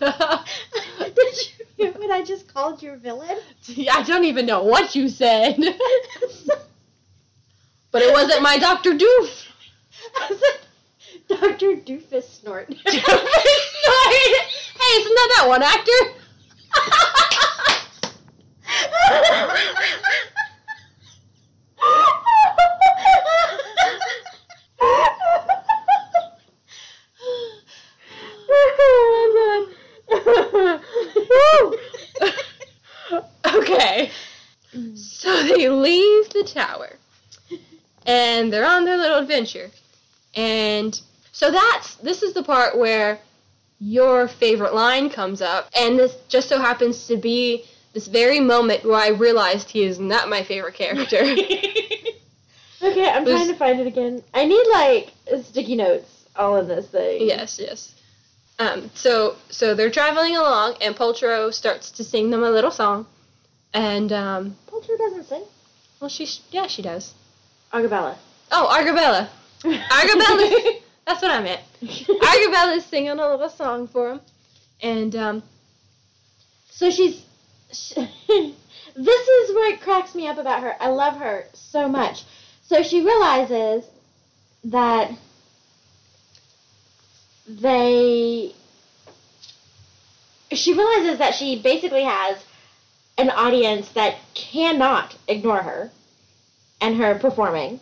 Did 0.00 1.16
you 1.16 1.66
hear 1.76 1.92
what 1.92 2.10
I 2.10 2.22
just 2.22 2.52
called 2.52 2.82
your 2.82 2.96
villain? 2.96 3.38
I 3.90 4.02
don't 4.02 4.24
even 4.24 4.44
know 4.46 4.62
what 4.62 4.94
you 4.94 5.08
said. 5.08 5.56
but 7.90 8.02
it 8.02 8.12
wasn't 8.12 8.42
my 8.42 8.58
Dr. 8.58 8.92
Doof. 8.92 9.46
I 10.16 10.28
said, 10.28 10.60
Dr. 11.28 11.76
Doofenshmirtz. 11.76 12.76
hey, 12.84 12.98
isn't 14.96 15.14
that 15.14 15.32
that 15.36 15.46
one 15.48 15.62
actor? 15.62 16.16
okay. 33.54 34.10
So 34.94 35.42
they 35.42 35.68
leave 35.68 36.28
the 36.30 36.44
tower 36.56 36.90
and 38.06 38.52
they're 38.52 38.66
on 38.68 38.84
their 38.84 38.96
little 38.96 39.18
adventure. 39.18 39.70
And 40.34 40.98
so 41.32 41.50
that's 41.50 41.94
this 41.96 42.22
is 42.22 42.32
the 42.34 42.42
part 42.42 42.76
where 42.78 43.18
your 43.78 44.26
favorite 44.28 44.74
line 44.74 45.10
comes 45.10 45.42
up 45.42 45.68
and 45.78 45.98
this 45.98 46.16
just 46.28 46.48
so 46.48 46.58
happens 46.58 47.06
to 47.08 47.16
be 47.16 47.64
this 47.92 48.06
very 48.08 48.40
moment 48.40 48.84
where 48.84 48.96
I 49.00 49.08
realized 49.08 49.70
he 49.70 49.82
is 49.84 49.98
not 49.98 50.28
my 50.28 50.42
favorite 50.42 50.74
character. 50.74 51.22
Okay, 52.82 53.08
I'm 53.08 53.24
Was- 53.24 53.32
trying 53.34 53.48
to 53.48 53.54
find 53.56 53.80
it 53.80 53.86
again. 53.86 54.22
I 54.34 54.44
need 54.44 54.64
like 54.70 55.12
sticky 55.44 55.76
notes 55.76 56.26
all 56.36 56.56
in 56.58 56.68
this 56.68 56.86
thing. 56.86 57.26
yes, 57.26 57.58
yes. 57.58 57.94
Um, 58.58 58.90
so 58.94 59.36
so 59.48 59.74
they're 59.74 59.90
traveling 59.90 60.36
along 60.36 60.76
and 60.82 60.94
Poltro 60.94 61.52
starts 61.52 61.90
to 61.92 62.04
sing 62.04 62.30
them 62.30 62.42
a 62.42 62.50
little 62.50 62.70
song. 62.70 63.06
And 63.72 64.12
um, 64.12 64.56
Poultry 64.66 64.96
doesn't 64.98 65.24
sing. 65.24 65.44
Well 66.06 66.10
she 66.10 66.28
yeah, 66.52 66.68
she 66.68 66.82
does. 66.82 67.14
Argabella. 67.72 68.16
Oh, 68.52 68.68
Argabella. 68.68 69.28
Argabella. 69.64 70.74
That's 71.06 71.20
what 71.20 71.32
I 71.32 71.42
meant. 71.42 71.60
Argabella's 71.82 72.84
singing 72.84 73.10
a 73.10 73.14
little 73.14 73.48
song 73.48 73.88
for 73.88 74.12
him. 74.12 74.20
And 74.80 75.16
um, 75.16 75.42
So 76.70 76.90
she's. 76.90 77.24
Sh 77.72 77.94
this 78.28 79.28
is 79.28 79.54
where 79.54 79.74
it 79.74 79.80
cracks 79.80 80.14
me 80.14 80.28
up 80.28 80.38
about 80.38 80.62
her. 80.62 80.76
I 80.78 80.90
love 80.90 81.16
her 81.16 81.46
so 81.54 81.88
much. 81.88 82.24
So 82.62 82.84
she 82.84 83.02
realizes 83.02 83.84
that 84.62 85.10
they. 87.48 88.54
She 90.52 90.72
realizes 90.72 91.18
that 91.18 91.34
she 91.34 91.60
basically 91.60 92.04
has 92.04 92.38
an 93.18 93.30
audience 93.30 93.88
that 93.90 94.16
cannot 94.34 95.16
ignore 95.28 95.62
her 95.62 95.90
and 96.80 96.96
her 96.96 97.18
performing. 97.18 97.80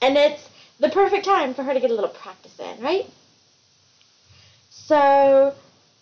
And 0.00 0.16
it's 0.16 0.48
the 0.78 0.88
perfect 0.88 1.24
time 1.24 1.54
for 1.54 1.62
her 1.62 1.74
to 1.74 1.80
get 1.80 1.90
a 1.90 1.94
little 1.94 2.10
practice 2.10 2.58
in, 2.58 2.82
right? 2.82 3.06
So 4.70 5.54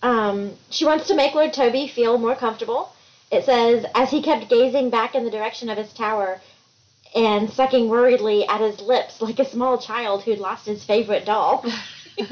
um, 0.03 0.53
she 0.71 0.85
wants 0.85 1.09
to 1.09 1.15
make 1.15 1.35
Lord 1.35 1.53
Toby 1.53 1.89
feel 1.89 2.19
more 2.19 2.35
comfortable. 2.35 2.93
It 3.31 3.45
says, 3.45 3.85
as 3.95 4.11
he 4.11 4.23
kept 4.23 4.49
gazing 4.49 4.91
back 4.91 5.15
in 5.15 5.25
the 5.25 5.31
direction 5.31 5.69
of 5.69 5.77
his 5.77 5.93
tower 5.93 6.41
and 7.15 7.51
sucking 7.51 7.89
worriedly 7.89 8.47
at 8.47 8.61
his 8.61 8.81
lips 8.81 9.21
like 9.21 9.39
a 9.39 9.45
small 9.45 9.79
child 9.79 10.23
who'd 10.23 10.39
lost 10.39 10.67
his 10.67 10.85
favorite 10.85 11.25
doll. 11.25 11.65
like 12.19 12.31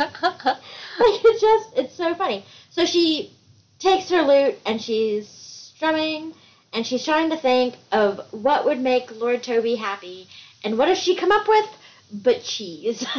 it's 0.98 1.40
just, 1.40 1.70
it's 1.76 1.94
so 1.94 2.14
funny. 2.14 2.44
So 2.70 2.84
she 2.84 3.32
takes 3.78 4.08
her 4.10 4.22
lute 4.22 4.56
and 4.64 4.80
she's 4.80 5.45
strumming 5.76 6.34
and 6.72 6.86
she's 6.86 7.04
trying 7.04 7.30
to 7.30 7.36
think 7.36 7.76
of 7.92 8.20
what 8.32 8.64
would 8.64 8.80
make 8.80 9.18
Lord 9.20 9.42
Toby 9.42 9.76
happy. 9.76 10.28
And 10.64 10.78
what 10.78 10.86
does 10.86 10.98
she 10.98 11.16
come 11.16 11.32
up 11.32 11.46
with? 11.48 11.66
But 12.12 12.42
cheese. 12.42 13.06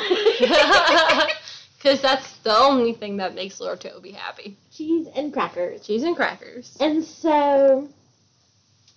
Because 1.78 2.01
that's 2.01 2.38
the 2.38 2.58
only 2.58 2.93
thing 2.93 3.18
that 3.18 3.36
makes 3.36 3.60
Lord 3.60 3.80
Toby 3.80 4.12
happy. 4.12 4.58
cheese 4.74 5.08
and 5.16 5.32
crackers. 5.32 5.86
Cheese 5.86 6.01
and 6.01 6.16
crackers. 6.16 6.76
And 6.80 7.03
so 7.03 7.88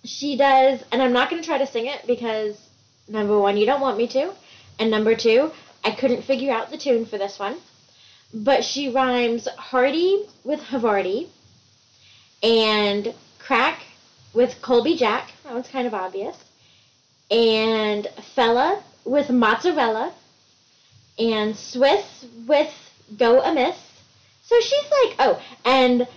she 0.03 0.35
does, 0.35 0.83
and 0.91 0.99
I'm 1.01 1.13
not 1.13 1.29
going 1.29 1.41
to 1.41 1.47
try 1.47 1.59
to 1.59 1.67
sing 1.67 1.85
it 1.85 2.05
because 2.07 2.59
number 3.07 3.39
one, 3.39 3.55
you 3.55 3.67
don't 3.67 3.81
want 3.81 3.97
me 3.97 4.07
to, 4.07 4.33
and 4.79 4.89
number 4.89 5.15
two, 5.15 5.51
I 5.83 5.91
couldn't 5.91 6.23
figure 6.23 6.51
out 6.51 6.71
the 6.71 6.77
tune 6.77 7.05
for 7.05 7.19
this 7.19 7.37
one. 7.37 7.57
But 8.33 8.63
she 8.63 8.89
rhymes 8.91 9.47
hearty 9.47 10.25
with 10.43 10.61
Havarti 10.61 11.27
and 12.41 13.13
crack 13.51 13.83
with 14.33 14.61
Colby 14.61 14.95
Jack. 14.95 15.29
That 15.43 15.53
one's 15.53 15.67
kind 15.67 15.85
of 15.85 15.93
obvious. 15.93 16.37
And 17.29 18.07
fella 18.33 18.81
with 19.03 19.29
mozzarella 19.29 20.13
and 21.19 21.53
Swiss 21.53 22.25
with 22.47 22.73
go 23.17 23.41
amiss. 23.41 23.75
So 24.43 24.55
she's 24.61 24.83
like, 24.83 25.15
oh, 25.19 25.41
and 25.65 26.07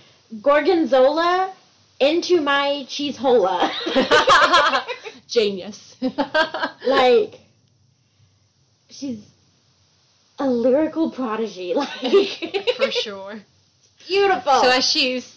gorgonzola 0.41 1.53
into 1.99 2.39
my 2.39 2.85
cheese 2.87 3.17
hola. 3.17 3.69
Genius. 5.27 5.97
like 6.87 7.41
she's 8.89 9.27
a 10.39 10.49
lyrical 10.49 11.11
prodigy. 11.11 11.73
Like 11.73 12.77
For 12.77 12.91
sure. 12.91 13.41
beautiful. 14.07 14.61
So 14.61 14.69
as 14.69 14.89
she's 14.89 15.34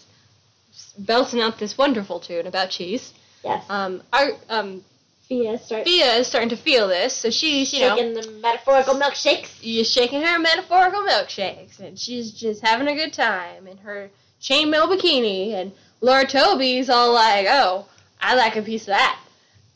belting 1.05 1.41
out 1.41 1.59
this 1.59 1.77
wonderful 1.77 2.19
tune 2.19 2.47
about 2.47 2.69
cheese, 2.69 3.13
yes, 3.43 3.63
um, 3.69 4.03
our 4.13 4.31
um, 4.49 4.83
Fia 5.27 5.57
starts 5.59 5.89
Fia 5.89 6.13
is 6.15 6.27
starting 6.27 6.49
to 6.49 6.57
feel 6.57 6.87
this, 6.87 7.13
so 7.15 7.29
she's 7.29 7.73
you 7.73 7.81
know 7.81 7.95
shaking 7.95 8.13
the 8.15 8.27
metaphorical 8.41 8.95
milkshakes. 8.95 9.61
she's 9.61 9.91
shaking 9.91 10.21
her 10.21 10.39
metaphorical 10.39 11.01
milkshakes, 11.01 11.79
and 11.79 11.97
she's 11.99 12.31
just 12.31 12.61
having 12.65 12.87
a 12.87 12.95
good 12.95 13.13
time 13.13 13.67
in 13.67 13.77
her 13.77 14.09
chainmail 14.41 14.87
bikini, 14.87 15.53
and 15.53 15.71
Lord 16.01 16.29
Toby's 16.29 16.89
all 16.89 17.13
like, 17.13 17.45
"Oh, 17.47 17.87
I 18.19 18.35
like 18.35 18.55
a 18.55 18.61
piece 18.61 18.83
of 18.83 18.87
that," 18.87 19.19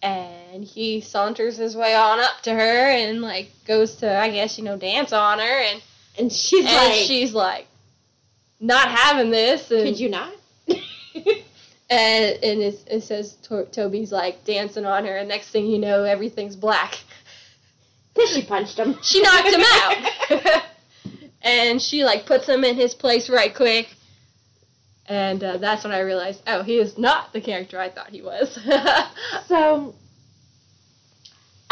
and 0.01 0.63
he 0.63 1.01
saunters 1.01 1.57
his 1.57 1.75
way 1.75 1.95
on 1.95 2.19
up 2.19 2.41
to 2.43 2.53
her 2.53 2.89
and 2.89 3.21
like 3.21 3.51
goes 3.65 3.95
to, 3.97 4.17
I 4.19 4.29
guess 4.29 4.57
you 4.57 4.63
know, 4.63 4.77
dance 4.77 5.13
on 5.13 5.39
her, 5.39 5.45
and 5.45 5.81
And 6.17 6.31
she's 6.31 6.65
and 6.65 6.75
like, 6.75 6.93
she's 6.93 7.33
like, 7.33 7.67
not 8.59 8.89
having 8.89 9.29
this, 9.31 9.69
and 9.71 9.83
could 9.83 9.99
you 9.99 10.09
not? 10.09 10.33
and, 11.89 12.43
and 12.43 12.61
it, 12.61 12.83
it 12.87 13.01
says 13.03 13.35
to- 13.43 13.65
Toby's 13.65 14.11
like 14.11 14.43
dancing 14.45 14.85
on 14.85 15.05
her, 15.05 15.17
and 15.17 15.29
next 15.29 15.49
thing 15.49 15.67
you 15.67 15.79
know, 15.79 16.03
everything's 16.03 16.55
black. 16.55 16.99
Then 18.15 18.27
she 18.27 18.43
punched 18.45 18.77
him. 18.77 18.97
She 19.01 19.21
knocked 19.21 19.47
him 19.47 19.61
out. 19.61 20.63
and 21.41 21.81
she 21.81 22.03
like 22.03 22.25
puts 22.25 22.47
him 22.47 22.63
in 22.63 22.75
his 22.75 22.93
place 22.93 23.29
right 23.29 23.53
quick. 23.53 23.87
And 25.07 25.43
uh, 25.43 25.57
that's 25.57 25.83
when 25.83 25.93
I 25.93 25.99
realized, 25.99 26.41
oh, 26.47 26.63
he 26.63 26.77
is 26.77 26.97
not 26.97 27.33
the 27.33 27.41
character 27.41 27.79
I 27.79 27.89
thought 27.89 28.09
he 28.09 28.21
was. 28.21 28.57
so 29.47 29.95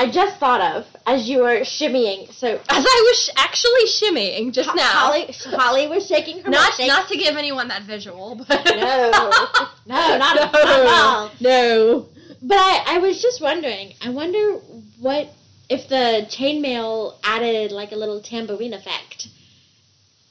I 0.01 0.09
just 0.11 0.37
thought 0.39 0.61
of 0.61 0.85
as 1.05 1.29
you 1.29 1.39
were 1.43 1.59
shimmying. 1.61 2.31
So 2.33 2.47
As 2.55 2.61
I 2.69 3.07
was 3.09 3.17
sh- 3.23 3.29
actually 3.37 3.85
shimmying 3.85 4.51
just 4.51 4.69
Ho- 4.69 4.75
now, 4.75 4.83
Holly, 4.83 5.25
Holly 5.57 5.87
was 5.87 6.07
shaking 6.07 6.41
her 6.43 6.49
not 6.49 6.71
milkshake. 6.73 6.87
not 6.87 7.07
to 7.09 7.17
give 7.17 7.35
anyone 7.37 7.67
that 7.67 7.83
visual, 7.83 8.35
but 8.47 8.65
No. 8.65 9.11
No, 9.11 9.29
not- 9.31 9.77
no, 9.85 10.17
not 10.17 10.37
at 10.39 10.85
all. 10.87 11.31
No. 11.39 12.09
But 12.41 12.57
I, 12.57 12.95
I 12.95 12.97
was 12.97 13.21
just 13.21 13.41
wondering. 13.41 13.93
I 14.01 14.09
wonder 14.09 14.53
what 14.99 15.27
if 15.69 15.87
the 15.87 16.25
chainmail 16.29 17.15
added 17.23 17.71
like 17.71 17.91
a 17.91 17.95
little 17.95 18.21
tambourine 18.21 18.73
effect. 18.73 19.27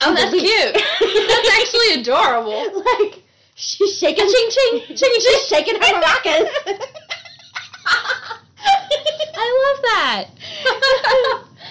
Oh, 0.01 0.14
that's 0.14 0.31
cute. 0.31 0.75
that's 1.29 1.51
actually 1.61 2.01
adorable. 2.03 2.83
like 2.85 3.23
she's 3.55 3.97
shaking, 3.99 4.27
ching 4.27 4.49
ching, 4.51 4.97
ching, 4.97 5.14
she's 5.21 5.47
shaking 5.47 5.75
her 5.77 5.81
maracas. 6.03 6.49
That. 9.83 10.26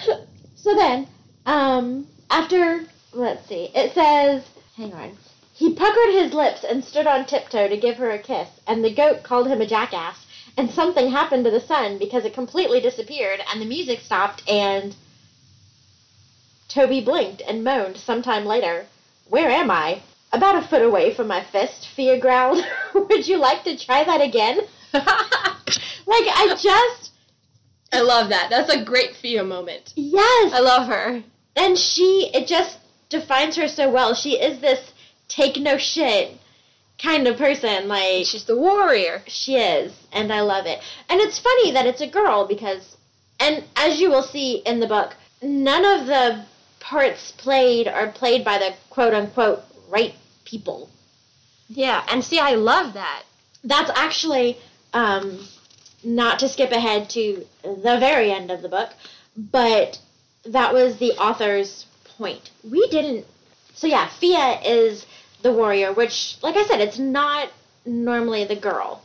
so 0.56 0.74
then, 0.74 1.06
um, 1.46 2.06
after 2.30 2.84
let's 3.12 3.46
see, 3.48 3.70
it 3.74 3.92
says, 3.92 4.44
hang 4.76 4.92
on. 4.92 5.16
He 5.52 5.74
puckered 5.74 6.14
his 6.14 6.32
lips 6.32 6.64
and 6.64 6.84
stood 6.84 7.06
on 7.06 7.26
tiptoe 7.26 7.68
to 7.68 7.76
give 7.76 7.96
her 7.96 8.10
a 8.10 8.18
kiss, 8.18 8.48
and 8.66 8.84
the 8.84 8.94
goat 8.94 9.22
called 9.22 9.48
him 9.48 9.60
a 9.60 9.66
jackass. 9.66 10.26
And 10.56 10.70
something 10.70 11.10
happened 11.10 11.44
to 11.44 11.50
the 11.50 11.60
sun 11.60 11.98
because 11.98 12.24
it 12.24 12.34
completely 12.34 12.80
disappeared, 12.80 13.40
and 13.50 13.60
the 13.60 13.66
music 13.66 14.00
stopped, 14.00 14.42
and 14.48 14.94
Toby 16.68 17.00
blinked 17.00 17.42
and 17.46 17.64
moaned 17.64 17.96
sometime 17.96 18.46
later, 18.46 18.86
Where 19.28 19.50
am 19.50 19.70
I? 19.70 20.02
About 20.32 20.62
a 20.62 20.66
foot 20.66 20.82
away 20.82 21.12
from 21.12 21.26
my 21.26 21.42
fist, 21.42 21.88
Fia 21.88 22.18
growled. 22.18 22.64
Would 22.94 23.26
you 23.26 23.36
like 23.38 23.64
to 23.64 23.76
try 23.76 24.04
that 24.04 24.20
again? 24.20 24.60
Like, 26.10 26.26
I 26.26 26.56
just, 26.60 27.09
I 27.92 28.00
love 28.02 28.28
that. 28.30 28.48
That's 28.50 28.72
a 28.72 28.84
great 28.84 29.16
Fia 29.16 29.42
moment. 29.44 29.92
yes! 29.96 30.52
I 30.54 30.60
love 30.60 30.86
her. 30.88 31.22
and 31.56 31.76
she 31.78 32.30
it 32.32 32.46
just 32.46 32.78
defines 33.08 33.56
her 33.56 33.66
so 33.66 33.90
well 33.90 34.14
she 34.14 34.32
is 34.40 34.60
this 34.60 34.92
take 35.28 35.56
no 35.56 35.76
shit 35.76 36.36
kind 37.02 37.26
of 37.26 37.36
person 37.36 37.88
like 37.88 38.24
She's 38.26 38.44
the 38.44 38.56
warrior. 38.56 39.22
she 39.26 39.56
is 39.56 39.92
and 40.12 40.32
i 40.32 40.40
love 40.42 40.66
it 40.66 40.78
and 41.08 41.20
it's 41.20 41.40
funny 41.40 41.72
that 41.72 41.86
it's 41.86 42.00
a 42.00 42.06
girl 42.06 42.46
because 42.46 42.96
and 43.40 43.64
as 43.74 44.00
you 44.00 44.08
will 44.10 44.22
see 44.22 44.58
in 44.64 44.78
the 44.78 44.86
book 44.86 45.14
none 45.42 45.84
of 45.84 46.06
the 46.06 46.44
parts 46.78 47.32
played 47.32 47.88
are 47.88 48.12
played 48.12 48.44
by 48.44 48.58
the 48.58 48.70
quote 48.90 49.12
unquote 49.14 49.60
right 49.88 50.14
people 50.44 50.88
Yeah, 51.68 52.04
and 52.10 52.22
see, 52.24 52.38
I 52.38 52.54
love 52.54 52.94
that. 52.94 53.22
that's 53.64 53.90
actually 53.94 54.58
um, 54.92 55.46
not 56.04 56.38
to 56.40 56.48
skip 56.48 56.70
ahead 56.72 57.10
to 57.10 57.44
the 57.62 57.96
very 57.98 58.30
end 58.32 58.50
of 58.50 58.62
the 58.62 58.68
book, 58.68 58.90
but 59.36 59.98
that 60.44 60.72
was 60.72 60.98
the 60.98 61.12
author's 61.12 61.86
point. 62.16 62.50
We 62.68 62.88
didn't. 62.88 63.26
So 63.74 63.86
yeah, 63.86 64.08
Fia 64.08 64.60
is 64.64 65.06
the 65.42 65.52
warrior, 65.52 65.92
which, 65.92 66.36
like 66.42 66.56
I 66.56 66.64
said, 66.64 66.80
it's 66.80 66.98
not 66.98 67.50
normally 67.86 68.44
the 68.44 68.56
girl, 68.56 69.02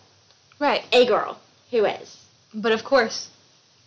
Right. 0.60 0.84
a 0.92 1.06
girl 1.06 1.40
who 1.72 1.86
is. 1.86 2.18
But 2.54 2.72
of 2.72 2.84
course, 2.84 3.30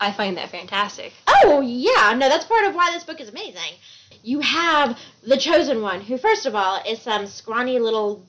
I 0.01 0.13
find 0.13 0.37
that 0.37 0.51
fantastic. 0.51 1.13
Oh 1.27 1.61
yeah, 1.61 2.13
no, 2.17 2.29
that's 2.29 2.45
part 2.47 2.65
of 2.65 2.75
why 2.75 2.91
this 2.93 3.05
book 3.05 3.21
is 3.21 3.29
amazing. 3.29 3.75
You 4.23 4.41
have 4.41 4.99
the 5.23 5.37
chosen 5.37 5.83
one, 5.83 6.01
who 6.01 6.19
first 6.19 6.47
of 6.47 6.55
all 6.55 6.81
is 6.87 7.01
some 7.01 7.27
scrawny 7.27 7.79
little 7.79 8.25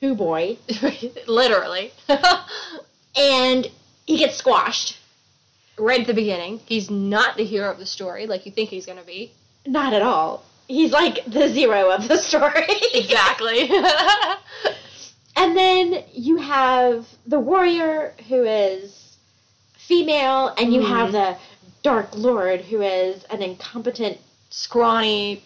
poo 0.00 0.14
boy, 0.14 0.58
Literally. 1.26 1.92
and 3.16 3.70
he 4.06 4.16
gets 4.18 4.36
squashed. 4.36 4.98
right 5.78 6.00
at 6.00 6.06
the 6.06 6.14
beginning, 6.14 6.60
he's 6.66 6.90
not 6.90 7.36
the 7.36 7.44
hero 7.44 7.70
of 7.70 7.78
the 7.78 7.86
story 7.86 8.26
like 8.26 8.44
you 8.46 8.52
think 8.52 8.68
he's 8.70 8.86
going 8.86 8.98
to 8.98 9.04
be. 9.04 9.32
Not 9.66 9.92
at 9.94 10.02
all. 10.02 10.44
He's 10.68 10.92
like 10.92 11.24
the 11.26 11.48
zero 11.48 11.90
of 11.90 12.08
the 12.08 12.16
story. 12.28 12.66
Exactly. 12.94 13.70
and 15.36 15.56
then 15.56 16.04
you 16.12 16.36
have 16.38 17.06
the 17.26 17.38
warrior 17.40 18.14
who 18.28 18.44
is 18.44 19.16
female, 19.88 20.48
and 20.58 20.72
you 20.72 20.80
Mhm. 20.82 20.88
have 20.88 21.12
the 21.12 21.36
dark 21.82 22.08
lord 22.14 22.60
who 22.62 22.80
is 22.82 23.24
an 23.30 23.42
incompetent. 23.42 24.18
Scrawny 24.50 25.42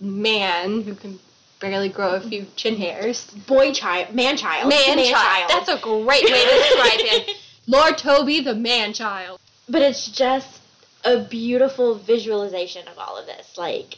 man 0.00 0.82
who 0.82 0.94
can 0.94 1.18
barely 1.60 1.88
grow 1.88 2.10
a 2.14 2.20
few 2.20 2.46
chin 2.56 2.76
hairs. 2.76 3.24
Boy 3.46 3.72
child, 3.72 4.14
man 4.14 4.36
child, 4.36 4.68
Man, 4.68 4.98
child. 5.04 5.50
That's 5.50 5.68
a 5.68 5.78
great 5.80 6.24
way 6.24 6.44
to 6.44 6.50
describe 6.50 7.00
him. 7.00 7.34
Lord 7.66 7.96
Toby, 7.98 8.40
the 8.40 8.54
man 8.54 8.92
child. 8.92 9.40
but 9.68 9.82
it's 9.82 10.08
just 10.08 10.60
a 11.04 11.18
beautiful 11.24 11.94
visualization 11.98 12.86
of 12.88 12.98
all 12.98 13.16
of 13.16 13.26
this. 13.26 13.56
Like, 13.58 13.96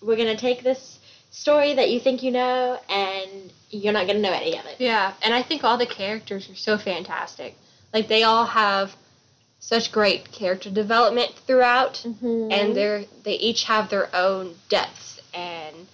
we're 0.00 0.16
gonna 0.16 0.36
take 0.36 0.62
this 0.62 0.98
story 1.30 1.74
that 1.74 1.90
you 1.90 1.98
think 2.00 2.22
you 2.22 2.30
know, 2.30 2.78
and 2.88 3.52
you're 3.70 3.92
not 3.92 4.06
gonna 4.06 4.18
know 4.20 4.32
any 4.32 4.58
of 4.58 4.64
it. 4.66 4.76
Yeah, 4.78 5.14
and 5.22 5.32
I 5.34 5.42
think 5.42 5.64
all 5.64 5.78
the 5.78 5.86
characters 5.86 6.48
are 6.50 6.54
so 6.54 6.76
fantastic. 6.78 7.54
Like 7.92 8.08
they 8.08 8.22
all 8.22 8.46
have 8.46 8.94
such 9.60 9.92
great 9.92 10.32
character 10.32 10.70
development 10.70 11.32
throughout, 11.46 11.94
Mm-hmm. 12.04 12.48
and 12.50 12.76
they're 12.76 13.04
they 13.24 13.34
each 13.34 13.64
have 13.64 13.88
their 13.90 14.14
own 14.14 14.56
depths 14.68 15.20
and 15.34 15.86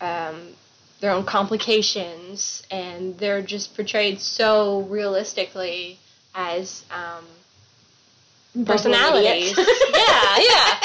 um, 0.00 0.54
their 1.00 1.10
own 1.10 1.24
complications, 1.24 2.62
and 2.70 3.18
they're 3.18 3.42
just 3.42 3.74
portrayed 3.74 4.20
so 4.20 4.82
realistically 4.82 5.98
as 6.34 6.84
um, 6.90 7.24
personalities. 8.64 9.56
yeah, 9.58 10.36
yeah. 10.38 10.80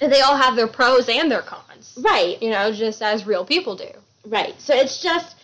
And 0.00 0.12
they 0.12 0.20
all 0.20 0.36
have 0.36 0.56
their 0.56 0.66
pros 0.66 1.08
and 1.08 1.30
their 1.30 1.42
cons. 1.42 1.98
Right. 2.02 2.40
You 2.42 2.50
know, 2.50 2.72
just 2.72 3.02
as 3.02 3.26
real 3.26 3.44
people 3.44 3.76
do. 3.76 3.90
Right. 4.26 4.54
So 4.60 4.74
it's 4.74 5.02
just. 5.02 5.36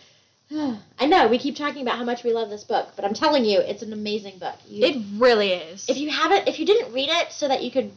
I 0.99 1.05
know 1.05 1.27
we 1.27 1.37
keep 1.37 1.55
talking 1.55 1.81
about 1.81 1.97
how 1.97 2.03
much 2.03 2.23
we 2.23 2.33
love 2.33 2.49
this 2.49 2.63
book, 2.63 2.89
but 2.95 3.05
I'm 3.05 3.13
telling 3.13 3.45
you, 3.45 3.59
it's 3.59 3.83
an 3.83 3.93
amazing 3.93 4.39
book. 4.39 4.55
You, 4.67 4.85
It 4.85 5.05
really 5.17 5.53
is. 5.53 5.87
if 5.87 5.97
you 5.97 6.09
haven't, 6.09 6.47
if 6.47 6.59
you 6.59 6.65
didn't 6.65 6.91
read 6.91 7.09
it 7.09 7.31
so 7.31 7.47
that 7.47 7.63
you 7.63 7.71
could 7.71 7.91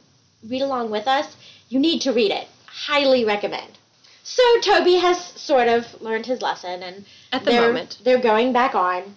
read 0.49 0.63
along 0.63 0.91
with 0.91 1.07
us, 1.09 1.35
you 1.69 1.81
need 1.81 2.03
to 2.03 2.13
read 2.13 2.31
it. 2.31 2.47
Highly 2.67 3.25
recommend. 3.25 3.79
So 4.23 4.43
Toby 4.61 4.97
has 4.97 5.19
sort 5.19 5.67
of 5.69 5.85
learned 6.01 6.27
his 6.27 6.43
lesson, 6.43 6.83
and 6.83 7.05
At 7.33 7.45
the 7.45 7.53
moment. 7.53 7.99
they're 8.05 8.21
going 8.21 8.53
back 8.53 8.75
on. 8.75 9.17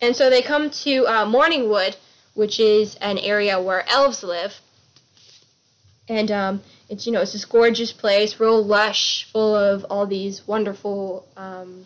And 0.00 0.14
so 0.14 0.30
they 0.30 0.42
come 0.42 0.70
to 0.70 1.06
uh, 1.06 1.26
Morningwood, 1.26 1.96
which 2.34 2.60
is 2.60 2.94
an 2.96 3.18
area 3.18 3.60
where 3.60 3.88
elves 3.88 4.22
live. 4.22 4.60
And 6.08 6.30
um, 6.30 6.62
it's 6.88 7.06
you 7.06 7.12
know 7.12 7.20
it's 7.20 7.32
this 7.32 7.44
gorgeous 7.44 7.92
place, 7.92 8.40
real 8.40 8.64
lush, 8.64 9.28
full 9.30 9.54
of 9.54 9.84
all 9.90 10.06
these 10.06 10.46
wonderful 10.46 11.26
um, 11.36 11.84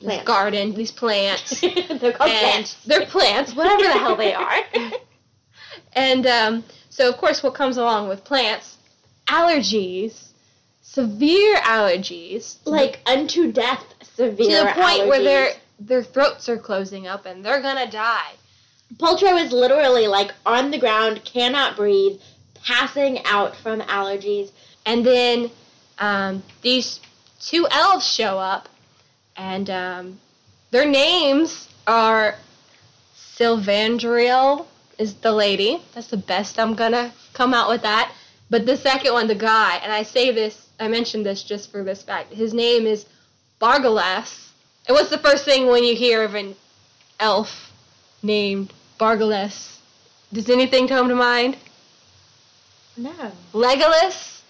this 0.00 0.22
garden, 0.24 0.74
these 0.74 0.90
plants, 0.90 1.60
they're 1.60 2.12
called 2.12 2.30
and 2.30 2.40
plants. 2.40 2.76
they're 2.86 3.06
plants, 3.06 3.54
whatever 3.54 3.82
the 3.82 3.92
hell 3.92 4.16
they 4.16 4.34
are. 4.34 4.58
and 5.92 6.26
um, 6.26 6.64
so 6.90 7.08
of 7.08 7.16
course, 7.18 7.42
what 7.42 7.54
comes 7.54 7.76
along 7.76 8.08
with 8.08 8.24
plants? 8.24 8.76
Allergies, 9.28 10.28
severe 10.82 11.56
allergies, 11.56 12.56
like 12.64 13.00
unto 13.06 13.52
death, 13.52 13.84
severe 14.14 14.62
to 14.62 14.66
the 14.66 14.72
point 14.74 15.06
where 15.06 15.22
they're 15.22 15.52
their 15.78 16.02
throats 16.02 16.48
are 16.48 16.58
closing 16.58 17.06
up 17.06 17.26
and 17.26 17.44
they're 17.44 17.62
gonna 17.62 17.90
die. 17.90 18.32
Poltro 18.96 19.42
is 19.42 19.52
literally 19.52 20.06
like 20.06 20.32
on 20.44 20.70
the 20.70 20.78
ground, 20.78 21.24
cannot 21.24 21.76
breathe, 21.76 22.20
passing 22.62 23.24
out 23.24 23.56
from 23.56 23.80
allergies. 23.80 24.50
And 24.84 25.04
then 25.04 25.50
um, 25.98 26.42
these 26.62 27.00
two 27.40 27.66
elves 27.70 28.06
show 28.06 28.38
up, 28.38 28.68
and 29.36 29.68
um, 29.68 30.20
their 30.70 30.86
names 30.86 31.68
are 31.86 32.36
Sylvandriel 33.14 34.66
is 34.98 35.14
the 35.14 35.32
lady. 35.32 35.82
That's 35.94 36.06
the 36.08 36.16
best 36.16 36.58
I'm 36.58 36.74
gonna 36.74 37.12
come 37.34 37.52
out 37.52 37.68
with 37.68 37.82
that. 37.82 38.12
But 38.48 38.64
the 38.64 38.76
second 38.76 39.12
one, 39.12 39.26
the 39.26 39.34
guy, 39.34 39.76
and 39.82 39.92
I 39.92 40.04
say 40.04 40.30
this, 40.30 40.68
I 40.78 40.88
mentioned 40.88 41.26
this 41.26 41.42
just 41.42 41.70
for 41.70 41.82
this 41.82 42.02
fact. 42.02 42.32
His 42.32 42.54
name 42.54 42.86
is 42.86 43.06
Bargalas. 43.60 44.45
And 44.86 44.94
what's 44.94 45.10
the 45.10 45.18
first 45.18 45.44
thing 45.44 45.66
when 45.66 45.84
you 45.84 45.96
hear 45.96 46.22
of 46.22 46.34
an 46.34 46.54
elf 47.18 47.72
named 48.22 48.72
Bargalas? 48.98 49.78
Does 50.32 50.48
anything 50.50 50.88
come 50.88 51.08
to 51.08 51.14
mind? 51.14 51.56
No. 52.96 53.32
Legolas? 53.52 54.40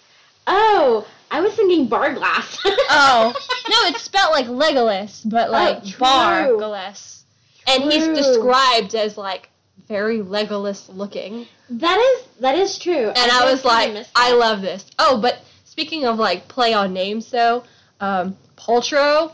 Oh, 0.46 1.06
I 1.30 1.40
was 1.40 1.54
thinking 1.54 1.88
Barglass. 1.88 2.58
Oh, 2.88 3.34
no, 3.68 3.76
it's 3.88 4.02
spelled 4.02 4.32
like 4.32 4.46
Legolas, 4.46 5.28
but 5.28 5.50
like 5.50 5.84
true. 5.84 5.98
Bargalas. 5.98 7.22
And 7.66 7.82
he's 7.82 8.06
described 8.06 8.94
as 8.94 9.18
like 9.18 9.50
very 9.88 10.18
Legolas 10.20 10.88
looking. 10.94 11.46
That 11.68 11.98
is 11.98 12.28
that 12.40 12.54
is 12.56 12.78
true. 12.78 13.08
And 13.08 13.32
I 13.32 13.50
was 13.50 13.64
like, 13.64 14.06
I 14.14 14.32
love 14.32 14.62
this. 14.62 14.86
Oh, 14.98 15.20
but 15.20 15.40
speaking 15.64 16.04
of 16.04 16.18
like 16.18 16.46
play 16.48 16.72
on 16.72 16.92
names 16.92 17.30
though, 17.30 17.64
um, 18.00 18.36
Poltro, 18.56 19.32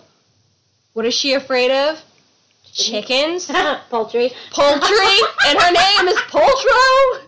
what 0.93 1.07
is 1.07 1.15
she 1.15 1.35
afraid 1.35 1.71
of? 1.71 2.03
Chickens. 2.73 3.47
poultry. 3.91 4.31
Poultry, 4.51 5.17
and 5.47 5.61
her 5.61 5.73
name 5.73 6.09
is 6.09 6.19
Poltro. 6.31 7.21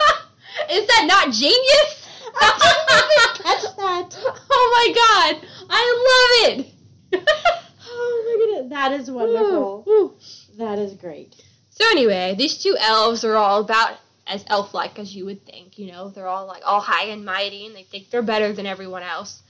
is 0.70 0.86
that 0.86 1.04
not 1.06 1.32
genius? 1.32 2.08
I 2.38 3.02
didn't 3.08 3.44
catch 3.44 3.76
that. 3.76 4.32
Oh 4.58 4.70
my 4.72 5.34
god, 5.34 5.48
I 5.70 6.48
love 6.48 6.58
it. 6.58 6.66
Oh 7.88 8.22
my 8.26 8.44
goodness, 8.44 8.70
that 8.70 8.92
is 8.92 9.10
wonderful. 9.10 9.84
Ooh. 9.88 10.14
That 10.58 10.78
is 10.78 10.94
great. 10.94 11.34
So 11.70 11.84
anyway, 11.90 12.34
these 12.36 12.58
two 12.58 12.76
elves 12.78 13.24
are 13.24 13.36
all 13.36 13.60
about 13.60 13.98
as 14.26 14.44
elf-like 14.48 14.98
as 14.98 15.14
you 15.14 15.24
would 15.26 15.44
think. 15.44 15.78
You 15.78 15.92
know, 15.92 16.08
they're 16.08 16.26
all 16.26 16.46
like 16.46 16.62
all 16.64 16.80
high 16.80 17.06
and 17.06 17.24
mighty, 17.24 17.66
and 17.66 17.74
they 17.76 17.82
think 17.82 18.10
they're 18.10 18.22
better 18.22 18.52
than 18.52 18.66
everyone 18.66 19.02
else. 19.02 19.42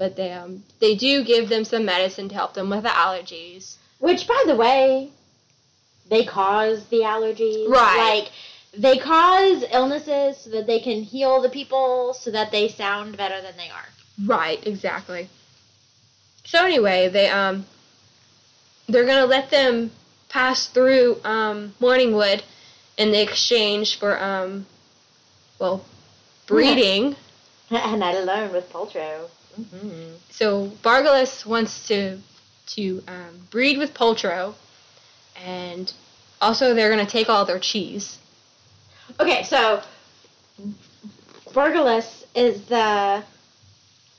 But 0.00 0.16
they 0.16 0.32
um 0.32 0.62
they 0.78 0.94
do 0.94 1.22
give 1.22 1.50
them 1.50 1.62
some 1.66 1.84
medicine 1.84 2.30
to 2.30 2.34
help 2.34 2.54
them 2.54 2.70
with 2.70 2.84
the 2.84 2.88
allergies. 2.88 3.76
Which, 3.98 4.26
by 4.26 4.44
the 4.46 4.56
way, 4.56 5.10
they 6.08 6.24
cause 6.24 6.86
the 6.86 7.00
allergies. 7.00 7.68
Right. 7.68 8.22
Like 8.22 8.32
they 8.72 8.96
cause 8.96 9.62
illnesses 9.70 10.38
so 10.38 10.50
that 10.52 10.66
they 10.66 10.80
can 10.80 11.02
heal 11.02 11.42
the 11.42 11.50
people, 11.50 12.14
so 12.14 12.30
that 12.30 12.50
they 12.50 12.68
sound 12.68 13.18
better 13.18 13.42
than 13.42 13.58
they 13.58 13.68
are. 13.68 13.88
Right, 14.24 14.66
exactly. 14.66 15.28
So 16.44 16.64
anyway, 16.64 17.08
they 17.08 17.28
um 17.28 17.66
they're 18.88 19.04
gonna 19.04 19.26
let 19.26 19.50
them 19.50 19.90
pass 20.30 20.66
through 20.66 21.20
um 21.24 21.74
Morningwood 21.78 22.40
in 22.96 23.10
the 23.10 23.20
exchange 23.20 23.98
for 23.98 24.18
um 24.18 24.64
well 25.58 25.84
breeding. 26.46 27.16
and 27.70 28.00
that 28.00 28.14
alone 28.14 28.50
with 28.50 28.72
Poltro. 28.72 29.28
So 30.30 30.68
Bargalas 30.82 31.44
wants 31.46 31.86
to 31.88 32.18
to 32.68 33.02
um, 33.08 33.46
breed 33.50 33.78
with 33.78 33.94
Poltro, 33.94 34.54
and 35.44 35.92
also 36.40 36.74
they're 36.74 36.90
gonna 36.90 37.06
take 37.06 37.28
all 37.28 37.44
their 37.44 37.58
cheese. 37.58 38.18
Okay, 39.18 39.42
so 39.42 39.82
Bargalas 41.52 42.24
is 42.34 42.62
the 42.66 43.24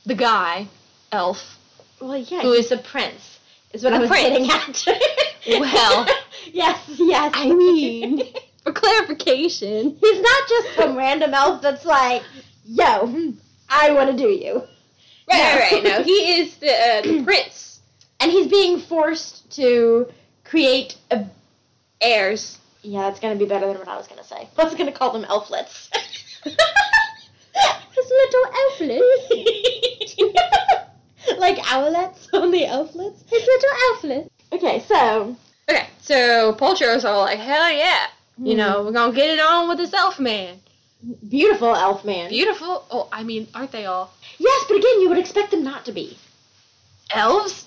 The 0.06 0.16
guy, 0.16 0.68
elf. 1.12 1.58
well, 2.02 2.18
yeah, 2.18 2.42
Who 2.42 2.54
is- 2.54 2.70
the 2.70 2.78
prince? 2.78 3.40
Is 3.74 3.84
what 3.86 3.94
I 3.94 4.00
was 4.00 4.10
prince. 4.10 4.28
getting 4.28 4.50
at. 4.52 4.86
Well. 5.60 6.06
yes, 6.52 6.78
yes. 7.00 7.32
I 7.36 7.48
mean- 7.52 8.22
For 8.64 8.72
clarification, 8.74 9.98
he's 10.00 10.22
not 10.22 10.48
just 10.48 10.76
some 10.76 10.96
random 10.96 11.34
elf 11.34 11.64
that's 11.64 11.84
like, 11.84 12.22
"Yo, 12.64 13.34
I 13.68 13.90
want 13.92 14.12
to 14.12 14.16
do 14.16 14.30
you," 14.30 14.62
right, 15.32 15.72
right, 15.72 15.72
right. 15.72 15.84
No, 15.84 16.04
he 16.04 16.40
is 16.40 16.56
the, 16.58 16.72
uh, 16.72 17.02
the 17.02 17.24
prince. 17.26 17.80
and 18.20 18.32
he's 18.32 18.48
being 18.48 18.80
forced 18.80 19.50
to 19.56 20.08
create 20.44 20.98
a. 21.12 21.26
Heirs. 22.04 22.58
Yeah, 22.82 23.02
that's 23.02 23.20
gonna 23.20 23.36
be 23.36 23.46
better 23.46 23.68
than 23.68 23.78
what 23.78 23.88
I 23.88 23.96
was 23.96 24.08
gonna 24.08 24.24
say. 24.24 24.50
I 24.58 24.64
was 24.64 24.74
gonna 24.74 24.92
call 24.92 25.12
them 25.12 25.24
elflets. 25.26 25.90
His 26.44 28.10
little 28.10 28.46
elflet. 28.64 29.02
like 31.38 31.58
owlets 31.58 32.28
on 32.34 32.50
the 32.50 32.66
elflets. 32.66 33.24
His 33.30 33.46
little 33.46 33.70
elflets. 33.92 34.30
Okay, 34.52 34.80
so 34.88 35.36
Okay, 35.70 35.88
so 36.02 36.54
Poltro's 36.54 37.06
all 37.06 37.22
like, 37.22 37.40
hell 37.40 37.72
yeah. 37.72 38.08
You 38.38 38.56
know, 38.56 38.82
we're 38.84 38.92
gonna 38.92 39.14
get 39.14 39.30
it 39.30 39.40
on 39.40 39.70
with 39.70 39.78
this 39.78 39.94
elf 39.94 40.20
man. 40.20 40.60
Beautiful 41.28 41.76
elf 41.76 42.06
man. 42.06 42.30
Beautiful. 42.30 42.86
Oh, 42.92 43.08
I 43.12 43.24
mean, 43.24 43.48
aren't 43.54 43.72
they 43.72 43.86
all 43.86 44.14
yes, 44.38 44.66
but 44.68 44.78
again, 44.78 45.02
you 45.02 45.10
would 45.10 45.18
expect 45.18 45.52
them 45.52 45.64
not 45.64 45.86
to 45.86 45.92
be 45.92 46.18
elves? 47.12 47.66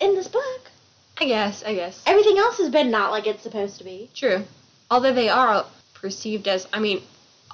in 0.00 0.14
this 0.14 0.28
book. 0.28 0.70
I 1.18 1.26
guess, 1.26 1.62
I 1.62 1.74
guess. 1.74 2.02
Everything 2.06 2.38
else 2.38 2.58
has 2.58 2.70
been 2.70 2.90
not 2.90 3.10
like 3.10 3.26
it's 3.26 3.42
supposed 3.42 3.78
to 3.78 3.84
be. 3.84 4.10
True. 4.14 4.44
Although 4.90 5.12
they 5.12 5.28
are 5.28 5.66
perceived 5.94 6.48
as, 6.48 6.66
I 6.72 6.80
mean, 6.80 7.02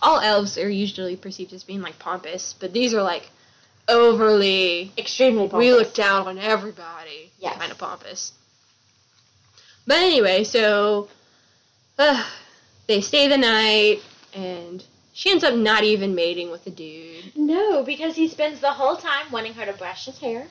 all 0.01 0.21
elves 0.21 0.57
are 0.57 0.69
usually 0.69 1.17
perceived 1.17 1.53
as 1.53 1.65
being 1.65 1.83
like 1.83 1.99
pompous, 1.99 2.55
but 2.59 2.73
these 2.73 2.95
are 2.95 3.03
like 3.03 3.29
overly. 3.89 4.93
Extremely 4.97 5.49
pompous. 5.49 5.59
We 5.59 5.73
look 5.73 5.95
down 5.95 6.29
on 6.29 6.39
everybody. 6.39 7.33
Yes. 7.41 7.59
Kind 7.59 7.73
of 7.73 7.79
pompous. 7.79 8.33
But 9.87 9.99
anyway, 9.99 10.45
so 10.45 11.09
uh, 11.99 12.25
they 12.87 13.01
stay 13.01 13.29
the 13.29 13.39
night, 13.39 14.03
and 14.33 14.85
she 15.17 15.31
ends 15.31 15.43
up 15.43 15.55
not 15.55 15.83
even 15.83 16.15
mating 16.15 16.51
with 16.51 16.65
the 16.65 16.71
dude. 16.71 17.35
No, 17.35 17.83
because 17.83 18.15
he 18.17 18.29
spends 18.29 18.61
the 18.61 18.73
whole 18.73 18.97
time 18.97 19.33
wanting 19.33 19.55
her 19.55 19.65
to 19.65 19.73
brush 19.73 20.05
his 20.05 20.19
hair. 20.19 20.47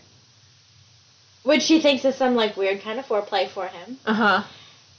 Which 1.43 1.61
she 1.61 1.79
thinks 1.79 2.03
is 2.03 2.15
some 2.15 2.33
like 2.33 2.57
weird 2.57 2.81
kind 2.81 2.97
of 2.97 3.05
foreplay 3.05 3.47
for 3.47 3.67
him. 3.67 3.99
Uh 4.07 4.13
huh. 4.15 4.43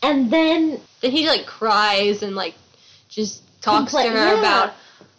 And 0.05 0.31
then 0.31 0.81
Then 1.01 1.11
he 1.11 1.27
like 1.27 1.47
cries 1.47 2.23
and 2.23 2.37
like 2.37 2.55
just 3.09 3.43
talks 3.61 3.93
Compla- 3.93 4.05
to 4.05 4.11
her 4.11 4.35
yeah. 4.35 4.39
about 4.39 4.75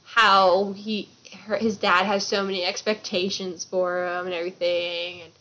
how 0.05 0.71
he 0.71 1.09
her, 1.45 1.57
his 1.57 1.75
dad 1.75 2.05
has 2.05 2.25
so 2.25 2.41
many 2.45 2.63
expectations 2.63 3.65
for 3.69 4.07
him 4.07 4.27
and 4.27 4.33
everything 4.33 5.23
and 5.23 5.31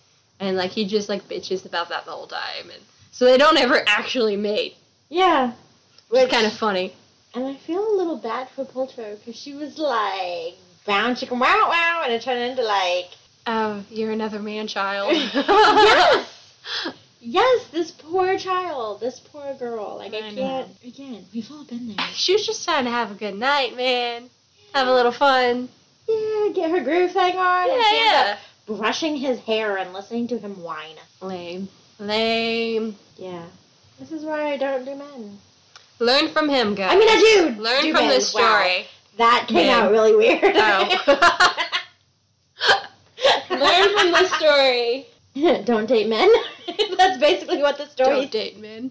and 0.40 0.56
like 0.56 0.72
he 0.72 0.84
just 0.84 1.08
like 1.08 1.28
bitches 1.28 1.64
about 1.64 1.90
that 1.90 2.04
the 2.06 2.10
whole 2.10 2.26
time 2.26 2.70
and 2.72 2.82
so 3.12 3.24
they 3.24 3.38
don't 3.38 3.56
ever 3.56 3.84
actually 3.86 4.36
mate. 4.36 4.74
yeah. 5.08 5.52
Which 6.08 6.24
is 6.24 6.30
kind 6.32 6.46
of 6.46 6.52
funny. 6.54 6.92
And 7.36 7.46
I 7.46 7.54
feel 7.54 7.86
a 7.86 7.96
little 7.96 8.16
bad 8.16 8.48
for 8.48 8.64
Poltro 8.64 9.18
because 9.18 9.36
she 9.38 9.52
was 9.52 9.76
like 9.78 10.54
bound 10.86 11.18
chicken 11.18 11.38
wow 11.38 11.66
wow 11.68 12.00
and 12.04 12.12
it 12.12 12.22
turned 12.22 12.40
into 12.40 12.62
like 12.62 13.10
Oh, 13.46 13.84
you're 13.90 14.10
another 14.10 14.38
man 14.40 14.66
child. 14.66 15.12
Yes! 15.36 16.26
Yes, 17.20 17.66
this 17.68 17.90
poor 17.90 18.38
child, 18.38 19.00
this 19.00 19.20
poor 19.20 19.52
girl. 19.54 19.96
Like 19.98 20.14
I, 20.14 20.18
I 20.28 20.30
can't 20.32 20.68
again, 20.84 21.24
we've 21.34 21.50
all 21.52 21.64
been 21.64 21.88
there. 21.94 22.06
She 22.14 22.32
was 22.32 22.46
just 22.46 22.64
trying 22.64 22.84
to 22.84 22.90
have 22.90 23.10
a 23.10 23.14
good 23.14 23.34
night, 23.36 23.76
man. 23.76 24.30
Have 24.74 24.88
a 24.88 24.94
little 24.94 25.12
fun. 25.12 25.68
Yeah, 26.08 26.48
get 26.54 26.70
her 26.70 26.80
groove 26.80 27.12
thing 27.12 27.36
on 27.36 27.70
and 27.70 27.82
she 27.84 27.98
ends 27.98 28.12
Yeah, 28.12 28.38
up 28.68 28.78
brushing 28.78 29.16
his 29.16 29.40
hair 29.40 29.76
and 29.76 29.92
listening 29.92 30.28
to 30.28 30.38
him 30.38 30.62
whine. 30.62 30.96
Lame. 31.20 31.68
Lame. 31.98 32.96
Yeah. 33.16 33.44
This 33.98 34.12
is 34.12 34.24
why 34.24 34.52
I 34.52 34.56
don't 34.56 34.84
do 34.84 34.94
men. 34.94 35.38
Learn 35.98 36.28
from 36.28 36.48
him, 36.48 36.74
guys. 36.74 36.92
I 36.92 36.96
mean 36.98 37.08
I 37.08 37.16
do 37.54 37.62
Learn 37.62 37.94
from 37.94 38.08
this 38.08 38.34
Wow. 38.34 38.40
story. 38.40 38.86
That 39.18 39.46
came 39.48 39.66
Men. 39.66 39.78
out 39.80 39.90
really 39.90 40.14
weird. 40.14 40.56
Oh. 40.56 41.06
Learn 43.50 43.98
from 43.98 44.12
this 44.12 44.30
story. 44.34 45.06
don't 45.64 45.86
date 45.86 46.08
men. 46.08 46.30
That's 46.98 47.18
basically 47.18 47.62
what 47.62 47.78
the 47.78 47.86
story 47.86 48.10
Don't 48.22 48.30
date 48.30 48.58
men. 48.60 48.90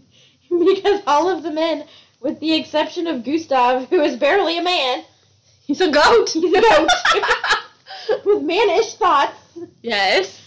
because 0.50 1.02
all 1.06 1.30
of 1.30 1.44
the 1.44 1.52
men, 1.52 1.86
with 2.22 2.40
the 2.40 2.54
exception 2.56 3.06
of 3.08 3.24
Gustave, 3.24 3.86
who 3.90 4.02
is 4.02 4.16
barely 4.16 4.58
a 4.58 4.64
man, 4.64 5.04
He's 5.68 5.82
a 5.82 5.90
goat. 5.92 6.30
he's 6.30 6.54
a 6.54 6.62
goat 6.62 6.90
with 8.26 8.44
mannish 8.44 8.94
thoughts. 8.96 9.34
yes. 9.82 10.42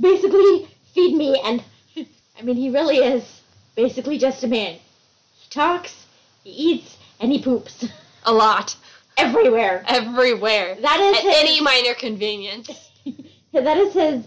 basically, 0.00 0.68
feed 0.94 1.14
me, 1.16 1.40
and 1.44 1.62
I 2.38 2.42
mean, 2.42 2.56
he 2.56 2.70
really 2.70 2.96
is 2.98 3.40
basically 3.76 4.18
just 4.18 4.42
a 4.42 4.48
man. 4.48 4.78
He 5.50 5.54
talks, 5.58 6.06
he 6.44 6.50
eats, 6.50 6.96
and 7.18 7.32
he 7.32 7.42
poops 7.42 7.84
A 8.24 8.32
lot. 8.32 8.76
everywhere. 9.16 9.84
Everywhere. 9.88 10.76
That 10.80 11.00
is 11.00 11.16
At 11.18 11.22
his, 11.24 11.36
any 11.38 11.60
minor 11.60 11.94
convenience. 11.94 12.90
that 13.52 13.76
is 13.78 13.92
his 13.94 14.24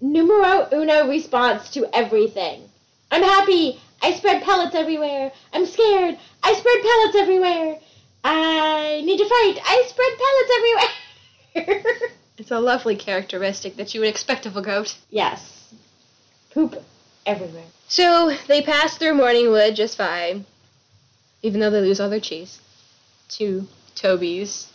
numero 0.00 0.68
uno 0.72 1.08
response 1.08 1.70
to 1.70 1.88
everything. 1.92 2.62
I'm 3.10 3.22
happy. 3.22 3.80
I 4.00 4.12
spread 4.14 4.42
pellets 4.44 4.76
everywhere. 4.76 5.32
I'm 5.52 5.66
scared. 5.66 6.18
I 6.44 6.54
spread 6.54 6.82
pellets 6.82 7.16
everywhere. 7.16 7.78
I 8.22 9.02
need 9.04 9.18
to 9.18 9.24
fight. 9.28 9.58
I 9.64 9.84
spread 9.88 10.12
pellets 10.22 11.82
everywhere. 11.82 12.10
It's 12.36 12.50
a 12.50 12.58
lovely 12.58 12.96
characteristic 12.96 13.76
that 13.76 13.94
you 13.94 14.00
would 14.00 14.08
expect 14.08 14.44
of 14.44 14.56
a 14.56 14.60
goat. 14.62 14.96
yes. 15.08 15.72
Poop 16.52 16.74
everywhere. 17.26 17.64
So 17.88 18.36
they 18.48 18.62
pass 18.62 18.96
through 18.96 19.14
Morningwood 19.14 19.74
just 19.74 19.96
fine, 19.96 20.46
even 21.42 21.60
though 21.60 21.70
they 21.70 21.80
lose 21.80 22.00
all 22.00 22.10
their 22.10 22.20
cheese. 22.20 22.60
To 23.30 23.66
Toby's 23.94 24.68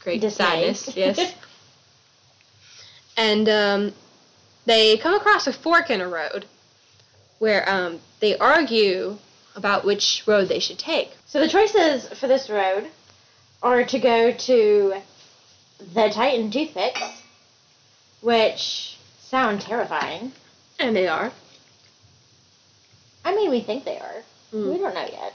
great 0.00 0.20
Dismay. 0.20 0.72
sadness, 0.72 0.96
yes. 0.96 1.34
and 3.16 3.48
um, 3.48 3.92
they 4.66 4.96
come 4.98 5.14
across 5.14 5.46
a 5.46 5.52
fork 5.52 5.90
in 5.90 6.00
a 6.00 6.08
road 6.08 6.46
where 7.38 7.68
um, 7.68 8.00
they 8.20 8.36
argue 8.38 9.16
about 9.56 9.84
which 9.84 10.22
road 10.26 10.48
they 10.48 10.58
should 10.58 10.78
take. 10.78 11.10
So 11.26 11.40
the 11.40 11.48
choices 11.48 12.08
for 12.18 12.26
this 12.26 12.48
road 12.48 12.88
are 13.62 13.84
to 13.84 13.98
go 13.98 14.32
to 14.32 14.94
the 15.94 16.10
Titan 16.10 16.50
Toothpicks, 16.50 17.22
which 18.20 18.96
sound 19.20 19.60
terrifying. 19.60 20.32
And 20.78 20.94
they 20.94 21.08
are. 21.08 21.32
I 23.24 23.34
mean, 23.34 23.50
we 23.50 23.60
think 23.60 23.84
they 23.84 23.98
are. 23.98 24.22
Mm. 24.52 24.72
We 24.72 24.78
don't 24.78 24.94
know 24.94 25.08
yet. 25.10 25.34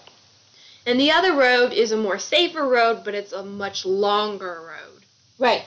And 0.86 1.00
the 1.00 1.12
other 1.12 1.36
road 1.36 1.74
is 1.74 1.92
a 1.92 1.98
more 1.98 2.20
safer 2.20 2.68
road, 2.68 3.02
but 3.04 3.14
it's 3.14 3.34
a 3.34 3.44
much 3.44 3.86
longer 3.86 4.62
road. 4.62 5.04
Right. 5.38 5.66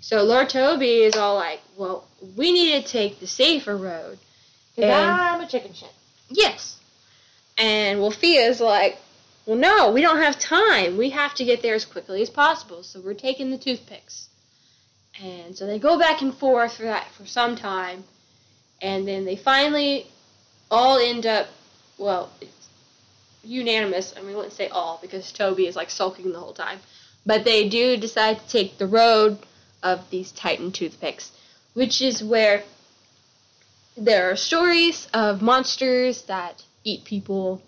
So 0.00 0.22
Lord 0.22 0.48
Toby 0.48 1.02
is 1.02 1.16
all 1.16 1.34
like, 1.34 1.60
well, 1.76 2.06
we 2.36 2.52
need 2.52 2.82
to 2.82 2.88
take 2.88 3.20
the 3.20 3.26
safer 3.26 3.76
road. 3.76 4.18
Because 4.76 4.90
I'm 4.90 5.40
a 5.40 5.48
chicken 5.48 5.72
shit. 5.74 5.92
Yes. 6.28 6.76
And 7.56 7.98
Wolfia's 7.98 8.60
like, 8.60 8.98
well, 9.44 9.56
no, 9.56 9.90
we 9.92 10.02
don't 10.02 10.22
have 10.22 10.38
time. 10.38 10.96
We 10.96 11.10
have 11.10 11.34
to 11.34 11.44
get 11.44 11.62
there 11.62 11.74
as 11.74 11.84
quickly 11.84 12.22
as 12.22 12.30
possible. 12.30 12.82
So 12.82 13.00
we're 13.00 13.14
taking 13.14 13.50
the 13.50 13.58
toothpicks. 13.58 14.28
And 15.20 15.56
so 15.56 15.66
they 15.66 15.78
go 15.78 15.98
back 15.98 16.20
and 16.22 16.32
forth 16.32 16.76
for 16.76 16.84
that 16.84 17.08
for 17.16 17.26
some 17.26 17.56
time. 17.56 18.04
And 18.80 19.06
then 19.08 19.24
they 19.24 19.36
finally 19.36 20.06
all 20.70 20.98
end 20.98 21.26
up, 21.26 21.48
well, 21.98 22.30
it's 22.40 22.68
unanimous. 23.42 24.14
I 24.16 24.20
mean, 24.20 24.32
I 24.32 24.36
wouldn't 24.36 24.54
say 24.54 24.68
all 24.68 24.98
because 25.02 25.32
Toby 25.32 25.66
is 25.66 25.76
like 25.76 25.90
sulking 25.90 26.32
the 26.32 26.38
whole 26.38 26.52
time. 26.52 26.78
But 27.26 27.44
they 27.44 27.68
do 27.68 27.96
decide 27.96 28.38
to 28.40 28.48
take 28.48 28.78
the 28.78 28.86
road 28.86 29.38
of 29.82 30.08
these 30.10 30.32
Titan 30.32 30.72
toothpicks, 30.72 31.32
which 31.74 32.00
is 32.00 32.22
where 32.22 32.62
there 33.96 34.30
are 34.30 34.36
stories 34.36 35.08
of 35.12 35.42
monsters 35.42 36.22
that 36.22 36.62
eat 36.84 37.04
people 37.04 37.60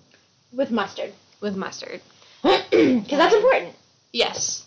With 0.53 0.71
mustard. 0.71 1.13
with 1.41 1.57
mustard. 1.57 2.01
Because 2.43 3.19
that's 3.19 3.35
important. 3.35 3.75
Yes. 4.13 4.65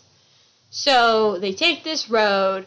So 0.70 1.38
they 1.38 1.52
take 1.52 1.84
this 1.84 2.10
road, 2.10 2.66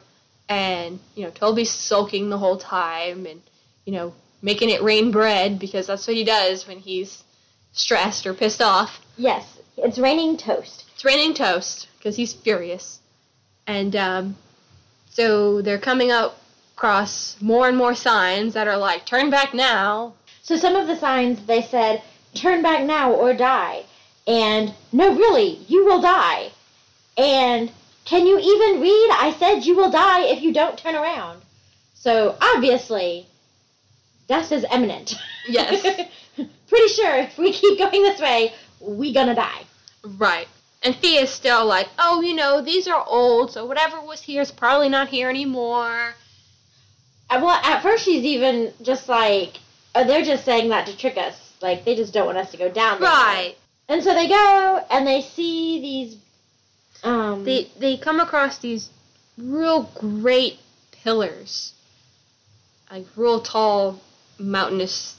and 0.49 0.99
you 1.15 1.23
know 1.23 1.29
Toby's 1.29 1.69
sulking 1.69 2.29
the 2.29 2.37
whole 2.37 2.57
time, 2.57 3.25
and 3.25 3.41
you 3.87 3.93
know 3.93 4.13
making 4.43 4.69
it 4.69 4.83
rain 4.83 5.09
bread 5.09 5.57
because 5.57 5.87
that's 5.87 6.05
what 6.05 6.15
he 6.15 6.23
does 6.23 6.67
when 6.67 6.77
he's 6.77 7.23
stressed 7.71 8.27
or 8.27 8.33
pissed 8.35 8.61
off. 8.61 9.01
Yes. 9.17 9.57
It's 9.77 9.97
raining 9.97 10.37
toast. 10.37 10.85
It's 10.93 11.05
raining 11.05 11.33
toast 11.33 11.87
because 11.97 12.15
he's 12.15 12.33
furious, 12.33 12.99
and 13.65 13.95
um, 13.95 14.35
so 15.09 15.61
they're 15.61 15.79
coming 15.79 16.11
up 16.11 16.39
across 16.75 17.37
more 17.41 17.67
and 17.67 17.77
more 17.77 17.95
signs 17.95 18.53
that 18.53 18.67
are 18.67 18.77
like 18.77 19.05
"Turn 19.05 19.29
back 19.29 19.53
now." 19.53 20.13
So 20.41 20.57
some 20.57 20.75
of 20.75 20.87
the 20.87 20.95
signs 20.95 21.45
they 21.45 21.61
said, 21.61 22.01
turn 22.33 22.61
back 22.61 22.85
now 22.85 23.11
or 23.11 23.33
die. 23.33 23.83
And 24.25 24.73
no, 24.91 25.13
really, 25.13 25.59
you 25.67 25.85
will 25.85 26.01
die. 26.01 26.51
And 27.17 27.71
can 28.05 28.25
you 28.25 28.39
even 28.39 28.81
read? 28.81 29.09
I 29.11 29.35
said 29.37 29.65
you 29.65 29.75
will 29.75 29.91
die 29.91 30.25
if 30.25 30.41
you 30.41 30.53
don't 30.53 30.77
turn 30.77 30.95
around. 30.95 31.41
So 31.93 32.37
obviously, 32.41 33.27
death 34.27 34.51
is 34.51 34.65
imminent. 34.71 35.15
Yes. 35.47 35.81
Pretty 36.67 36.87
sure 36.89 37.15
if 37.15 37.37
we 37.37 37.53
keep 37.53 37.77
going 37.79 38.03
this 38.03 38.19
way, 38.19 38.53
we 38.81 39.13
gonna 39.13 39.35
die. 39.35 39.61
Right. 40.03 40.47
And 40.83 40.95
Fia's 40.95 41.29
still 41.29 41.65
like, 41.65 41.87
oh, 41.97 42.21
you 42.21 42.33
know, 42.35 42.61
these 42.61 42.87
are 42.87 43.03
old, 43.07 43.51
so 43.51 43.65
whatever 43.65 43.99
was 44.01 44.21
here 44.21 44.41
is 44.41 44.51
probably 44.51 44.89
not 44.89 45.07
here 45.07 45.29
anymore. 45.29 46.13
Uh, 47.29 47.39
Well, 47.41 47.59
at 47.63 47.81
first 47.81 48.05
she's 48.05 48.23
even 48.23 48.73
just 48.81 49.09
like, 49.09 49.57
oh, 49.95 50.03
they're 50.05 50.23
just 50.23 50.45
saying 50.45 50.69
that 50.69 50.85
to 50.87 50.97
trick 50.97 51.17
us. 51.17 51.53
Like 51.61 51.85
they 51.85 51.95
just 51.95 52.13
don't 52.13 52.25
want 52.27 52.37
us 52.37 52.51
to 52.51 52.57
go 52.57 52.69
down 52.69 52.99
there. 52.99 53.09
Right. 53.09 53.55
And 53.89 54.03
so 54.03 54.13
they 54.13 54.27
go 54.27 54.85
and 54.91 55.07
they 55.07 55.21
see 55.21 55.81
these. 55.81 56.17
Um, 57.03 57.43
They 57.43 57.69
they 57.79 57.97
come 57.97 58.19
across 58.19 58.57
these 58.59 58.89
real 59.37 59.83
great 59.95 60.59
pillars, 60.91 61.73
like 62.91 63.05
real 63.15 63.39
tall, 63.41 63.99
mountainous 64.39 65.15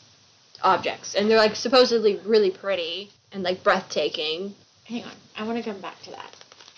objects, 0.63 1.15
and 1.15 1.31
they're 1.31 1.39
like 1.39 1.57
supposedly 1.57 2.21
really 2.25 2.51
pretty 2.51 3.11
and 3.33 3.43
like 3.43 3.63
breathtaking. 3.63 4.55
hang 4.85 5.05
on, 5.05 5.13
I 5.37 5.45
want 5.45 5.59
to 5.59 5.65
come 5.71 5.81
back 5.81 6.01
to 6.03 6.11
that 6.11 6.35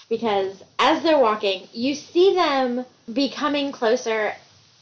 because 0.08 0.62
as 0.78 1.02
they're 1.02 1.18
walking, 1.18 1.68
you 1.72 1.94
see 1.94 2.34
them 2.34 2.84
becoming 3.12 3.72
closer 3.72 4.34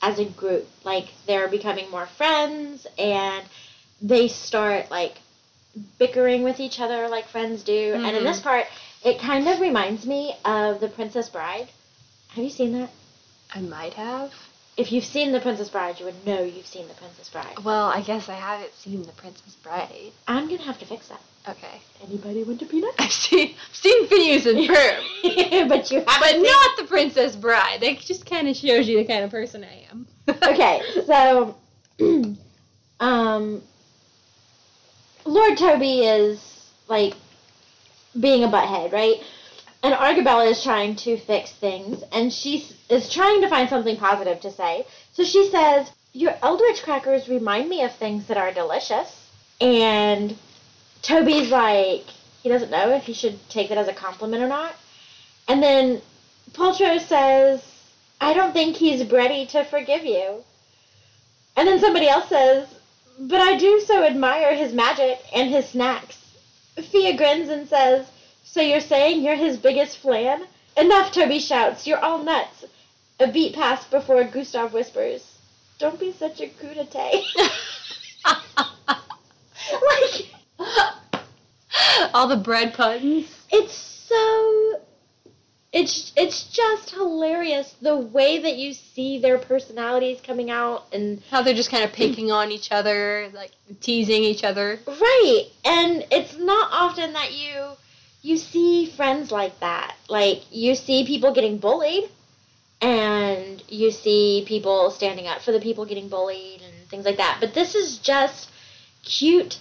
as 0.02 0.18
a 0.18 0.24
group. 0.24 0.66
Like 0.84 1.06
they're 1.26 1.48
becoming 1.48 1.90
more 1.90 2.06
friends, 2.06 2.86
and 2.98 3.44
they 4.00 4.28
start 4.28 4.90
like 4.90 5.18
bickering 5.98 6.42
with 6.42 6.58
each 6.60 6.80
other 6.80 7.08
like 7.08 7.28
friends 7.28 7.62
do. 7.62 7.92
And 7.94 8.16
in 8.16 8.22
Mhm. 8.22 8.26
this 8.32 8.40
part, 8.40 8.66
it 9.04 9.18
kind 9.20 9.46
of 9.48 9.60
reminds 9.60 10.06
me 10.06 10.34
of 10.44 10.80
The 10.80 10.88
Princess 10.88 11.28
Bride. 11.28 11.68
Have 12.30 12.42
you 12.44 12.50
seen 12.50 12.72
that? 12.72 12.90
I 13.54 13.60
might 13.60 13.94
have. 13.94 14.32
If 14.78 14.92
you've 14.92 15.04
seen 15.04 15.32
The 15.32 15.40
Princess 15.40 15.68
Bride, 15.68 15.98
you 15.98 16.06
would 16.06 16.24
know 16.24 16.40
you've 16.42 16.66
seen 16.66 16.86
The 16.86 16.94
Princess 16.94 17.28
Bride. 17.28 17.58
Well, 17.64 17.86
I 17.86 18.00
guess 18.00 18.28
I 18.28 18.34
haven't 18.34 18.72
seen 18.74 19.02
The 19.02 19.12
Princess 19.12 19.56
Bride. 19.56 20.12
I'm 20.28 20.46
gonna 20.48 20.62
have 20.62 20.78
to 20.78 20.86
fix 20.86 21.08
that. 21.08 21.20
Okay. 21.48 21.80
Anybody 22.06 22.44
want 22.44 22.60
to 22.60 22.66
peanut? 22.66 22.94
I've 22.98 23.10
seen 23.12 23.54
seen 23.72 24.06
Phineas 24.06 24.46
and 24.46 24.58
Ferb. 24.68 25.68
but 25.68 25.90
you 25.90 25.98
haven't. 25.98 26.06
But 26.06 26.30
seen- 26.30 26.42
not 26.44 26.76
the 26.76 26.84
Princess 26.84 27.34
Bride. 27.34 27.80
That 27.80 27.98
just 27.98 28.24
kind 28.24 28.46
of 28.48 28.54
shows 28.56 28.86
you 28.88 28.98
the 28.98 29.04
kind 29.04 29.24
of 29.24 29.30
person 29.32 29.64
I 29.64 29.84
am. 29.90 30.06
okay, 30.28 30.80
so 31.06 31.56
um 33.00 33.62
Lord 35.24 35.58
Toby 35.58 36.00
is 36.06 36.70
like 36.88 37.14
being 38.18 38.44
a 38.44 38.48
butthead, 38.48 38.92
right? 38.92 39.16
And 39.82 39.94
Argabella 39.94 40.44
is 40.46 40.62
trying 40.62 40.96
to 40.96 41.16
fix 41.16 41.52
things 41.52 42.02
and 42.12 42.32
she 42.32 42.66
is 42.88 43.12
trying 43.12 43.40
to 43.42 43.48
find 43.48 43.68
something 43.68 43.96
positive 43.96 44.40
to 44.40 44.50
say. 44.50 44.86
So 45.12 45.24
she 45.24 45.48
says, 45.50 45.90
"Your 46.12 46.34
Eldritch 46.42 46.82
crackers 46.82 47.28
remind 47.28 47.68
me 47.68 47.82
of 47.82 47.94
things 47.94 48.26
that 48.26 48.36
are 48.36 48.52
delicious." 48.52 49.30
And 49.60 50.36
Toby's 51.02 51.50
like, 51.50 52.04
he 52.42 52.48
doesn't 52.48 52.70
know 52.70 52.90
if 52.90 53.04
he 53.04 53.12
should 53.12 53.38
take 53.48 53.68
that 53.68 53.78
as 53.78 53.88
a 53.88 53.92
compliment 53.92 54.42
or 54.42 54.48
not. 54.48 54.74
And 55.48 55.62
then 55.62 56.00
Poltro 56.52 57.00
says, 57.00 57.62
I 58.20 58.32
don't 58.34 58.52
think 58.52 58.76
he's 58.76 59.10
ready 59.10 59.46
to 59.46 59.64
forgive 59.64 60.04
you. 60.04 60.44
And 61.56 61.66
then 61.66 61.80
somebody 61.80 62.08
else 62.08 62.28
says, 62.28 62.68
But 63.18 63.40
I 63.40 63.56
do 63.56 63.80
so 63.80 64.04
admire 64.04 64.54
his 64.54 64.72
magic 64.72 65.20
and 65.34 65.50
his 65.50 65.68
snacks. 65.68 66.16
Fia 66.76 67.16
grins 67.16 67.48
and 67.48 67.68
says, 67.68 68.06
So 68.58 68.62
you're 68.62 68.80
saying 68.80 69.22
you're 69.22 69.36
his 69.36 69.56
biggest 69.56 69.98
flan? 69.98 70.44
Enough, 70.76 71.12
Toby 71.12 71.38
shouts. 71.38 71.86
You're 71.86 72.00
all 72.04 72.24
nuts. 72.24 72.64
A 73.20 73.30
beat 73.30 73.54
passed 73.54 73.88
before 73.88 74.24
Gustave 74.24 74.74
whispers, 74.74 75.24
Don't 75.78 76.00
be 76.00 76.10
such 76.10 76.40
a 76.40 76.48
crudité. 76.48 77.22
like, 79.70 80.26
All 82.12 82.26
the 82.26 82.36
bread 82.36 82.74
puns. 82.74 83.32
it's 83.52 83.74
so 83.74 84.80
it's 85.72 86.12
it's 86.16 86.48
just 86.48 86.90
hilarious 86.90 87.76
the 87.80 87.96
way 87.96 88.40
that 88.40 88.56
you 88.56 88.74
see 88.74 89.20
their 89.20 89.38
personalities 89.38 90.20
coming 90.20 90.50
out 90.50 90.86
and 90.92 91.22
How 91.30 91.42
they're 91.42 91.54
just 91.54 91.70
kind 91.70 91.84
of 91.84 91.92
picking 91.92 92.32
on 92.32 92.50
each 92.50 92.72
other, 92.72 93.28
like 93.32 93.52
teasing 93.80 94.24
each 94.24 94.42
other. 94.42 94.80
right 94.84 95.44
and 95.64 96.04
it's 96.10 96.36
not 96.36 96.70
often 96.72 97.12
that 97.12 97.32
you 97.34 97.76
you 98.28 98.36
see 98.36 98.86
friends 98.86 99.30
like 99.30 99.58
that 99.60 99.94
like 100.08 100.42
you 100.50 100.74
see 100.74 101.06
people 101.06 101.32
getting 101.32 101.58
bullied 101.58 102.04
and 102.80 103.62
you 103.68 103.90
see 103.90 104.44
people 104.46 104.90
standing 104.90 105.26
up 105.26 105.40
for 105.40 105.52
the 105.52 105.60
people 105.60 105.84
getting 105.84 106.08
bullied 106.08 106.60
and 106.62 106.88
things 106.88 107.04
like 107.04 107.16
that 107.16 107.38
but 107.40 107.54
this 107.54 107.74
is 107.74 107.98
just 107.98 108.50
cute 109.02 109.58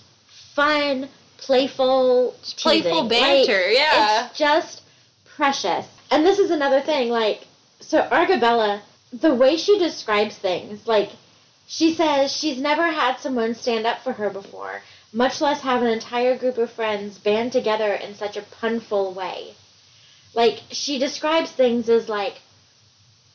fun 0.54 1.08
playful 1.38 2.36
Playful 2.58 3.08
banter, 3.08 3.68
Like, 3.68 3.78
yeah. 3.78 4.26
it's 4.26 4.38
just 4.38 4.82
precious. 5.38 5.88
And 6.10 6.26
this 6.26 6.40
is 6.40 6.52
another 6.52 6.82
thing, 6.82 7.10
like, 7.10 7.46
so 7.80 8.00
Argabella 8.12 8.82
the 9.14 9.34
way 9.34 9.56
she 9.56 9.80
describes 9.80 10.38
things, 10.38 10.86
like 10.86 11.12
she 11.68 11.94
says 11.94 12.32
she's 12.32 12.60
never 12.60 12.88
had 12.88 13.18
someone 13.20 13.56
stand 13.56 13.86
up 13.86 14.00
for 14.04 14.12
her 14.14 14.30
before, 14.30 14.82
much 15.14 15.42
less 15.42 15.62
have 15.62 15.82
an 15.82 15.88
entire 15.88 16.38
group 16.38 16.58
of 16.58 16.72
friends 16.72 17.18
band 17.18 17.52
together 17.52 17.94
in 17.94 18.14
such 18.16 18.38
a 18.38 18.42
punful 18.42 19.14
way. 19.14 19.54
Like 20.34 20.62
she 20.70 21.00
describes 21.00 21.52
things 21.52 21.90
as 21.90 22.08
like 22.10 22.36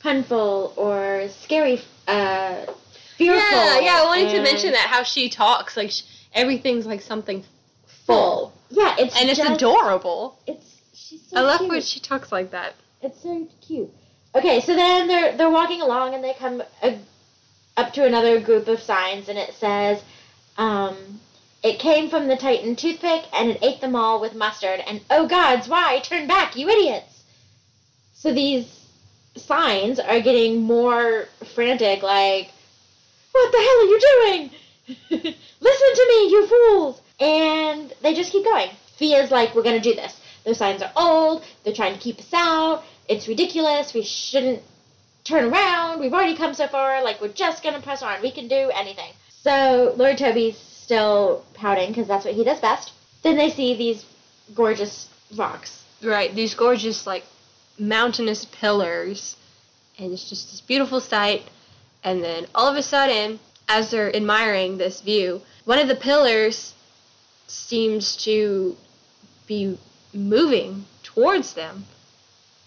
punful 0.00 0.72
or 0.76 1.28
scary, 1.28 1.80
uh, 2.06 2.66
fearful. 3.16 3.40
Yeah, 3.58 3.80
yeah. 3.80 4.00
I 4.00 4.04
wanted 4.04 4.30
to 4.32 4.42
mention 4.42 4.72
that 4.72 4.88
how 4.88 5.02
she 5.02 5.28
talks, 5.28 5.76
like 5.76 5.90
sh- 5.90 6.02
everything's 6.34 6.86
like 6.86 7.00
something 7.00 7.44
full, 8.06 8.52
Yeah, 8.70 8.96
it's 8.98 9.18
and 9.20 9.28
it's 9.30 9.38
just- 9.38 9.50
adorable. 9.52 10.38
It's 10.46 10.66
she's 10.94 11.22
so 11.28 11.38
I 11.38 11.40
love 11.40 11.58
cute. 11.60 11.70
when 11.70 11.82
she 11.82 12.00
talks 12.00 12.32
like 12.32 12.50
that. 12.50 12.74
It's 13.00 13.22
so 13.22 13.48
cute. 13.66 13.90
Okay, 14.34 14.60
so 14.60 14.74
then 14.74 15.08
they're 15.08 15.36
they're 15.36 15.50
walking 15.50 15.80
along 15.82 16.14
and 16.14 16.22
they 16.24 16.34
come 16.34 16.62
uh, 16.82 16.92
up 17.76 17.92
to 17.94 18.04
another 18.04 18.40
group 18.40 18.66
of 18.68 18.80
signs 18.80 19.28
and 19.28 19.38
it 19.38 19.54
says, 19.54 20.02
um, 20.56 20.96
"It 21.62 21.78
came 21.78 22.10
from 22.10 22.28
the 22.28 22.36
Titan 22.36 22.76
toothpick 22.76 23.24
and 23.32 23.50
it 23.50 23.58
ate 23.62 23.80
them 23.80 23.94
all 23.94 24.20
with 24.20 24.34
mustard." 24.34 24.82
And 24.86 25.00
oh 25.10 25.26
gods, 25.26 25.68
why 25.68 26.00
turn 26.00 26.26
back, 26.26 26.56
you 26.56 26.68
idiots! 26.68 27.22
So 28.14 28.32
these 28.32 28.66
signs 29.36 29.98
are 29.98 30.20
getting 30.20 30.62
more 30.62 31.28
frantic, 31.54 32.02
like, 32.02 32.50
"What 33.32 33.52
the 33.52 33.58
hell 33.58 33.80
are 33.80 33.90
you 33.92 34.00
doing? 34.00 34.50
Listen 35.60 35.94
to 35.94 36.06
me, 36.08 36.30
you 36.30 36.46
fools!" 36.46 37.00
And 37.20 37.92
they 38.02 38.14
just 38.14 38.32
keep 38.32 38.44
going. 38.44 38.70
Fia's 38.96 39.30
like, 39.30 39.54
"We're 39.54 39.62
gonna 39.62 39.80
do 39.80 39.94
this." 39.94 40.16
Those 40.44 40.58
signs 40.58 40.82
are 40.82 40.92
old. 40.96 41.44
They're 41.62 41.72
trying 41.72 41.94
to 41.94 42.00
keep 42.00 42.18
us 42.18 42.34
out. 42.34 42.82
It's 43.08 43.28
ridiculous. 43.28 43.94
We 43.94 44.02
shouldn't 44.02 44.62
turn 45.24 45.52
around. 45.52 46.00
We've 46.00 46.12
already 46.12 46.36
come 46.36 46.54
so 46.54 46.66
far. 46.66 47.02
Like, 47.02 47.20
we're 47.20 47.28
just 47.28 47.62
to 47.62 47.80
press 47.80 48.02
on. 48.02 48.20
We 48.22 48.32
can 48.32 48.48
do 48.48 48.70
anything. 48.74 49.12
So, 49.42 49.94
Lord 49.96 50.18
Toby's 50.18 50.71
still 50.92 51.42
pouting 51.54 51.88
because 51.88 52.06
that's 52.06 52.26
what 52.26 52.34
he 52.34 52.44
does 52.44 52.60
best. 52.60 52.92
Then 53.22 53.36
they 53.36 53.48
see 53.48 53.74
these 53.74 54.04
gorgeous 54.54 55.08
rocks. 55.34 55.84
Right, 56.02 56.34
these 56.34 56.54
gorgeous 56.54 57.06
like 57.06 57.24
mountainous 57.78 58.44
pillars, 58.44 59.36
and 59.98 60.12
it's 60.12 60.28
just 60.28 60.50
this 60.50 60.60
beautiful 60.60 61.00
sight. 61.00 61.44
And 62.04 62.22
then 62.22 62.46
all 62.54 62.68
of 62.68 62.76
a 62.76 62.82
sudden, 62.82 63.40
as 63.68 63.90
they're 63.90 64.14
admiring 64.14 64.76
this 64.76 65.00
view, 65.00 65.40
one 65.64 65.78
of 65.78 65.88
the 65.88 65.94
pillars 65.94 66.74
seems 67.46 68.16
to 68.24 68.76
be 69.46 69.78
moving 70.12 70.84
towards 71.02 71.54
them, 71.54 71.86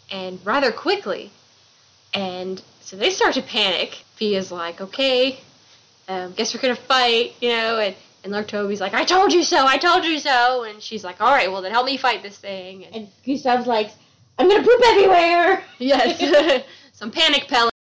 and 0.10 0.40
rather 0.44 0.72
quickly. 0.72 1.32
And 2.12 2.60
so 2.82 2.96
they 2.96 3.12
start 3.12 3.36
to 3.36 3.44
panic. 3.44 4.04
Fia's 4.16 4.52
like, 4.52 4.82
"Okay, 4.82 5.42
um, 6.08 6.34
guess 6.34 6.56
we're 6.56 6.62
gonna 6.62 6.76
fight," 6.76 7.36
you 7.40 7.50
know, 7.50 7.78
and. 7.78 7.96
And 8.26 8.32
Lord 8.34 8.48
Toby's 8.48 8.82
like, 8.82 8.96
I 8.96 9.04
told 9.04 9.32
you 9.32 9.44
so, 9.44 9.68
I 9.68 9.78
told 9.78 10.04
you 10.04 10.18
so. 10.18 10.64
And 10.64 10.82
she's 10.82 11.04
like, 11.04 11.22
all 11.22 11.30
right, 11.30 11.52
well, 11.52 11.62
then 11.62 11.72
help 11.72 11.86
me 11.86 11.96
fight 11.96 12.24
this 12.24 12.36
thing. 12.36 12.84
And 12.86 12.96
And 12.96 13.08
Gustave's 13.24 13.68
like, 13.68 13.92
I'm 14.40 14.50
going 14.50 14.64
to 14.64 14.68
poop 14.68 14.82
everywhere. 14.84 15.64
Yes. 15.78 16.66
Some 16.94 17.12
panic 17.12 17.48
pellets. 17.48 17.75